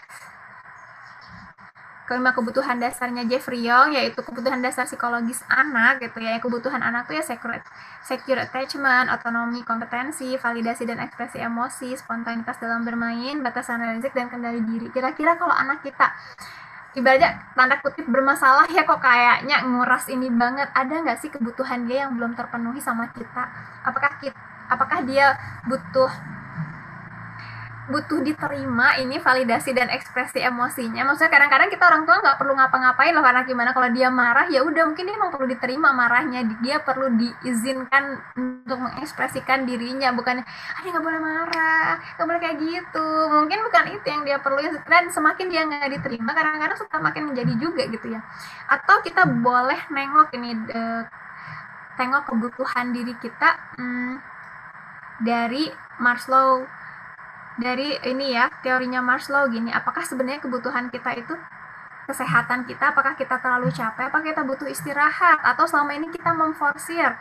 kelima 2.13 2.37
kebutuhan 2.37 2.77
dasarnya 2.77 3.25
Jeffrey 3.25 3.65
Young 3.65 3.97
yaitu 3.97 4.21
kebutuhan 4.21 4.61
dasar 4.61 4.85
psikologis 4.85 5.41
anak 5.49 6.05
gitu 6.05 6.21
ya 6.21 6.37
kebutuhan 6.37 6.85
anak 6.85 7.09
tuh 7.09 7.17
ya 7.17 7.25
secure, 7.25 7.57
secure 8.05 8.37
attachment, 8.37 9.09
otonomi, 9.09 9.65
kompetensi, 9.65 10.37
validasi 10.37 10.85
dan 10.85 11.01
ekspresi 11.01 11.41
emosi, 11.41 11.97
spontanitas 11.97 12.61
dalam 12.61 12.85
bermain, 12.85 13.41
batasan 13.41 13.81
realistik 13.81 14.13
dan 14.13 14.29
kendali 14.29 14.61
diri. 14.61 14.93
Kira-kira 14.93 15.41
kalau 15.41 15.57
anak 15.57 15.81
kita 15.81 16.13
ibaratnya 16.93 17.41
tanda 17.57 17.81
kutip 17.81 18.05
bermasalah 18.05 18.69
ya 18.69 18.85
kok 18.85 19.01
kayaknya 19.01 19.65
nguras 19.65 20.13
ini 20.13 20.29
banget 20.29 20.69
ada 20.77 20.93
nggak 20.93 21.25
sih 21.25 21.33
kebutuhan 21.33 21.89
dia 21.89 22.05
yang 22.05 22.21
belum 22.21 22.37
terpenuhi 22.37 22.85
sama 22.85 23.09
kita 23.17 23.49
apakah 23.81 24.21
kita 24.21 24.37
apakah 24.69 25.01
dia 25.01 25.33
butuh 25.65 26.13
butuh 27.91 28.23
diterima 28.23 28.95
ini 29.03 29.19
validasi 29.19 29.75
dan 29.75 29.91
ekspresi 29.91 30.39
emosinya. 30.39 31.03
Maksudnya 31.03 31.35
kadang-kadang 31.35 31.67
kita 31.67 31.83
orang 31.83 32.03
tua 32.07 32.23
nggak 32.23 32.39
perlu 32.39 32.55
ngapa-ngapain 32.55 33.11
loh 33.11 33.25
karena 33.27 33.43
gimana 33.43 33.71
kalau 33.75 33.89
dia 33.91 34.07
marah 34.07 34.47
ya 34.47 34.63
udah 34.63 34.87
mungkin 34.87 35.11
dia 35.11 35.17
emang 35.19 35.35
perlu 35.35 35.47
diterima 35.51 35.91
marahnya. 35.91 36.47
Dia 36.63 36.79
perlu 36.79 37.11
diizinkan 37.19 38.23
untuk 38.39 38.79
mengekspresikan 38.79 39.67
dirinya 39.67 40.15
bukan 40.15 40.47
ada 40.47 40.87
nggak 40.87 41.03
boleh 41.03 41.21
marah 41.21 41.99
nggak 42.15 42.27
boleh 42.31 42.41
kayak 42.41 42.57
gitu. 42.63 43.09
Mungkin 43.35 43.59
bukan 43.67 43.85
itu 43.99 44.07
yang 44.07 44.23
dia 44.23 44.39
perlu 44.39 44.59
dan 44.87 45.05
semakin 45.11 45.47
dia 45.51 45.63
nggak 45.67 45.91
diterima 45.99 46.31
kadang-kadang 46.39 46.79
suka 46.79 46.97
makin 47.03 47.35
menjadi 47.35 47.53
juga 47.59 47.83
gitu 47.91 48.15
ya. 48.15 48.23
Atau 48.71 49.03
kita 49.03 49.27
boleh 49.27 49.91
nengok 49.91 50.31
ini 50.39 50.55
de, 50.71 50.83
tengok 51.99 52.31
kebutuhan 52.31 52.95
diri 52.95 53.19
kita 53.19 53.59
hmm, 53.75 54.15
dari 55.27 55.67
Maslow 55.99 56.82
dari 57.59 57.97
ini 58.09 58.33
ya 58.33 58.49
teorinya 58.65 59.05
Maslow 59.05 59.49
gini. 59.53 59.69
Apakah 59.73 60.05
sebenarnya 60.07 60.41
kebutuhan 60.41 60.89
kita 60.89 61.17
itu 61.17 61.35
kesehatan 62.07 62.67
kita 62.67 62.93
apakah 62.93 63.15
kita 63.15 63.39
terlalu 63.39 63.71
capek 63.71 64.11
apakah 64.11 64.27
kita 64.27 64.43
butuh 64.43 64.69
istirahat 64.69 65.39
atau 65.43 65.65
selama 65.65 65.95
ini 65.97 66.11
kita 66.11 66.35
memforsir. 66.35 67.15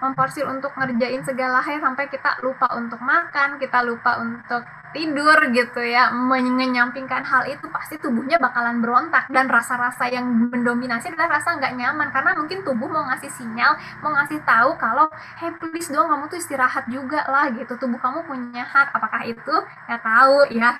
Memforsir 0.00 0.48
untuk 0.48 0.72
ngerjain 0.80 1.20
segala 1.28 1.60
hal 1.60 1.76
sampai 1.76 2.08
kita 2.08 2.40
lupa 2.40 2.72
untuk 2.72 3.04
makan 3.04 3.60
kita 3.60 3.84
lupa 3.84 4.16
untuk 4.24 4.64
tidur 4.90 5.38
gitu 5.54 5.80
ya. 5.82 6.10
Menyampingkan 6.10 7.22
hal 7.22 7.46
itu 7.50 7.66
pasti 7.70 7.96
tubuhnya 7.98 8.36
bakalan 8.42 8.82
berontak. 8.82 9.30
Dan 9.30 9.46
rasa-rasa 9.46 10.10
yang 10.10 10.26
mendominasi 10.26 11.10
adalah 11.14 11.40
rasa 11.40 11.56
nggak 11.56 11.74
nyaman. 11.78 12.08
Karena 12.10 12.30
mungkin 12.36 12.62
tubuh 12.66 12.90
mau 12.90 13.06
ngasih 13.10 13.30
sinyal 13.30 13.78
mau 14.02 14.12
ngasih 14.18 14.42
tahu 14.42 14.74
kalau 14.76 15.06
hey 15.38 15.50
please 15.56 15.90
dong 15.90 16.10
kamu 16.10 16.26
tuh 16.28 16.38
istirahat 16.38 16.84
juga 16.90 17.22
lah 17.30 17.50
gitu. 17.54 17.78
Tubuh 17.78 17.98
kamu 17.98 18.26
punya 18.26 18.66
hak. 18.66 18.94
Apakah 18.94 19.22
itu? 19.26 19.54
Nggak 19.86 20.02
tahu 20.02 20.38
ya. 20.54 20.70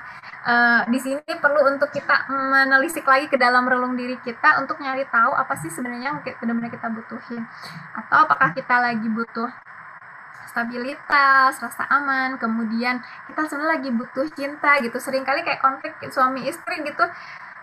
E, 0.41 0.55
di 0.91 0.99
sini 0.99 1.33
perlu 1.39 1.61
untuk 1.71 1.91
kita 1.95 2.27
menelisik 2.29 3.07
lagi 3.07 3.31
ke 3.31 3.39
dalam 3.41 3.65
relung 3.65 3.97
diri 3.97 4.21
kita 4.21 4.61
untuk 4.61 4.77
nyari 4.85 5.09
tahu 5.09 5.33
apa 5.33 5.57
sih 5.57 5.73
sebenarnya 5.73 6.13
yang 6.13 6.19
benar-benar 6.21 6.69
kita 6.69 6.93
butuhin 6.93 7.43
atau 7.97 8.29
apakah 8.29 8.53
kita 8.53 8.77
lagi 8.77 9.09
butuh 9.09 9.49
stabilitas, 10.51 11.63
rasa 11.63 11.87
aman, 11.89 12.35
kemudian 12.35 12.99
kita 13.31 13.47
sebenarnya 13.47 13.79
lagi 13.79 13.91
butuh 13.95 14.27
cinta 14.35 14.83
gitu. 14.83 14.99
Seringkali 14.99 15.47
kayak 15.47 15.63
konflik 15.63 15.95
suami 16.11 16.51
istri 16.51 16.83
gitu. 16.83 17.07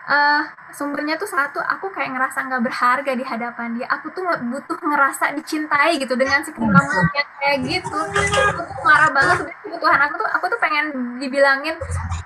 Uh, 0.07 0.39
sumbernya 0.71 1.19
tuh 1.19 1.27
satu, 1.27 1.59
aku 1.59 1.91
kayak 1.91 2.15
ngerasa 2.15 2.47
nggak 2.47 2.63
berharga 2.63 3.11
di 3.11 3.27
hadapan 3.27 3.75
dia. 3.75 3.91
Aku 3.91 4.07
tuh 4.15 4.23
butuh 4.23 4.79
ngerasa 4.79 5.35
dicintai 5.35 5.99
gitu 5.99 6.15
dengan 6.15 6.39
si 6.47 6.55
kamu 6.55 6.71
yang 7.11 7.29
kayak 7.43 7.57
gitu. 7.67 7.99
Aku 8.55 8.61
tuh 8.63 8.77
marah 8.87 9.11
banget 9.11 9.43
sebenarnya 9.43 9.59
kebutuhan 9.67 9.99
aku 10.07 10.13
tuh, 10.15 10.27
aku 10.31 10.45
tuh 10.47 10.59
pengen 10.63 10.85
dibilangin 11.19 11.75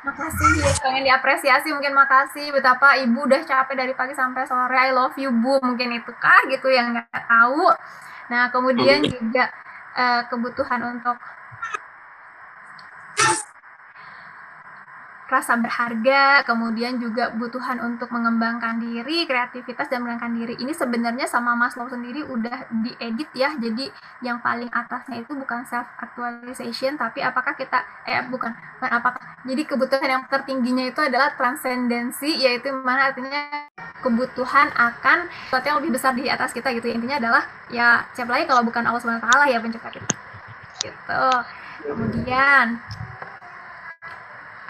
makasih, 0.05 0.51
ya, 0.61 0.69
pengen 0.77 1.03
diapresiasi 1.09 1.73
mungkin 1.73 1.97
makasih 1.97 2.53
betapa 2.53 3.01
ibu 3.01 3.25
udah 3.25 3.41
capek 3.49 3.73
dari 3.73 3.93
pagi 3.97 4.13
sampai 4.13 4.45
sore. 4.45 4.77
I 4.77 4.93
love 4.93 5.17
you 5.17 5.33
bu, 5.33 5.57
mungkin 5.65 5.97
itu 5.97 6.13
kah 6.21 6.45
gitu 6.53 6.69
yang 6.69 6.93
nggak 6.93 7.09
tahu. 7.09 7.65
Nah 8.29 8.53
kemudian 8.53 9.01
juga 9.09 9.49
uh, 9.97 10.21
kebutuhan 10.29 10.85
untuk 10.85 11.17
rasa 15.31 15.55
berharga, 15.55 16.43
kemudian 16.43 16.99
juga 16.99 17.31
kebutuhan 17.31 17.79
untuk 17.79 18.11
mengembangkan 18.11 18.83
diri, 18.83 19.23
kreativitas 19.23 19.87
dan 19.87 20.03
mengembangkan 20.03 20.35
diri. 20.35 20.53
Ini 20.59 20.75
sebenarnya 20.75 21.25
sama 21.31 21.55
Maslow 21.55 21.87
sendiri 21.87 22.27
udah 22.27 22.67
diedit 22.83 23.31
ya. 23.31 23.55
Jadi 23.55 23.87
yang 24.19 24.43
paling 24.43 24.67
atasnya 24.67 25.23
itu 25.23 25.31
bukan 25.31 25.63
self 25.63 25.87
actualization, 26.03 26.99
tapi 26.99 27.23
apakah 27.23 27.55
kita 27.55 27.79
eh 28.03 28.27
bukan, 28.27 28.51
bukan 28.51 28.91
apakah. 28.91 29.23
Jadi 29.47 29.63
kebutuhan 29.63 30.09
yang 30.19 30.23
tertingginya 30.27 30.91
itu 30.91 30.99
adalah 30.99 31.31
transendensi, 31.39 32.43
yaitu 32.43 32.69
mana 32.75 33.15
artinya 33.15 33.71
kebutuhan 34.01 34.67
akan 34.73 35.29
sesuatu 35.47 35.65
yang 35.69 35.77
lebih 35.79 35.93
besar 35.95 36.11
di 36.17 36.25
atas 36.27 36.51
kita 36.51 36.73
gitu 36.73 36.89
intinya 36.89 37.21
adalah 37.21 37.43
ya 37.69 38.03
siapa 38.17 38.33
lagi 38.33 38.49
kalau 38.49 38.65
bukan 38.65 38.81
Allah 38.81 38.97
Subhanahu 38.97 39.21
wa 39.21 39.29
taala 39.29 39.45
ya 39.45 39.61
pencipta 39.61 39.93
kita 39.93 40.09
gitu 40.81 41.23
kemudian 41.85 42.81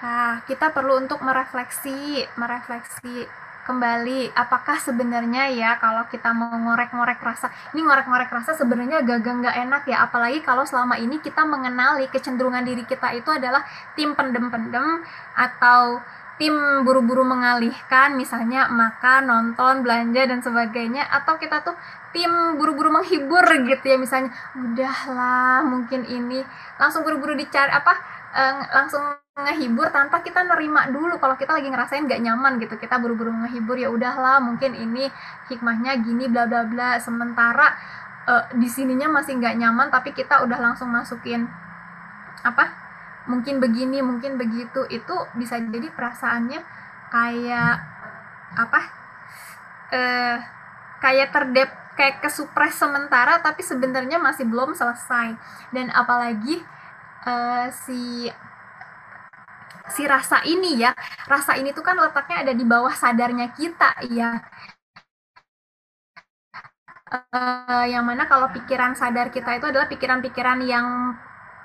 nah, 0.02 0.42
kita 0.50 0.74
perlu 0.74 0.98
untuk 0.98 1.22
merefleksi 1.22 2.26
merefleksi 2.36 3.30
kembali 3.62 4.34
apakah 4.34 4.78
sebenarnya 4.82 5.54
ya 5.54 5.78
kalau 5.78 6.04
kita 6.10 6.34
mau 6.34 6.50
ngorek-ngorek 6.50 7.22
rasa. 7.22 7.54
Ini 7.72 7.86
ngorek-ngorek 7.86 8.30
rasa 8.34 8.58
sebenarnya 8.58 9.06
gagal 9.06 9.38
nggak 9.38 9.58
enak 9.70 9.84
ya 9.86 10.04
apalagi 10.10 10.42
kalau 10.42 10.66
selama 10.66 10.98
ini 10.98 11.22
kita 11.22 11.46
mengenali 11.46 12.10
kecenderungan 12.10 12.66
diri 12.66 12.84
kita 12.84 13.14
itu 13.14 13.30
adalah 13.30 13.62
tim 13.94 14.18
pendem-pendem 14.18 15.06
atau 15.38 16.02
tim 16.42 16.82
buru-buru 16.82 17.22
mengalihkan 17.22 18.18
misalnya 18.18 18.66
makan, 18.66 19.30
nonton, 19.30 19.86
belanja 19.86 20.26
dan 20.26 20.42
sebagainya 20.42 21.06
atau 21.06 21.38
kita 21.38 21.62
tuh 21.62 21.78
tim 22.10 22.58
buru-buru 22.58 22.90
menghibur 22.90 23.46
gitu 23.46 23.86
ya 23.86 23.98
misalnya 24.02 24.34
udahlah 24.58 25.62
mungkin 25.62 26.02
ini. 26.10 26.42
Langsung 26.82 27.06
buru-buru 27.06 27.38
dicari 27.38 27.70
apa 27.70 27.94
eh, 28.34 28.58
langsung 28.74 29.21
ngehibur 29.32 29.88
tanpa 29.96 30.20
kita 30.20 30.44
nerima 30.44 30.92
dulu 30.92 31.16
kalau 31.16 31.40
kita 31.40 31.56
lagi 31.56 31.72
ngerasain 31.72 32.04
gak 32.04 32.20
nyaman 32.20 32.60
gitu. 32.60 32.76
Kita 32.76 33.00
buru-buru 33.00 33.32
ngehibur 33.32 33.80
ya 33.80 33.88
udahlah 33.88 34.44
mungkin 34.44 34.76
ini 34.76 35.08
hikmahnya 35.48 36.04
gini 36.04 36.28
bla 36.28 36.52
bla 36.52 36.68
bla. 36.68 37.00
Sementara 37.00 37.72
uh, 38.28 38.44
di 38.60 38.68
sininya 38.68 39.08
masih 39.08 39.40
nggak 39.40 39.56
nyaman 39.56 39.88
tapi 39.88 40.12
kita 40.12 40.44
udah 40.44 40.60
langsung 40.60 40.92
masukin 40.92 41.48
apa 42.44 42.76
mungkin 43.32 43.64
begini 43.64 44.04
mungkin 44.04 44.36
begitu. 44.36 44.84
Itu 44.92 45.16
bisa 45.40 45.64
jadi 45.64 45.88
perasaannya 45.88 46.60
kayak 47.12 47.76
apa 48.52 48.82
eh 49.96 50.38
kayak 51.00 51.32
terdep 51.32 51.72
kayak 51.96 52.24
kesupres 52.24 52.76
sementara 52.76 53.40
tapi 53.40 53.64
sebenarnya 53.64 54.20
masih 54.20 54.44
belum 54.44 54.76
selesai. 54.76 55.40
Dan 55.72 55.88
apalagi 55.96 56.60
uh, 57.24 57.72
si 57.72 58.28
si 59.90 60.04
rasa 60.06 60.46
ini 60.46 60.82
ya. 60.84 60.92
Rasa 61.26 61.58
ini 61.58 61.74
tuh 61.74 61.82
kan 61.82 61.98
letaknya 61.98 62.46
ada 62.46 62.54
di 62.54 62.66
bawah 62.68 62.94
sadarnya 62.94 63.50
kita 63.58 64.06
ya 64.14 64.38
uh, 67.12 67.86
yang 67.86 68.04
mana 68.08 68.26
kalau 68.26 68.48
pikiran 68.52 68.96
sadar 68.96 69.30
kita 69.30 69.60
itu 69.60 69.66
adalah 69.68 69.88
pikiran-pikiran 69.92 70.64
yang 70.64 70.88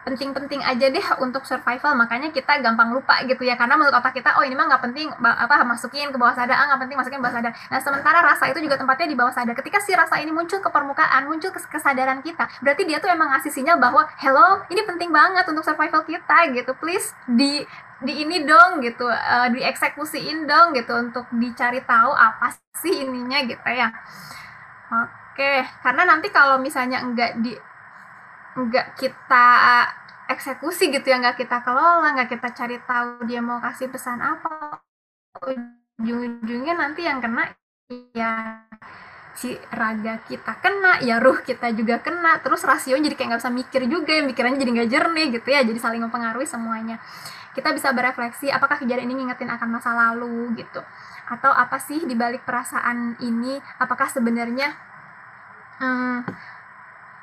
penting-penting 0.06 0.62
aja 0.62 0.86
deh 0.86 1.02
untuk 1.18 1.42
survival. 1.42 1.98
Makanya 1.98 2.30
kita 2.30 2.62
gampang 2.62 2.94
lupa 2.94 3.18
gitu 3.26 3.42
ya. 3.42 3.58
Karena 3.58 3.74
menurut 3.74 3.90
otak 3.90 4.14
kita 4.14 4.38
oh 4.38 4.46
ini 4.46 4.54
mah 4.54 4.70
nggak 4.70 4.82
penting 4.86 5.10
apa 5.18 5.66
masukin 5.66 6.14
ke 6.14 6.18
bawah 6.18 6.30
sadar. 6.30 6.54
Ah 6.54 6.70
nggak 6.70 6.86
penting 6.86 6.96
masukin 7.02 7.18
ke 7.18 7.24
bawah 7.26 7.36
sadar. 7.42 7.52
Nah 7.66 7.78
sementara 7.82 8.18
rasa 8.22 8.46
itu 8.46 8.62
juga 8.62 8.78
tempatnya 8.78 9.10
di 9.10 9.18
bawah 9.18 9.34
sadar. 9.34 9.58
Ketika 9.58 9.82
si 9.82 9.98
rasa 9.98 10.22
ini 10.22 10.30
muncul 10.30 10.62
ke 10.62 10.70
permukaan 10.70 11.26
muncul 11.26 11.50
ke 11.50 11.58
kesadaran 11.58 12.22
kita 12.22 12.46
berarti 12.62 12.86
dia 12.86 13.02
tuh 13.02 13.10
emang 13.10 13.34
ngasih 13.34 13.50
sinyal 13.50 13.82
bahwa 13.82 14.06
hello 14.22 14.62
ini 14.70 14.86
penting 14.86 15.10
banget 15.10 15.42
untuk 15.50 15.66
survival 15.66 16.06
kita 16.06 16.54
gitu. 16.54 16.70
Please 16.78 17.10
di 17.26 17.66
di 18.04 18.12
ini 18.26 18.44
dong 18.44 18.84
gitu 18.84 19.08
uh, 19.08 19.48
dieksekusiin 19.48 20.44
dong 20.44 20.76
gitu 20.76 20.92
untuk 20.96 21.24
dicari 21.32 21.80
tahu 21.84 22.12
apa 22.12 22.52
sih 22.76 23.08
ininya 23.08 23.40
gitu 23.48 23.68
ya. 23.72 23.88
Oke 24.92 25.64
karena 25.80 26.02
nanti 26.04 26.28
kalau 26.32 26.60
misalnya 26.60 27.00
enggak 27.00 27.40
di 27.40 27.56
nggak 28.56 28.96
kita 28.96 29.48
eksekusi 30.32 30.88
gitu 30.90 31.06
ya 31.12 31.20
nggak 31.20 31.38
kita 31.38 31.60
kelola 31.60 32.16
nggak 32.16 32.30
kita 32.32 32.48
cari 32.56 32.80
tahu 32.82 33.28
dia 33.28 33.44
mau 33.44 33.60
kasih 33.60 33.92
pesan 33.92 34.18
apa 34.18 34.80
ujung-ujungnya 36.00 36.74
nanti 36.74 37.04
yang 37.04 37.20
kena 37.20 37.52
ya 38.16 38.64
si 39.36 39.52
raga 39.68 40.16
kita 40.24 40.56
kena 40.64 41.04
ya 41.04 41.20
ruh 41.20 41.44
kita 41.44 41.70
juga 41.76 42.00
kena. 42.00 42.40
Terus 42.40 42.64
rasio 42.64 42.96
jadi 42.96 43.12
kayak 43.12 43.36
nggak 43.36 43.40
bisa 43.44 43.52
mikir 43.52 43.82
juga 43.86 44.10
ya 44.16 44.22
pikirannya 44.24 44.58
jadi 44.58 44.72
nggak 44.72 44.90
jernih 44.90 45.26
gitu 45.36 45.48
ya. 45.52 45.60
Jadi 45.62 45.78
saling 45.78 46.02
mempengaruhi 46.02 46.48
semuanya. 46.48 46.96
Kita 47.52 47.72
bisa 47.72 47.92
berefleksi 47.92 48.48
apakah 48.52 48.80
kejadian 48.80 49.08
ini 49.08 49.24
ngingetin 49.24 49.48
akan 49.52 49.68
masa 49.68 49.92
lalu 49.92 50.56
gitu? 50.56 50.80
Atau 51.28 51.52
apa 51.52 51.76
sih 51.80 52.04
dibalik 52.08 52.44
perasaan 52.48 53.20
ini? 53.20 53.60
Apakah 53.80 54.08
sebenarnya 54.08 54.72
hmm, 55.80 56.18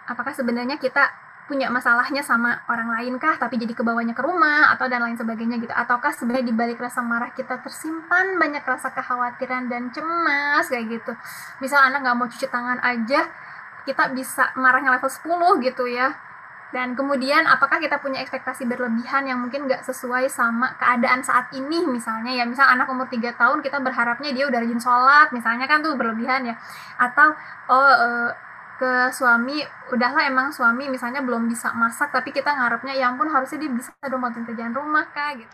apakah 0.09 0.33
sebenarnya 0.37 0.77
kita 0.77 1.22
punya 1.43 1.67
masalahnya 1.67 2.23
sama 2.23 2.63
orang 2.71 2.87
lain 2.99 3.19
kah 3.19 3.35
tapi 3.35 3.59
jadi 3.59 3.75
kebawanya 3.75 4.15
ke 4.15 4.23
rumah 4.23 4.71
atau 4.71 4.87
dan 4.87 5.03
lain 5.03 5.19
sebagainya 5.19 5.59
gitu. 5.59 5.73
Ataukah 5.75 6.15
sebenarnya 6.15 6.47
di 6.47 6.55
balik 6.55 6.79
rasa 6.79 7.03
marah 7.03 7.35
kita 7.35 7.59
tersimpan 7.59 8.39
banyak 8.39 8.63
rasa 8.63 8.95
kekhawatiran 8.95 9.67
dan 9.67 9.91
cemas 9.91 10.71
kayak 10.71 10.99
gitu. 10.99 11.11
Misal 11.59 11.83
anak 11.83 12.07
nggak 12.07 12.15
mau 12.15 12.27
cuci 12.31 12.47
tangan 12.47 12.79
aja 12.79 13.27
kita 13.83 14.15
bisa 14.15 14.55
marahnya 14.55 14.95
level 14.95 15.11
10 15.11 15.67
gitu 15.67 15.85
ya. 15.91 16.15
Dan 16.73 16.97
kemudian 16.97 17.45
apakah 17.45 17.77
kita 17.77 18.01
punya 18.01 18.17
ekspektasi 18.25 18.65
berlebihan 18.65 19.29
yang 19.29 19.37
mungkin 19.37 19.69
nggak 19.69 19.85
sesuai 19.85 20.25
sama 20.25 20.73
keadaan 20.81 21.21
saat 21.21 21.53
ini 21.53 21.85
misalnya 21.85 22.33
ya? 22.33 22.49
Misal 22.49 22.65
anak 22.65 22.89
umur 22.89 23.05
3 23.05 23.29
tahun 23.37 23.61
kita 23.61 23.77
berharapnya 23.77 24.33
dia 24.33 24.49
udah 24.49 24.57
rajin 24.57 24.81
sholat 24.81 25.29
misalnya 25.29 25.69
kan 25.69 25.85
tuh 25.85 25.93
berlebihan 25.93 26.49
ya. 26.49 26.55
Atau 26.97 27.35
oh 27.69 27.77
uh, 27.77 28.31
ke 28.83 29.15
suami 29.15 29.63
udahlah 29.95 30.27
emang 30.27 30.51
suami 30.51 30.91
misalnya 30.91 31.23
belum 31.23 31.47
bisa 31.47 31.71
masak 31.71 32.11
tapi 32.11 32.35
kita 32.35 32.51
ngarepnya 32.51 32.91
ya 32.99 33.15
ampun 33.15 33.31
harusnya 33.31 33.63
dia 33.63 33.71
bisa 33.71 33.95
dong 34.11 34.19
bantuin 34.19 34.43
kerjaan 34.43 34.75
rumah 34.75 35.07
kak 35.15 35.39
gitu 35.39 35.53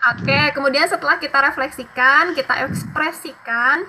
oke 0.00 0.40
kemudian 0.56 0.88
setelah 0.88 1.20
kita 1.20 1.44
refleksikan 1.44 2.32
kita 2.32 2.64
ekspresikan 2.64 3.84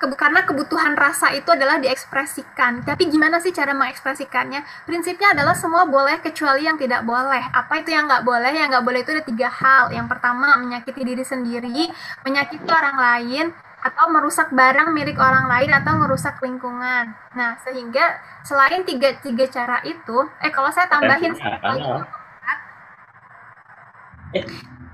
ke, 0.00 0.10
karena 0.18 0.42
kebutuhan 0.42 0.98
rasa 0.98 1.30
itu 1.30 1.46
adalah 1.54 1.78
diekspresikan. 1.78 2.82
Tapi 2.82 3.06
gimana 3.06 3.38
sih 3.38 3.54
cara 3.54 3.70
mengekspresikannya? 3.70 4.66
Prinsipnya 4.82 5.30
adalah 5.30 5.54
semua 5.54 5.86
boleh 5.86 6.18
kecuali 6.18 6.66
yang 6.66 6.74
tidak 6.74 7.06
boleh. 7.06 7.38
Apa 7.54 7.78
itu 7.78 7.94
yang 7.94 8.10
nggak 8.10 8.26
boleh? 8.26 8.50
Yang 8.50 8.74
nggak 8.74 8.82
boleh 8.90 9.00
itu 9.06 9.10
ada 9.14 9.22
tiga 9.22 9.46
hal. 9.46 9.94
Yang 9.94 10.10
pertama 10.10 10.58
menyakiti 10.58 11.06
diri 11.06 11.22
sendiri, 11.22 11.86
menyakiti 12.26 12.66
orang 12.66 12.98
lain, 12.98 13.46
atau 13.82 14.06
merusak 14.14 14.54
barang 14.54 14.94
milik 14.94 15.18
orang 15.18 15.50
lain 15.50 15.70
atau 15.74 15.98
merusak 15.98 16.38
lingkungan. 16.38 17.10
Nah, 17.34 17.58
sehingga 17.66 18.22
selain 18.46 18.86
tiga 18.86 19.18
tiga 19.18 19.50
cara 19.50 19.82
itu, 19.82 20.22
eh 20.38 20.54
kalau 20.54 20.70
saya 20.70 20.86
tambahin 20.86 21.34
lagi 21.34 21.82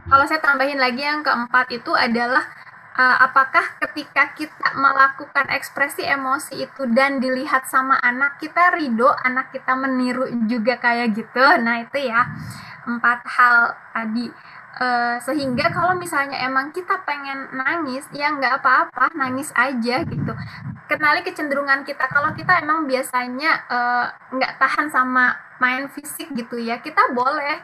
kalau 0.09 0.25
saya 0.25 0.41
tambahin 0.41 0.81
lagi 0.81 1.05
yang 1.05 1.21
keempat 1.21 1.69
itu 1.71 1.93
adalah 1.95 2.43
uh, 2.97 3.17
apakah 3.29 3.77
ketika 3.87 4.35
kita 4.35 4.69
melakukan 4.75 5.47
ekspresi 5.53 6.03
emosi 6.03 6.67
itu 6.67 6.89
dan 6.91 7.21
dilihat 7.21 7.69
sama 7.69 8.01
anak 8.01 8.41
kita 8.43 8.75
ridho, 8.75 9.13
anak 9.23 9.53
kita 9.53 9.77
meniru 9.77 10.27
juga 10.49 10.81
kayak 10.81 11.13
gitu. 11.13 11.45
Nah, 11.61 11.85
itu 11.85 12.09
ya 12.09 12.25
empat 12.89 13.21
hal 13.29 13.77
tadi 13.93 14.33
Uh, 14.79 15.19
sehingga 15.27 15.75
kalau 15.75 15.99
misalnya 15.99 16.39
emang 16.47 16.71
kita 16.71 17.03
pengen 17.03 17.51
nangis 17.51 18.07
ya 18.15 18.31
nggak 18.31 18.63
apa-apa 18.63 19.11
nangis 19.19 19.51
aja 19.59 20.07
gitu. 20.07 20.33
Kenali 20.87 21.27
kecenderungan 21.27 21.83
kita. 21.83 22.07
Kalau 22.07 22.31
kita 22.39 22.63
emang 22.63 22.87
biasanya 22.87 23.67
uh, 23.67 24.07
nggak 24.31 24.55
tahan 24.63 24.87
sama 24.87 25.35
main 25.59 25.91
fisik 25.91 26.31
gitu 26.39 26.55
ya 26.63 26.79
kita 26.79 27.11
boleh 27.11 27.59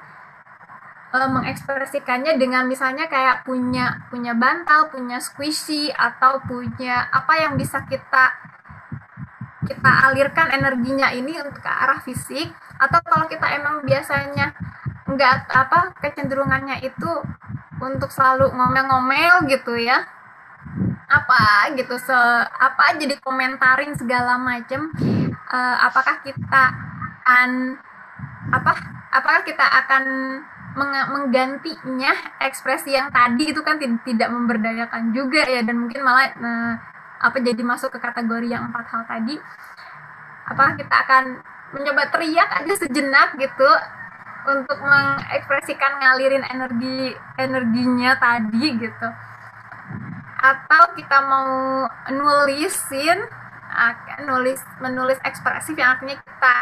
uh, 1.14 1.30
mengekspresikannya 1.30 2.34
dengan 2.34 2.66
misalnya 2.66 3.06
kayak 3.06 3.46
punya 3.46 4.10
punya 4.10 4.34
bantal 4.34 4.90
punya 4.90 5.22
squishy 5.22 5.94
atau 5.94 6.42
punya 6.42 7.06
apa 7.14 7.38
yang 7.38 7.54
bisa 7.54 7.86
kita 7.86 8.34
kita 9.64 9.90
alirkan 10.10 10.52
energinya 10.52 11.08
ini 11.14 11.40
untuk 11.40 11.62
ke 11.64 11.70
arah 11.72 12.00
fisik. 12.04 12.52
Atau 12.76 13.00
kalau 13.00 13.24
kita 13.30 13.48
emang 13.56 13.80
biasanya 13.86 14.52
nggak 15.04 15.52
apa 15.52 15.92
kecenderungannya 16.00 16.80
itu 16.80 17.10
untuk 17.80 18.08
selalu 18.08 18.48
ngomel-ngomel 18.52 19.44
gitu 19.52 19.76
ya. 19.76 20.04
Apa 21.04 21.70
gitu 21.76 22.00
se 22.00 22.16
apa 22.48 22.96
jadi 22.96 23.20
komentarin 23.20 23.92
segala 23.94 24.40
macam 24.40 24.88
uh, 25.52 25.76
apakah 25.84 26.24
kita 26.24 26.64
akan 27.24 27.78
apa 28.48 28.72
apakah 29.12 29.40
kita 29.44 29.64
akan 29.84 30.04
meng 30.74 30.90
menggantinya 31.14 32.12
ekspresi 32.42 32.98
yang 32.98 33.14
tadi 33.14 33.54
itu 33.54 33.62
kan 33.62 33.78
tidak 33.78 34.28
memberdayakan 34.32 35.12
juga 35.12 35.44
ya. 35.44 35.60
Dan 35.60 35.84
mungkin 35.84 36.00
malah 36.00 36.32
uh, 36.40 36.74
apa 37.20 37.36
jadi 37.44 37.60
masuk 37.60 37.92
ke 37.94 37.98
kategori 38.00 38.48
yang 38.48 38.72
empat 38.72 38.88
hal 38.88 39.04
tadi. 39.04 39.36
Apakah 40.44 40.76
kita 40.76 40.96
akan 41.08 41.24
mencoba 41.72 42.12
teriak 42.12 42.48
aja 42.62 42.74
sejenak 42.78 43.34
gitu 43.40 43.68
untuk 44.44 44.78
mengekspresikan 44.80 46.00
ngalirin 46.00 46.44
energi 46.44 47.16
energinya 47.40 48.16
tadi 48.20 48.64
gitu. 48.76 49.08
Atau 50.40 50.82
kita 51.00 51.18
mau 51.24 51.50
nulisin 52.12 53.18
nulis 54.28 54.60
menulis 54.78 55.18
ekspresif 55.26 55.74
yang 55.74 55.98
artinya 55.98 56.14
kita 56.14 56.56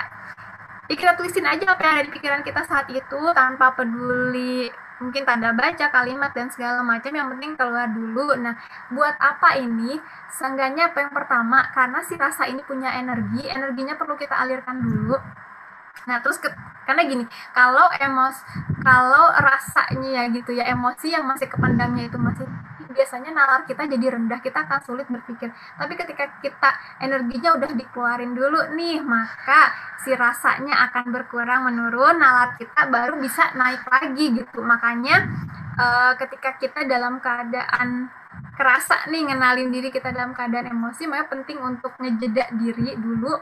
ya 0.89 0.95
kita 0.97 1.12
tulisin 1.14 1.45
aja 1.45 1.76
apa 1.76 1.83
yang 1.85 1.95
ada 2.01 2.05
di 2.09 2.12
pikiran 2.16 2.41
kita 2.41 2.64
saat 2.64 2.89
itu 2.89 3.20
tanpa 3.37 3.76
peduli 3.76 4.72
mungkin 5.03 5.26
tanda 5.26 5.51
baca 5.51 5.91
kalimat 5.91 6.30
dan 6.30 6.49
segala 6.55 6.80
macam. 6.87 7.11
Yang 7.11 7.28
penting 7.37 7.53
keluar 7.59 7.91
dulu. 7.91 8.39
Nah 8.39 8.55
buat 8.95 9.18
apa 9.18 9.59
ini? 9.59 9.99
Seenggaknya 10.30 10.95
apa 10.95 11.05
yang 11.05 11.12
pertama? 11.12 11.68
Karena 11.74 12.01
si 12.07 12.14
rasa 12.14 12.47
ini 12.47 12.62
punya 12.62 12.95
energi 12.95 13.45
energinya 13.51 13.99
perlu 13.99 14.14
kita 14.14 14.39
alirkan 14.39 14.78
dulu 14.78 15.18
Nah, 16.03 16.18
terus 16.18 16.43
ke, 16.43 16.51
karena 16.82 17.03
gini, 17.07 17.24
kalau 17.55 17.86
emos 18.03 18.36
kalau 18.82 19.30
rasanya 19.38 20.11
ya 20.11 20.22
gitu 20.34 20.51
ya, 20.51 20.66
emosi 20.74 21.14
yang 21.14 21.22
masih 21.30 21.47
kepandangnya 21.47 22.11
itu 22.11 22.18
masih 22.18 22.47
biasanya 22.93 23.32
nalar 23.32 23.64
kita 23.64 23.88
jadi 23.88 24.18
rendah, 24.18 24.38
kita 24.45 24.68
akan 24.68 24.80
sulit 24.84 25.09
berpikir. 25.09 25.49
Tapi 25.80 25.95
ketika 25.97 26.28
kita 26.45 26.70
energinya 27.01 27.57
udah 27.57 27.70
dikeluarin 27.72 28.36
dulu 28.36 28.76
nih, 28.76 29.01
maka 29.01 29.72
si 30.05 30.12
rasanya 30.12 30.90
akan 30.90 31.11
berkurang 31.11 31.66
menurun, 31.72 32.20
nalar 32.20 32.55
kita 32.61 32.86
baru 32.93 33.16
bisa 33.16 33.57
naik 33.57 33.82
lagi 33.88 34.36
gitu. 34.36 34.61
Makanya 34.61 35.24
uh, 35.80 36.12
ketika 36.20 36.61
kita 36.61 36.84
dalam 36.84 37.18
keadaan 37.18 38.12
kerasa 38.53 39.09
nih 39.09 39.32
ngenalin 39.32 39.72
diri 39.72 39.88
kita 39.88 40.12
dalam 40.12 40.36
keadaan 40.36 40.68
emosi, 40.68 41.09
makanya 41.09 41.28
penting 41.32 41.59
untuk 41.64 41.97
ngejeda 41.97 42.53
diri 42.61 42.95
dulu 43.01 43.32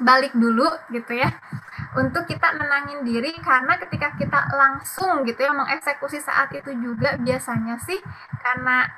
balik 0.00 0.32
dulu 0.32 0.68
gitu 0.88 1.12
ya 1.12 1.28
untuk 1.98 2.24
kita 2.24 2.56
nenangin 2.56 3.04
diri. 3.04 3.36
Karena 3.40 3.76
ketika 3.76 4.16
kita 4.16 4.48
langsung 4.54 5.26
gitu 5.28 5.40
ya 5.42 5.52
mengeksekusi 5.52 6.22
saat 6.22 6.52
itu 6.56 6.72
juga 6.78 7.20
biasanya 7.20 7.76
sih 7.82 8.00
karena 8.40 8.88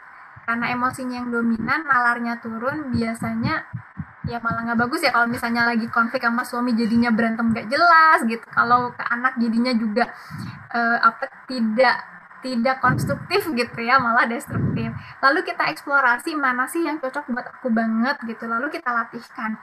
karena 0.45 0.77
emosinya 0.77 1.25
yang 1.25 1.33
dominan 1.33 1.89
nalarnya 1.89 2.37
turun 2.45 2.93
biasanya 2.93 3.65
ya 4.25 4.41
malah 4.41 4.65
nggak 4.65 4.81
bagus 4.89 5.05
ya 5.05 5.13
kalau 5.13 5.29
misalnya 5.29 5.69
lagi 5.69 5.85
konflik 5.89 6.25
sama 6.25 6.45
suami 6.49 6.73
jadinya 6.73 7.13
berantem 7.13 7.53
gak 7.53 7.69
jelas 7.69 8.25
gitu. 8.25 8.45
Kalau 8.53 8.93
ke 8.97 9.05
anak 9.05 9.37
jadinya 9.37 9.73
juga 9.77 10.09
uh, 10.73 10.99
apa 11.01 11.29
tidak 11.49 12.14
tidak 12.45 12.85
konstruktif 12.85 13.49
gitu 13.49 13.81
ya 13.81 13.97
malah 13.97 14.29
destruktif. 14.29 14.93
Lalu 15.25 15.41
kita 15.49 15.73
eksplorasi 15.73 16.37
mana 16.37 16.69
sih 16.69 16.85
yang 16.85 17.01
cocok 17.01 17.33
buat 17.33 17.47
aku 17.49 17.73
banget 17.73 18.21
gitu 18.29 18.45
lalu 18.45 18.69
kita 18.69 18.93
latihkan. 18.93 19.57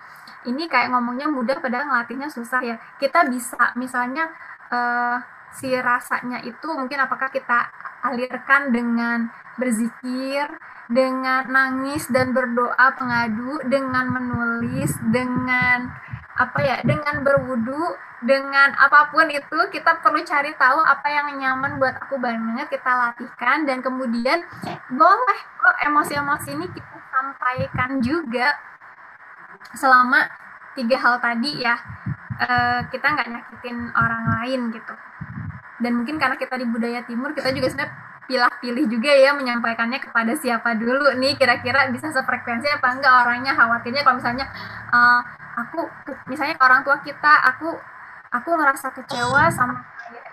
Ini 0.50 0.66
kayak 0.66 0.90
ngomongnya 0.90 1.30
mudah 1.30 1.62
padahal 1.62 1.86
ngelatihnya 1.86 2.34
susah 2.34 2.66
ya. 2.66 2.76
Kita 2.98 3.30
bisa 3.30 3.78
misalnya 3.78 4.34
uh, 4.74 5.22
si 5.54 5.70
rasanya 5.70 6.42
itu 6.42 6.68
mungkin 6.74 6.98
apakah 7.06 7.30
kita 7.30 7.70
alirkan 8.02 8.74
dengan 8.74 9.30
berzikir 9.62 10.50
dengan 10.90 11.46
nangis 11.48 12.10
dan 12.10 12.34
berdoa 12.34 12.98
pengadu 12.98 13.62
dengan 13.70 14.10
menulis 14.10 14.92
dengan 15.14 15.94
apa 16.42 16.60
ya 16.66 16.78
dengan 16.82 17.22
berwudu 17.22 17.94
dengan 18.22 18.74
apa 18.78 19.10
pun 19.10 19.26
itu 19.30 19.60
kita 19.74 19.98
perlu 20.02 20.22
cari 20.22 20.54
tahu 20.58 20.78
apa 20.82 21.08
yang 21.10 21.38
nyaman 21.42 21.82
buat 21.82 21.98
aku 22.02 22.22
banget 22.22 22.70
kita 22.70 22.90
latihkan 22.90 23.66
dan 23.66 23.82
kemudian 23.82 24.46
boleh 24.94 25.40
kok 25.58 25.78
emosi-emosi 25.86 26.50
ini 26.54 26.66
kita 26.70 26.98
sampaikan 27.10 28.02
juga 28.02 28.54
selama 29.74 30.30
tiga 30.74 30.98
hal 30.98 31.16
tadi 31.22 31.62
ya. 31.62 31.76
Uh, 32.42 32.82
kita 32.90 33.06
nggak 33.06 33.30
nyakitin 33.30 33.94
orang 33.94 34.24
lain 34.38 34.74
gitu. 34.74 34.94
Dan 35.78 36.02
mungkin 36.02 36.18
karena 36.18 36.38
kita 36.42 36.58
di 36.58 36.66
budaya 36.66 37.06
timur 37.06 37.38
kita 37.38 37.54
juga 37.54 37.70
sebenarnya 37.70 37.94
pilih-pilih 38.26 38.86
juga 38.88 39.12
ya 39.12 39.34
menyampaikannya 39.36 40.00
kepada 40.00 40.34
siapa 40.40 40.78
dulu 40.78 41.20
nih 41.20 41.36
kira-kira 41.36 41.90
bisa 41.92 42.14
sefrekuensi 42.14 42.70
apa 42.70 42.88
enggak 42.96 43.14
orangnya 43.28 43.52
khawatirnya 43.58 44.02
kalau 44.08 44.18
misalnya 44.22 44.46
uh, 44.94 45.22
aku 45.56 45.80
misalnya 46.32 46.56
orang 46.62 46.82
tua 46.86 47.00
kita 47.04 47.34
aku 47.52 47.76
aku 48.32 48.50
ngerasa 48.56 48.88
kecewa 48.96 49.52
sama 49.52 49.84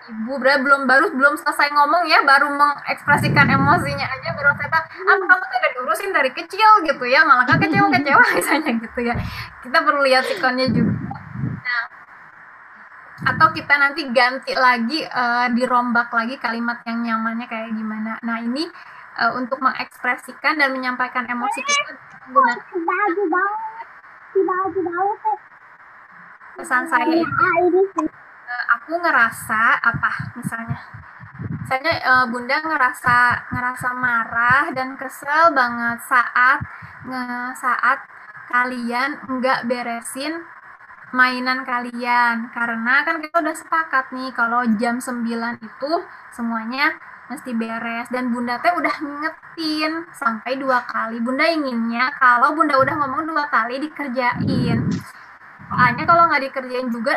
ibu. 0.09 0.33
Berarti 0.39 0.63
belum 0.63 0.81
baru 0.87 1.07
belum 1.13 1.33
selesai 1.37 1.69
ngomong 1.75 2.03
ya 2.07 2.23
baru 2.23 2.49
mengekspresikan 2.55 3.47
emosinya 3.51 4.07
aja 4.07 4.29
baru 4.33 4.55
kata 4.55 4.79
apa 4.87 5.23
kamu 5.23 5.45
tidak 5.53 5.71
diurusin 5.75 6.11
dari 6.15 6.31
kecil 6.33 6.71
gitu 6.87 7.05
ya. 7.05 7.21
Malah 7.27 7.45
kan 7.45 7.59
kecewa 7.59 7.87
kecewa 7.91 8.23
misalnya 8.37 8.71
gitu 8.79 8.99
ya. 9.03 9.15
Kita 9.61 9.77
perlu 9.83 10.01
lihat 10.07 10.23
sikonnya 10.25 10.67
juga. 10.71 10.95
Nah 11.63 11.83
atau 13.19 13.51
kita 13.51 13.75
nanti 13.75 14.07
ganti 14.15 14.55
lagi 14.55 15.03
uh, 15.03 15.51
dirombak 15.51 16.07
lagi 16.07 16.39
kalimat 16.39 16.79
yang 16.87 17.03
nyamannya 17.03 17.51
kayak 17.51 17.75
gimana. 17.75 18.15
Nah 18.23 18.39
ini 18.39 18.63
uh, 19.19 19.35
untuk 19.35 19.59
mengekspresikan 19.59 20.55
dan 20.55 20.71
menyampaikan 20.71 21.27
emosi 21.27 21.59
kita. 21.59 21.99
Menggunakan 22.31 22.63
pesan 26.59 26.83
saya 26.91 27.07
itu 27.07 27.79
uh, 27.95 28.63
aku 28.75 28.91
ngerasa 28.99 29.61
apa 29.79 30.11
misalnya 30.35 30.79
misalnya 31.63 31.93
uh, 32.03 32.25
bunda 32.27 32.57
ngerasa 32.59 33.17
ngerasa 33.53 33.89
marah 33.95 34.65
dan 34.75 34.99
kesel 34.99 35.55
banget 35.55 36.03
saat 36.03 36.59
nge 37.07 37.55
saat 37.55 37.99
kalian 38.49 39.21
nggak 39.29 39.69
beresin 39.69 40.43
mainan 41.15 41.65
kalian 41.65 42.53
karena 42.53 43.01
kan 43.07 43.21
kita 43.21 43.41
udah 43.41 43.55
sepakat 43.55 44.13
nih 44.13 44.29
kalau 44.35 44.61
jam 44.77 45.01
9 45.01 45.25
itu 45.61 45.91
semuanya 46.33 46.97
mesti 47.29 47.53
beres. 47.53 48.09
Dan 48.09 48.33
bunda 48.33 48.57
teh 48.59 48.73
udah 48.73 48.95
ngingetin 48.99 50.09
sampai 50.11 50.57
dua 50.57 50.83
kali. 50.83 51.21
Bunda 51.21 51.45
inginnya 51.45 52.11
kalau 52.17 52.57
bunda 52.57 52.75
udah 52.75 52.93
ngomong 52.99 53.29
dua 53.29 53.45
kali 53.47 53.77
dikerjain. 53.79 54.89
Soalnya 55.69 56.03
kalau 56.09 56.25
nggak 56.27 56.49
dikerjain 56.49 56.89
juga 56.89 57.13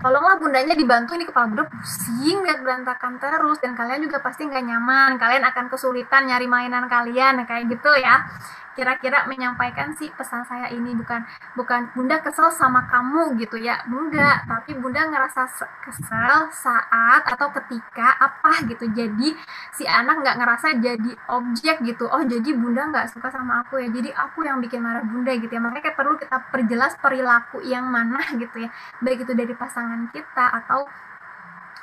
tolonglah 0.00 0.40
bundanya 0.40 0.72
dibantu. 0.72 1.14
Ini 1.14 1.28
kepala 1.28 1.46
bunda 1.52 1.64
pusing 1.68 2.42
lihat 2.42 2.64
berantakan 2.64 3.20
terus. 3.20 3.60
Dan 3.60 3.76
kalian 3.76 4.00
juga 4.02 4.24
pasti 4.24 4.48
nggak 4.48 4.64
nyaman. 4.64 5.20
Kalian 5.20 5.44
akan 5.44 5.68
kesulitan 5.68 6.26
nyari 6.26 6.48
mainan 6.48 6.88
kalian. 6.88 7.44
Kayak 7.44 7.76
gitu 7.76 7.92
ya 8.00 8.24
kira-kira 8.72 9.28
menyampaikan 9.28 9.92
sih 9.92 10.08
pesan 10.12 10.44
saya 10.48 10.72
ini 10.72 10.96
bukan 10.96 11.20
bukan 11.54 11.92
bunda 11.92 12.20
kesel 12.24 12.48
sama 12.48 12.88
kamu 12.88 13.36
gitu 13.40 13.60
ya. 13.60 13.84
Enggak 13.88 14.48
tapi 14.48 14.76
bunda 14.76 15.04
ngerasa 15.08 15.44
kesel 15.84 16.48
saat 16.52 17.22
atau 17.28 17.48
ketika 17.52 18.16
apa 18.16 18.64
gitu. 18.68 18.88
Jadi 18.90 19.36
si 19.76 19.84
anak 19.84 20.24
nggak 20.24 20.36
ngerasa 20.40 20.68
jadi 20.80 21.12
objek 21.28 21.84
gitu. 21.84 22.08
Oh 22.08 22.24
jadi 22.24 22.50
bunda 22.56 22.88
nggak 22.88 23.12
suka 23.12 23.28
sama 23.28 23.64
aku 23.64 23.80
ya. 23.80 23.88
Jadi 23.92 24.10
aku 24.12 24.44
yang 24.48 24.58
bikin 24.64 24.80
marah 24.80 25.04
bunda 25.04 25.32
gitu 25.36 25.52
ya. 25.52 25.60
Makanya 25.60 25.92
perlu 25.92 26.16
kita 26.16 26.36
perjelas 26.48 26.96
perilaku 26.98 27.60
yang 27.64 27.88
mana 27.88 28.20
gitu 28.42 28.64
ya. 28.64 28.68
Baik 29.04 29.28
itu 29.28 29.32
dari 29.36 29.52
pasangan 29.52 30.08
kita 30.10 30.48
atau 30.64 30.88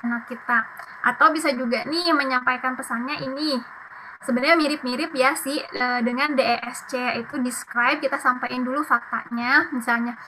anak 0.03 0.25
kita. 0.25 0.65
Atau 0.99 1.31
bisa 1.31 1.53
juga 1.55 1.87
nih 1.87 2.11
menyampaikan 2.11 2.75
pesannya 2.75 3.23
ini 3.23 3.78
sebenarnya 4.23 4.55
mirip-mirip 4.59 5.11
ya 5.15 5.35
sih 5.35 5.59
e, 5.59 5.85
dengan 6.03 6.35
DESC 6.35 6.93
itu 7.23 7.35
describe 7.39 8.03
kita 8.03 8.19
sampaikan 8.19 8.63
dulu 8.63 8.83
faktanya. 8.83 9.71
Misalnya 9.71 10.19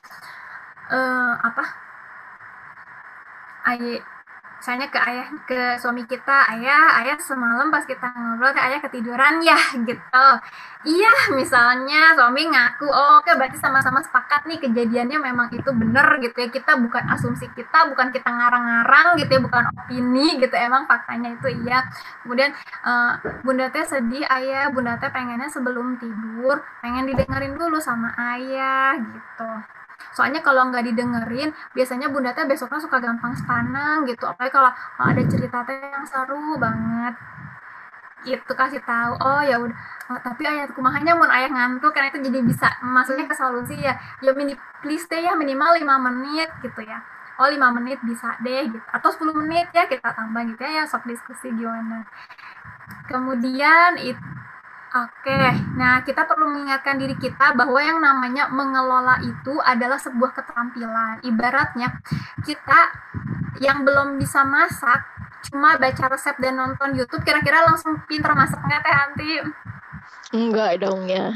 e, 0.91 0.99
apa? 1.41 1.65
Ay 3.61 4.01
misalnya 4.61 4.93
ke 4.93 4.99
ayah 5.01 5.27
ke 5.49 5.59
suami 5.81 6.05
kita 6.05 6.53
ayah 6.53 7.01
ayah 7.01 7.17
semalam 7.17 7.73
pas 7.73 7.81
kita 7.81 8.13
ngobrol 8.13 8.53
ayah 8.53 8.77
ketiduran 8.77 9.41
ya? 9.41 9.57
Gitu. 9.89 10.27
Iya 10.81 11.33
misalnya 11.33 12.13
suami 12.13 12.45
ngaku 12.45 12.85
oh, 12.85 13.21
oke 13.21 13.29
berarti 13.37 13.57
sama-sama 13.57 14.01
sepakat 14.05 14.45
nih 14.45 14.61
kejadiannya 14.61 15.17
memang 15.17 15.49
itu 15.49 15.65
bener 15.73 16.21
gitu 16.21 16.37
ya. 16.45 16.53
Kita 16.53 16.77
bukan 16.77 17.09
asumsi 17.09 17.49
kita 17.57 17.89
bukan 17.89 18.13
kita 18.13 18.29
ngarang-ngarang 18.29 19.17
gitu 19.17 19.33
ya 19.33 19.41
bukan 19.41 19.63
opini 19.73 20.37
gitu 20.37 20.53
emang 20.53 20.85
faktanya 20.85 21.33
itu 21.33 21.65
iya. 21.65 21.81
Kemudian 22.21 22.53
uh, 22.85 23.17
bunda 23.41 23.73
teh 23.73 23.81
sedih 23.81 24.29
ayah. 24.29 24.69
Bunda 24.69 25.01
teh 25.01 25.09
pengennya 25.09 25.49
sebelum 25.49 25.97
tidur 25.97 26.61
pengen 26.85 27.09
didengerin 27.09 27.57
dulu 27.57 27.81
sama 27.81 28.13
ayah 28.37 28.93
gitu 29.01 29.80
soalnya 30.15 30.41
kalau 30.43 30.69
nggak 30.69 30.83
didengerin 30.91 31.49
biasanya 31.73 32.07
bunda 32.09 32.33
teh 32.33 32.45
besoknya 32.49 32.79
suka 32.81 32.97
gampang 32.99 33.33
sepanang 33.37 34.03
gitu. 34.09 34.25
Apalagi 34.27 34.53
kalau 34.53 34.71
oh, 34.73 35.07
ada 35.07 35.23
cerita 35.25 35.63
teh 35.67 35.77
yang 35.77 36.05
seru 36.05 36.57
banget. 36.57 37.15
Gitu 38.21 38.51
kasih 38.53 38.81
tahu. 38.85 39.13
Oh 39.21 39.41
ya 39.41 39.57
udah. 39.57 39.77
Oh, 40.11 40.19
tapi 40.19 40.43
ayah 40.43 40.67
kumahannya 40.75 41.13
mau 41.15 41.25
ayah 41.31 41.49
ngantuk 41.49 41.95
karena 41.95 42.11
itu 42.11 42.19
jadi 42.27 42.39
bisa 42.43 42.67
maksudnya 42.83 43.25
ke 43.25 43.35
solusi 43.35 43.79
ya. 43.79 43.95
Ya 44.21 44.31
mini 44.35 44.53
please 44.83 45.07
deh 45.09 45.23
ya 45.23 45.33
minimal 45.33 45.77
lima 45.79 45.95
menit 45.97 46.51
gitu 46.61 46.83
ya. 46.85 47.01
Oh 47.41 47.49
lima 47.49 47.73
menit 47.73 47.97
bisa 48.05 48.37
deh 48.43 48.69
gitu. 48.69 48.85
Atau 48.93 49.09
10 49.15 49.33
menit 49.33 49.67
ya 49.73 49.89
kita 49.89 50.13
tambah 50.13 50.45
gitu 50.45 50.61
ya 50.61 50.81
ya 50.81 50.83
sok 50.85 51.09
diskusi 51.09 51.49
gimana 51.55 52.05
kemudian 53.07 53.99
itu 53.99 54.19
Oke, 54.91 55.39
nah 55.79 56.03
kita 56.03 56.27
perlu 56.27 56.51
mengingatkan 56.51 56.99
diri 56.99 57.15
kita 57.15 57.55
bahwa 57.55 57.79
yang 57.79 58.03
namanya 58.03 58.51
mengelola 58.51 59.23
itu 59.23 59.55
adalah 59.63 59.95
sebuah 59.95 60.35
keterampilan. 60.35 61.23
Ibaratnya 61.23 61.95
kita 62.43 62.91
yang 63.63 63.87
belum 63.87 64.19
bisa 64.19 64.43
masak, 64.43 65.07
cuma 65.47 65.79
baca 65.79 66.11
resep 66.11 66.35
dan 66.43 66.59
nonton 66.59 66.91
YouTube, 66.99 67.23
kira-kira 67.23 67.63
langsung 67.63 68.03
pinter 68.03 68.35
masak 68.35 68.59
nggak 68.59 68.81
teh 68.83 68.91
Anti? 68.91 69.31
Enggak 70.35 70.83
dong 70.83 71.07
ya. 71.07 71.31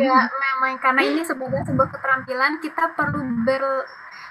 ya 0.00 0.18
memang 0.24 0.80
karena 0.80 1.04
ini 1.04 1.20
sebagai 1.28 1.68
sebuah 1.68 1.92
keterampilan 1.92 2.56
kita 2.64 2.96
perlu 2.96 3.20
ber 3.44 3.84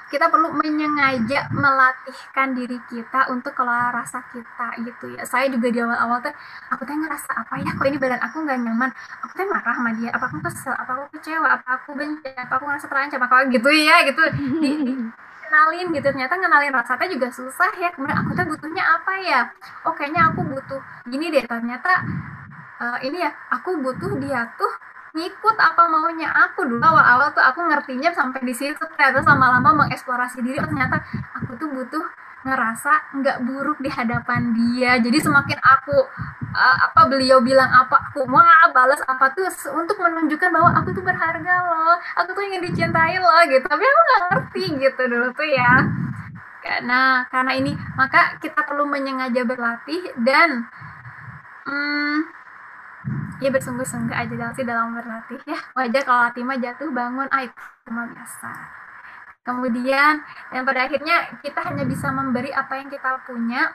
kita 0.08 0.32
perlu 0.32 0.56
menyengaja 0.56 1.52
melatihkan 1.52 2.56
diri 2.56 2.80
kita 2.88 3.28
untuk 3.28 3.52
kelola 3.52 3.92
rasa 3.92 4.24
kita 4.32 4.80
gitu 4.88 5.12
ya. 5.12 5.28
Saya 5.28 5.52
juga 5.52 5.68
di 5.68 5.80
awal-awal 5.84 6.24
tuh 6.24 6.34
aku 6.72 6.88
tuh 6.88 6.96
ngerasa 6.96 7.32
apa 7.36 7.60
ya 7.60 7.72
kok 7.76 7.86
ini 7.88 8.00
badan 8.00 8.22
aku 8.24 8.36
nggak 8.48 8.58
nyaman? 8.64 8.90
Aku 9.28 9.32
tuh 9.36 9.48
marah 9.52 9.76
sama 9.76 9.92
dia. 10.00 10.10
Apa 10.16 10.26
aku 10.32 10.40
kesel? 10.40 10.76
Apa 10.76 10.92
aku 10.96 11.06
kecewa? 11.20 11.48
Apa 11.60 11.68
aku 11.84 11.90
benci? 12.00 12.32
Apa 12.32 12.54
aku 12.56 12.64
ngerasa 12.72 12.88
terancam? 12.88 13.20
Apa 13.28 13.36
gitu 13.52 13.70
ya 13.70 13.96
gitu. 14.08 14.24
Kenalin 15.44 15.88
gitu. 15.92 16.08
Ternyata 16.08 16.34
ngenalin 16.40 16.72
rasanya 16.72 17.08
juga 17.12 17.28
susah 17.32 17.72
ya. 17.76 17.92
Kemudian 17.92 18.18
aku 18.24 18.32
tuh 18.32 18.46
butuhnya 18.48 18.84
apa 18.84 19.14
ya? 19.20 19.42
Oh 19.84 19.92
kayaknya 19.92 20.32
aku 20.32 20.42
butuh 20.48 20.80
gini 21.12 21.36
deh. 21.36 21.44
Ternyata 21.44 21.92
uh, 22.80 22.98
ini 23.04 23.28
ya 23.28 23.32
aku 23.52 23.76
butuh 23.84 24.16
dia 24.24 24.56
tuh 24.56 24.72
ngikut 25.18 25.58
apa 25.58 25.84
maunya? 25.90 26.30
Aku 26.48 26.70
dulu 26.70 26.80
awal-awal 26.86 27.34
tuh 27.34 27.42
aku 27.42 27.66
ngertinya 27.66 28.14
sampai 28.14 28.46
di 28.46 28.54
situ 28.54 28.78
ternyata 28.78 29.26
lama-lama 29.26 29.86
mengeksplorasi 29.86 30.46
diri 30.46 30.62
oh, 30.62 30.70
ternyata 30.70 31.02
aku 31.34 31.58
tuh 31.58 31.68
butuh 31.74 32.06
ngerasa 32.46 33.18
nggak 33.18 33.38
buruk 33.44 33.78
di 33.82 33.90
hadapan 33.90 34.54
dia. 34.54 35.02
Jadi 35.02 35.18
semakin 35.20 35.58
aku 35.58 35.98
uh, 36.54 36.78
apa 36.88 37.10
beliau 37.10 37.42
bilang 37.42 37.68
apa 37.68 38.14
aku 38.14 38.24
mau 38.30 38.46
balas 38.72 39.02
apa 39.04 39.34
tuh 39.34 39.50
untuk 39.74 39.98
menunjukkan 39.98 40.50
bahwa 40.54 40.72
aku 40.78 40.94
tuh 40.94 41.04
berharga 41.04 41.56
loh. 41.66 41.98
Aku 42.24 42.38
tuh 42.38 42.44
ingin 42.46 42.62
dicintai 42.62 43.18
loh 43.18 43.42
gitu. 43.50 43.66
Tapi 43.66 43.84
aku 43.84 44.02
nggak 44.06 44.22
ngerti 44.30 44.64
gitu 44.86 45.02
dulu 45.10 45.28
tuh 45.34 45.50
ya. 45.50 45.74
Karena 46.62 47.26
karena 47.28 47.52
ini 47.58 47.74
maka 47.98 48.38
kita 48.38 48.64
perlu 48.64 48.86
menyengaja 48.86 49.42
berlatih 49.44 50.14
dan 50.22 50.68
hmm, 51.66 52.18
ya 53.38 53.50
bersungguh-sungguh 53.54 54.16
aja 54.16 54.34
dalam 54.34 54.54
sih 54.58 54.66
dalam 54.66 54.96
berlatih. 54.98 55.40
Ya 55.46 55.60
wajar 55.78 56.02
kalau 56.04 56.22
Latima 56.28 56.54
jatuh 56.58 56.90
bangun. 56.90 57.28
Itu 57.30 57.62
cuma 57.88 58.04
biasa. 58.10 58.52
Kemudian 59.48 60.14
dan 60.52 60.62
pada 60.68 60.92
akhirnya 60.92 61.40
kita 61.40 61.64
hanya 61.64 61.88
bisa 61.88 62.12
memberi 62.12 62.52
apa 62.52 62.84
yang 62.84 62.92
kita 62.92 63.24
punya 63.24 63.72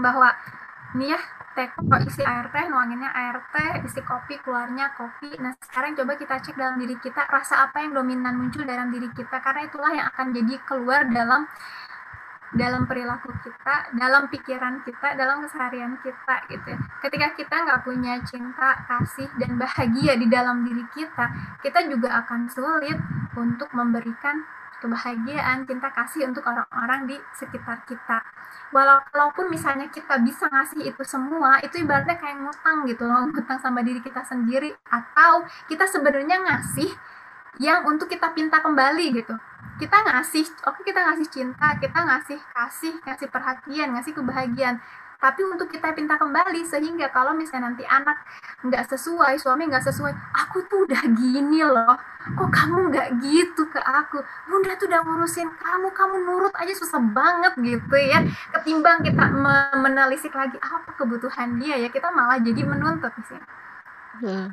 bahwa 0.00 0.32
ini 0.96 1.12
ya 1.12 1.20
teh 1.54 1.70
kok 1.70 2.02
isi 2.02 2.22
air 2.26 2.50
teh 2.50 2.66
nuanginnya 2.66 3.14
air 3.14 3.38
teh 3.54 3.84
isi 3.86 4.00
kopi 4.00 4.40
keluarnya 4.42 4.96
kopi. 4.96 5.36
Nah 5.38 5.54
sekarang 5.60 5.94
coba 5.94 6.16
kita 6.18 6.40
cek 6.40 6.56
dalam 6.56 6.80
diri 6.80 6.96
kita 6.98 7.28
rasa 7.30 7.68
apa 7.68 7.84
yang 7.84 7.94
dominan 7.94 8.34
muncul 8.34 8.66
dalam 8.66 8.90
diri 8.90 9.06
kita 9.14 9.38
karena 9.38 9.62
itulah 9.68 9.92
yang 9.92 10.06
akan 10.10 10.26
jadi 10.34 10.54
keluar 10.66 11.06
dalam 11.12 11.46
dalam 12.54 12.86
perilaku 12.86 13.34
kita, 13.42 13.94
dalam 13.98 14.30
pikiran 14.30 14.80
kita, 14.86 15.18
dalam 15.18 15.42
keseharian 15.42 15.98
kita 16.00 16.34
gitu 16.48 16.66
ya. 16.70 16.78
Ketika 17.02 17.28
kita 17.34 17.54
nggak 17.66 17.80
punya 17.82 18.14
cinta, 18.22 18.86
kasih, 18.86 19.28
dan 19.36 19.58
bahagia 19.58 20.14
di 20.14 20.26
dalam 20.30 20.62
diri 20.62 20.86
kita, 20.94 21.58
kita 21.60 21.90
juga 21.90 22.24
akan 22.24 22.46
sulit 22.46 22.98
untuk 23.34 23.68
memberikan 23.74 24.46
kebahagiaan, 24.78 25.66
cinta 25.66 25.88
kasih 25.90 26.30
untuk 26.30 26.46
orang-orang 26.46 27.10
di 27.10 27.16
sekitar 27.34 27.82
kita. 27.88 28.22
Walaupun 28.70 29.50
misalnya 29.50 29.90
kita 29.90 30.20
bisa 30.22 30.46
ngasih 30.50 30.92
itu 30.92 31.02
semua, 31.02 31.58
itu 31.62 31.82
ibaratnya 31.82 32.14
kayak 32.18 32.38
ngutang 32.42 32.86
gitu 32.86 33.02
loh, 33.06 33.26
ngutang 33.32 33.58
sama 33.58 33.82
diri 33.82 33.98
kita 33.98 34.22
sendiri, 34.22 34.70
atau 34.86 35.42
kita 35.66 35.88
sebenarnya 35.90 36.38
ngasih 36.42 36.90
yang 37.62 37.86
untuk 37.86 38.10
kita 38.10 38.34
pinta 38.34 38.58
kembali 38.58 39.14
gitu 39.14 39.34
kita 39.80 39.96
ngasih 40.06 40.44
oke 40.70 40.80
kita 40.86 41.00
ngasih 41.02 41.26
cinta 41.30 41.74
kita 41.82 41.98
ngasih 41.98 42.38
kasih 42.54 42.94
ngasih 43.02 43.28
perhatian 43.30 43.88
ngasih 43.94 44.12
kebahagiaan. 44.14 44.78
Tapi 45.14 45.40
untuk 45.40 45.72
kita 45.72 45.96
pinta 45.96 46.20
kembali 46.20 46.68
sehingga 46.68 47.08
kalau 47.08 47.32
misalnya 47.32 47.72
nanti 47.72 47.80
anak 47.88 48.18
nggak 48.60 48.84
sesuai 48.92 49.40
suami 49.40 49.72
nggak 49.72 49.88
sesuai 49.88 50.12
aku 50.36 50.68
tuh 50.68 50.84
udah 50.84 51.00
gini 51.16 51.64
loh 51.64 51.96
kok 52.36 52.50
kamu 52.52 52.92
nggak 52.92 53.08
gitu 53.24 53.64
ke 53.72 53.80
aku? 53.80 54.20
Bunda 54.48 54.76
tuh 54.76 54.84
udah 54.90 55.00
ngurusin 55.00 55.48
kamu 55.48 55.88
kamu 55.96 56.16
nurut 56.28 56.52
aja 56.60 56.72
susah 56.76 57.00
banget 57.00 57.56
gitu 57.56 57.96
ya. 57.96 58.20
Ketimbang 58.52 59.00
kita 59.00 59.24
menelisik 59.80 60.36
lagi 60.36 60.60
apa 60.60 60.92
kebutuhan 60.92 61.56
dia 61.56 61.80
ya? 61.80 61.88
Kita 61.88 62.12
malah 62.12 62.36
jadi 62.40 62.60
menuntut 62.62 63.12
sih 63.24 63.40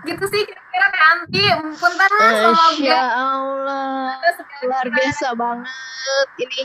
gitu 0.08 0.26
sih 0.32 0.42
kira-kira 0.48 0.88
nanti 0.96 1.44
punten 1.78 2.12
Masya 2.18 3.02
Allah 3.14 4.18
luar 4.66 4.88
biasa 4.94 5.34
banget 5.34 6.28
ini. 6.42 6.62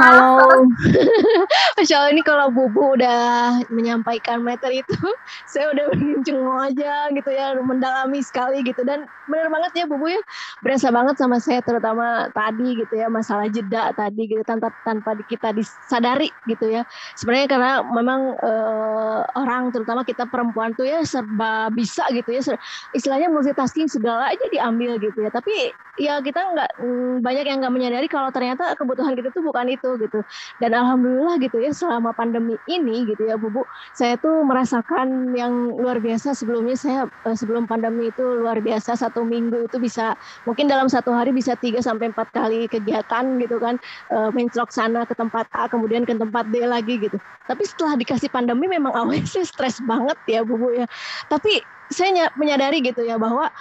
Kalau 0.00 0.68
Masya 1.76 1.94
Allah 1.96 2.10
ini 2.12 2.22
kalau 2.24 2.52
Bubu 2.52 2.96
udah 2.96 3.60
menyampaikan 3.72 4.44
materi 4.44 4.84
itu 4.84 4.96
saya 5.52 5.72
udah 5.72 5.86
cengok 6.24 6.58
aja 6.72 7.08
gitu 7.12 7.30
ya 7.32 7.56
mendalami 7.60 8.20
sekali 8.20 8.60
gitu. 8.64 8.84
Dan 8.84 9.08
benar 9.28 9.48
banget 9.52 9.84
ya 9.84 9.86
Bubu 9.88 10.12
ya 10.12 10.20
berasa 10.60 10.88
banget 10.92 11.16
sama 11.20 11.40
saya 11.40 11.60
terutama 11.64 12.28
tadi 12.32 12.76
gitu 12.76 12.94
ya 12.96 13.08
masalah 13.08 13.48
jeda 13.48 13.92
tadi 13.96 14.28
gitu 14.28 14.44
tanpa 14.44 14.72
tanpa 14.84 15.16
kita 15.24 15.52
disadari 15.56 16.28
gitu 16.48 16.68
ya. 16.68 16.84
Sebenarnya 17.16 17.48
karena 17.48 17.72
memang 17.84 18.20
uh, 18.40 19.20
orang 19.36 19.72
terutama 19.72 20.04
kita 20.04 20.28
perempuan 20.28 20.72
tuh 20.76 20.84
ya 20.84 21.00
serba 21.04 21.72
bisa 21.72 22.04
gitu 22.12 22.32
ya 22.32 22.37
ya 22.38 22.56
istilahnya 22.94 23.28
multitasking 23.28 23.90
segala 23.90 24.30
aja 24.30 24.46
diambil 24.48 24.96
gitu 25.02 25.26
ya. 25.26 25.30
Tapi 25.30 25.74
ya 25.98 26.22
kita 26.22 26.40
nggak 26.54 26.70
mm, 26.78 27.14
banyak 27.20 27.44
yang 27.44 27.58
nggak 27.58 27.74
menyadari 27.74 28.06
kalau 28.06 28.30
ternyata 28.30 28.72
kebutuhan 28.78 29.18
kita 29.18 29.34
tuh 29.34 29.42
bukan 29.42 29.66
itu 29.68 29.98
gitu. 29.98 30.22
Dan 30.62 30.72
alhamdulillah 30.72 31.36
gitu 31.42 31.58
ya 31.58 31.74
selama 31.74 32.14
pandemi 32.14 32.54
ini 32.70 33.04
gitu 33.10 33.26
ya 33.26 33.34
bubu 33.34 33.66
saya 33.92 34.14
tuh 34.16 34.46
merasakan 34.46 35.34
yang 35.34 35.74
luar 35.74 35.98
biasa. 35.98 36.32
Sebelumnya 36.38 36.78
saya 36.78 37.10
eh, 37.26 37.36
sebelum 37.36 37.66
pandemi 37.66 38.08
itu 38.08 38.22
luar 38.22 38.62
biasa 38.62 38.94
satu 38.94 39.26
minggu 39.26 39.66
itu 39.66 39.76
bisa 39.82 40.14
mungkin 40.46 40.70
dalam 40.70 40.86
satu 40.86 41.10
hari 41.10 41.34
bisa 41.34 41.58
tiga 41.58 41.82
sampai 41.82 42.14
empat 42.14 42.30
kali 42.30 42.70
kegiatan 42.70 43.24
gitu 43.42 43.58
kan. 43.58 43.76
Uh, 44.08 44.30
menclok 44.32 44.70
sana 44.70 45.02
ke 45.04 45.14
tempat 45.16 45.50
A 45.52 45.66
kemudian 45.66 46.06
ke 46.06 46.14
tempat 46.14 46.46
D 46.48 46.62
lagi 46.62 47.00
gitu. 47.02 47.18
Tapi 47.48 47.62
setelah 47.64 47.96
dikasih 47.96 48.28
pandemi 48.28 48.68
memang 48.68 48.92
awalnya 48.92 49.24
stres 49.48 49.80
banget 49.82 50.18
ya 50.28 50.40
bubu 50.44 50.72
ya. 50.76 50.86
Tapi 51.26 51.64
saya 51.88 52.28
menyadari 52.36 52.84
gitu 52.84 53.04
ya 53.04 53.16
bahwa 53.16 53.52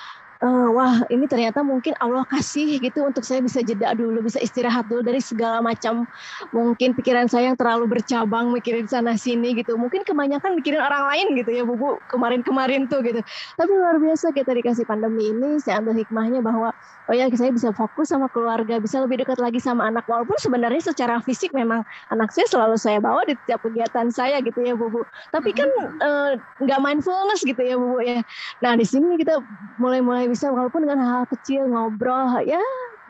uh, 0.41 0.67
wah 0.73 1.05
ini 1.09 1.25
ternyata 1.25 1.65
mungkin 1.65 1.93
Allah 1.97 2.25
kasih 2.29 2.77
gitu 2.81 3.05
untuk 3.05 3.25
saya 3.25 3.41
bisa 3.41 3.61
jeda 3.65 3.93
dulu, 3.97 4.21
bisa 4.21 4.37
istirahat 4.41 4.85
dulu 4.89 5.01
dari 5.01 5.21
segala 5.21 5.61
macam 5.63 6.05
mungkin 6.53 6.93
pikiran 6.93 7.25
saya 7.25 7.53
yang 7.53 7.57
terlalu 7.57 7.97
bercabang 7.97 8.53
mikirin 8.53 8.85
sana 8.85 9.17
sini 9.17 9.57
gitu. 9.57 9.75
Mungkin 9.79 10.05
kebanyakan 10.05 10.59
mikirin 10.61 10.81
orang 10.81 11.09
lain 11.09 11.27
gitu 11.37 11.51
ya, 11.53 11.63
Bu. 11.65 11.97
Kemarin-kemarin 12.09 12.85
tuh 12.89 13.01
gitu. 13.01 13.21
Tapi 13.57 13.71
luar 13.73 13.97
biasa 13.97 14.33
kita 14.35 14.53
dikasih 14.53 14.85
pandemi 14.85 15.33
ini, 15.33 15.57
saya 15.61 15.81
ambil 15.81 15.97
hikmahnya 15.97 16.39
bahwa 16.43 16.73
oh 17.07 17.15
ya 17.15 17.31
saya 17.33 17.55
bisa 17.55 17.71
fokus 17.71 18.11
sama 18.11 18.27
keluarga, 18.27 18.77
bisa 18.83 18.99
lebih 18.99 19.23
dekat 19.23 19.39
lagi 19.39 19.57
sama 19.63 19.87
anak. 19.87 20.03
Walaupun 20.05 20.35
sebenarnya 20.37 20.91
secara 20.91 21.23
fisik 21.23 21.55
memang 21.55 21.81
anak 22.11 22.29
saya 22.35 22.45
selalu 22.51 22.75
saya 22.75 22.99
bawa 22.99 23.23
di 23.25 23.33
setiap 23.45 23.63
kegiatan 23.63 24.07
saya 24.11 24.37
gitu 24.43 24.59
ya, 24.61 24.75
Bu. 24.75 24.91
Tapi 25.31 25.55
kan 25.55 25.69
eh, 26.03 26.31
nggak 26.61 26.79
uh, 26.79 26.83
mindfulness 26.83 27.41
gitu 27.47 27.61
ya, 27.63 27.75
Bu 27.79 28.03
ya. 28.03 28.21
Nah, 28.59 28.75
di 28.75 28.85
sini 28.85 29.15
kita 29.15 29.39
mulai-mulai 29.79 30.26
bisa 30.29 30.51
walaupun 30.53 30.85
dengan 30.85 30.99
hal, 31.01 31.09
-hal 31.23 31.25
kecil 31.31 31.65
ngobrol 31.67 32.43
ya 32.43 32.61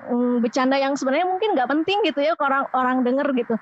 mm, 0.09 0.45
bercanda 0.45 0.77
yang 0.77 0.93
sebenarnya 0.95 1.27
mungkin 1.27 1.57
nggak 1.57 1.69
penting 1.69 1.97
gitu 2.05 2.23
ya 2.23 2.33
orang 2.39 2.65
orang 2.73 3.03
denger 3.03 3.27
gitu. 3.35 3.55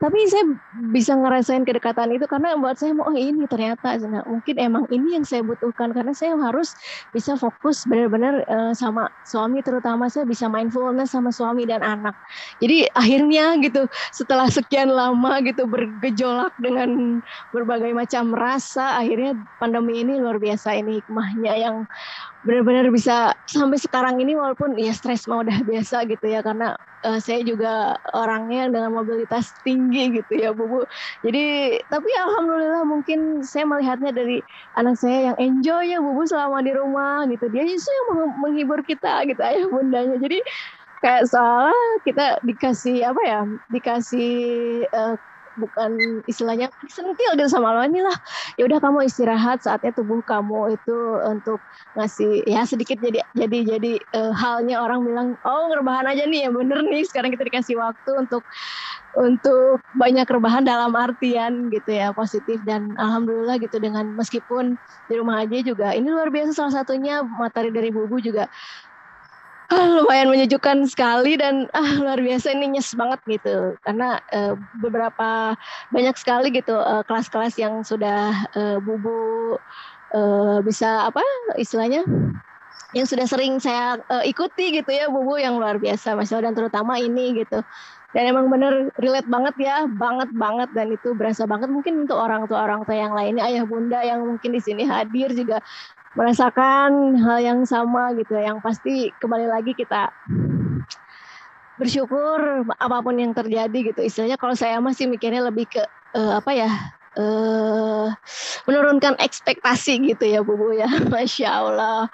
Tapi 0.00 0.16
saya 0.32 0.48
bisa 0.96 1.12
ngerasain 1.12 1.60
kedekatan 1.68 2.16
itu 2.16 2.24
karena 2.24 2.56
buat 2.56 2.80
saya 2.80 2.96
oh 2.96 3.12
ini 3.12 3.44
ternyata 3.44 4.00
nah, 4.08 4.24
mungkin 4.24 4.56
emang 4.56 4.88
ini 4.88 5.20
yang 5.20 5.28
saya 5.28 5.44
butuhkan. 5.44 5.92
Karena 5.92 6.16
saya 6.16 6.40
harus 6.40 6.72
bisa 7.12 7.36
fokus 7.36 7.84
benar-benar 7.84 8.40
uh, 8.48 8.72
sama 8.72 9.12
suami 9.28 9.60
terutama 9.60 10.08
saya 10.08 10.24
bisa 10.24 10.48
mindfulness 10.48 11.12
sama 11.12 11.28
suami 11.28 11.68
dan 11.68 11.84
anak. 11.84 12.16
Jadi 12.64 12.88
akhirnya 12.96 13.60
gitu 13.60 13.84
setelah 14.08 14.48
sekian 14.48 14.88
lama 14.88 15.36
gitu 15.44 15.68
bergejolak 15.68 16.56
dengan 16.56 17.20
berbagai 17.52 17.92
macam 17.92 18.32
rasa 18.32 19.04
akhirnya 19.04 19.36
pandemi 19.60 20.00
ini 20.00 20.16
luar 20.16 20.40
biasa 20.40 20.80
ini 20.80 21.04
hikmahnya 21.04 21.52
yang 21.60 21.84
benar-benar 22.40 22.88
bisa 22.88 23.36
sampai 23.44 23.76
sekarang 23.76 24.16
ini 24.16 24.32
walaupun 24.32 24.72
ya 24.80 24.96
stres 24.96 25.28
mau 25.28 25.44
udah 25.44 25.60
biasa 25.60 26.08
gitu 26.08 26.24
ya 26.24 26.40
karena 26.40 26.72
uh, 27.04 27.20
saya 27.20 27.44
juga 27.44 28.00
orangnya 28.16 28.72
dengan 28.72 28.96
mobilitas 28.96 29.52
tinggi 29.60 30.20
gitu 30.20 30.32
ya 30.40 30.56
Bu. 30.56 30.64
Bu. 30.64 30.80
Jadi 31.20 31.76
tapi 31.92 32.10
alhamdulillah 32.16 32.88
mungkin 32.88 33.44
saya 33.44 33.68
melihatnya 33.68 34.16
dari 34.16 34.40
anak 34.80 34.96
saya 34.96 35.32
yang 35.32 35.36
enjoy 35.36 35.84
ya 35.92 36.00
Bu, 36.00 36.16
Bu 36.16 36.24
selama 36.24 36.64
di 36.64 36.72
rumah 36.72 37.28
gitu. 37.28 37.44
Dia 37.52 37.64
justru 37.68 37.92
yang 37.92 38.32
menghibur 38.40 38.80
kita 38.88 39.28
gitu 39.28 39.40
ayah 39.44 39.68
bundanya. 39.68 40.16
Jadi 40.16 40.40
kayak 41.04 41.28
soalnya 41.28 41.76
kita 42.08 42.26
dikasih 42.40 43.04
apa 43.04 43.22
ya? 43.24 43.40
Dikasih 43.68 44.32
uh, 44.96 45.16
bukan 45.60 46.24
istilahnya 46.24 46.72
sentil 46.88 47.30
gitu 47.36 47.48
sama 47.52 47.76
Allah 47.76 47.86
inilah. 47.92 48.16
Ya 48.56 48.64
udah 48.64 48.80
kamu 48.80 49.04
istirahat 49.04 49.60
saatnya 49.60 49.92
tubuh 49.92 50.24
kamu 50.24 50.80
itu 50.80 50.96
untuk 51.28 51.60
ngasih 51.94 52.48
ya 52.48 52.64
sedikit 52.64 52.96
jadi 52.98 53.20
jadi 53.36 53.58
jadi 53.76 53.92
uh, 54.16 54.32
halnya 54.32 54.80
orang 54.80 55.04
bilang 55.04 55.28
oh 55.44 55.68
ngerbahan 55.68 56.08
aja 56.08 56.24
nih. 56.24 56.48
Ya 56.48 56.50
bener 56.50 56.80
nih 56.88 57.04
sekarang 57.04 57.30
kita 57.36 57.44
dikasih 57.44 57.76
waktu 57.76 58.10
untuk 58.16 58.48
untuk 59.20 59.82
banyak 59.92 60.24
rebahan 60.24 60.64
dalam 60.64 60.96
artian 60.96 61.68
gitu 61.68 61.92
ya 61.92 62.16
positif. 62.16 62.64
Dan 62.64 62.96
alhamdulillah 62.96 63.60
gitu 63.60 63.76
dengan 63.76 64.16
meskipun 64.16 64.80
di 65.06 65.14
rumah 65.20 65.44
aja 65.44 65.60
juga 65.60 65.92
ini 65.92 66.08
luar 66.08 66.32
biasa 66.32 66.56
salah 66.56 66.82
satunya 66.82 67.20
materi 67.22 67.68
dari 67.68 67.92
bubu 67.92 68.16
juga 68.22 68.48
ah, 69.70 69.86
lumayan 70.02 70.28
menyejukkan 70.30 70.86
sekali 70.90 71.38
dan 71.38 71.70
ah 71.72 71.98
luar 71.98 72.18
biasa 72.18 72.52
ini 72.54 72.76
nyes 72.78 72.92
banget 72.94 73.20
gitu. 73.26 73.78
Karena 73.86 74.18
uh, 74.34 74.54
beberapa 74.82 75.54
banyak 75.94 76.16
sekali 76.18 76.50
gitu 76.50 76.74
kelas 76.74 77.06
kelas-kelas 77.30 77.54
yang 77.56 77.74
sudah 77.86 78.50
uh, 78.58 78.78
bubu 78.82 79.56
uh, 80.14 80.58
bisa 80.66 81.06
apa 81.06 81.22
istilahnya 81.54 82.02
yang 82.90 83.06
sudah 83.06 83.26
sering 83.30 83.62
saya 83.62 84.02
uh, 84.10 84.26
ikuti 84.26 84.74
gitu 84.74 84.90
ya 84.90 85.06
bubu 85.06 85.38
yang 85.38 85.62
luar 85.62 85.78
biasa 85.78 86.18
Mas 86.18 86.34
dan 86.34 86.54
terutama 86.54 86.98
ini 86.98 87.38
gitu. 87.38 87.62
Dan 88.10 88.34
emang 88.34 88.50
bener 88.50 88.90
relate 88.98 89.30
banget 89.30 89.54
ya 89.62 89.86
banget 89.86 90.34
banget 90.34 90.74
dan 90.74 90.90
itu 90.90 91.14
berasa 91.14 91.46
banget 91.46 91.70
mungkin 91.70 92.10
untuk 92.10 92.18
orang 92.18 92.42
tua 92.50 92.66
orang 92.66 92.82
tua 92.82 92.98
yang 92.98 93.14
lainnya 93.14 93.46
ayah 93.46 93.62
bunda 93.62 94.02
yang 94.02 94.26
mungkin 94.26 94.50
di 94.50 94.58
sini 94.58 94.82
hadir 94.82 95.30
juga 95.30 95.62
merasakan 96.14 97.18
hal 97.18 97.38
yang 97.38 97.60
sama 97.66 98.14
gitu. 98.18 98.34
Yang 98.34 98.58
pasti 98.62 99.14
kembali 99.18 99.46
lagi 99.46 99.72
kita 99.74 100.10
bersyukur 101.80 102.66
apa 102.76 102.96
pun 103.00 103.16
yang 103.16 103.32
terjadi 103.32 103.94
gitu. 103.94 104.00
Istilahnya 104.02 104.36
kalau 104.36 104.54
saya 104.54 104.78
masih 104.82 105.08
mikirnya 105.08 105.46
lebih 105.46 105.70
ke 105.70 105.82
uh, 106.16 106.38
apa 106.38 106.50
ya 106.52 106.70
uh, 107.16 108.12
menurunkan 108.68 109.16
ekspektasi 109.16 110.02
gitu 110.12 110.24
ya 110.26 110.40
bu 110.42 110.54
bu 110.58 110.76
ya. 110.76 110.88
Masya 111.12 111.48
allah. 111.48 112.10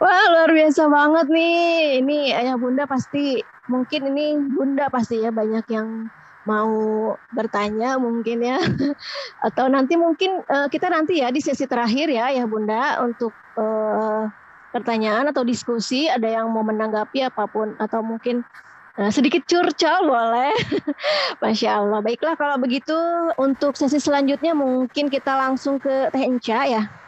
Wah 0.00 0.24
luar 0.32 0.48
biasa 0.48 0.88
banget 0.88 1.26
nih. 1.28 2.00
Ini 2.00 2.18
ayah 2.32 2.56
bunda 2.56 2.88
pasti 2.88 3.44
mungkin 3.70 4.10
ini 4.10 4.34
Bunda 4.50 4.90
pasti 4.90 5.22
ya 5.22 5.30
banyak 5.30 5.64
yang 5.70 6.10
mau 6.50 6.74
bertanya 7.30 7.94
mungkin 8.02 8.42
ya. 8.42 8.58
Atau 9.46 9.70
nanti 9.70 9.94
mungkin 9.94 10.42
uh, 10.50 10.66
kita 10.66 10.90
nanti 10.90 11.22
ya 11.22 11.30
di 11.30 11.38
sesi 11.38 11.70
terakhir 11.70 12.10
ya 12.10 12.34
ya 12.34 12.42
Bunda 12.50 12.98
untuk 12.98 13.30
uh, 13.54 14.26
pertanyaan 14.70 15.26
atau 15.30 15.42
diskusi 15.42 16.06
ada 16.06 16.30
yang 16.30 16.46
mau 16.54 16.62
menanggapi 16.62 17.26
apa 17.26 17.50
pun 17.50 17.74
atau 17.82 18.06
mungkin 18.06 18.46
uh, 18.98 19.10
sedikit 19.10 19.46
curcol 19.46 20.10
boleh. 20.10 20.54
Masya 21.42 21.78
Allah. 21.78 22.02
Baiklah 22.02 22.34
kalau 22.34 22.58
begitu 22.58 22.98
untuk 23.38 23.78
sesi 23.78 24.02
selanjutnya 24.02 24.54
mungkin 24.54 25.06
kita 25.06 25.38
langsung 25.38 25.78
ke 25.78 26.10
Teh 26.10 26.26
ya 26.46 27.00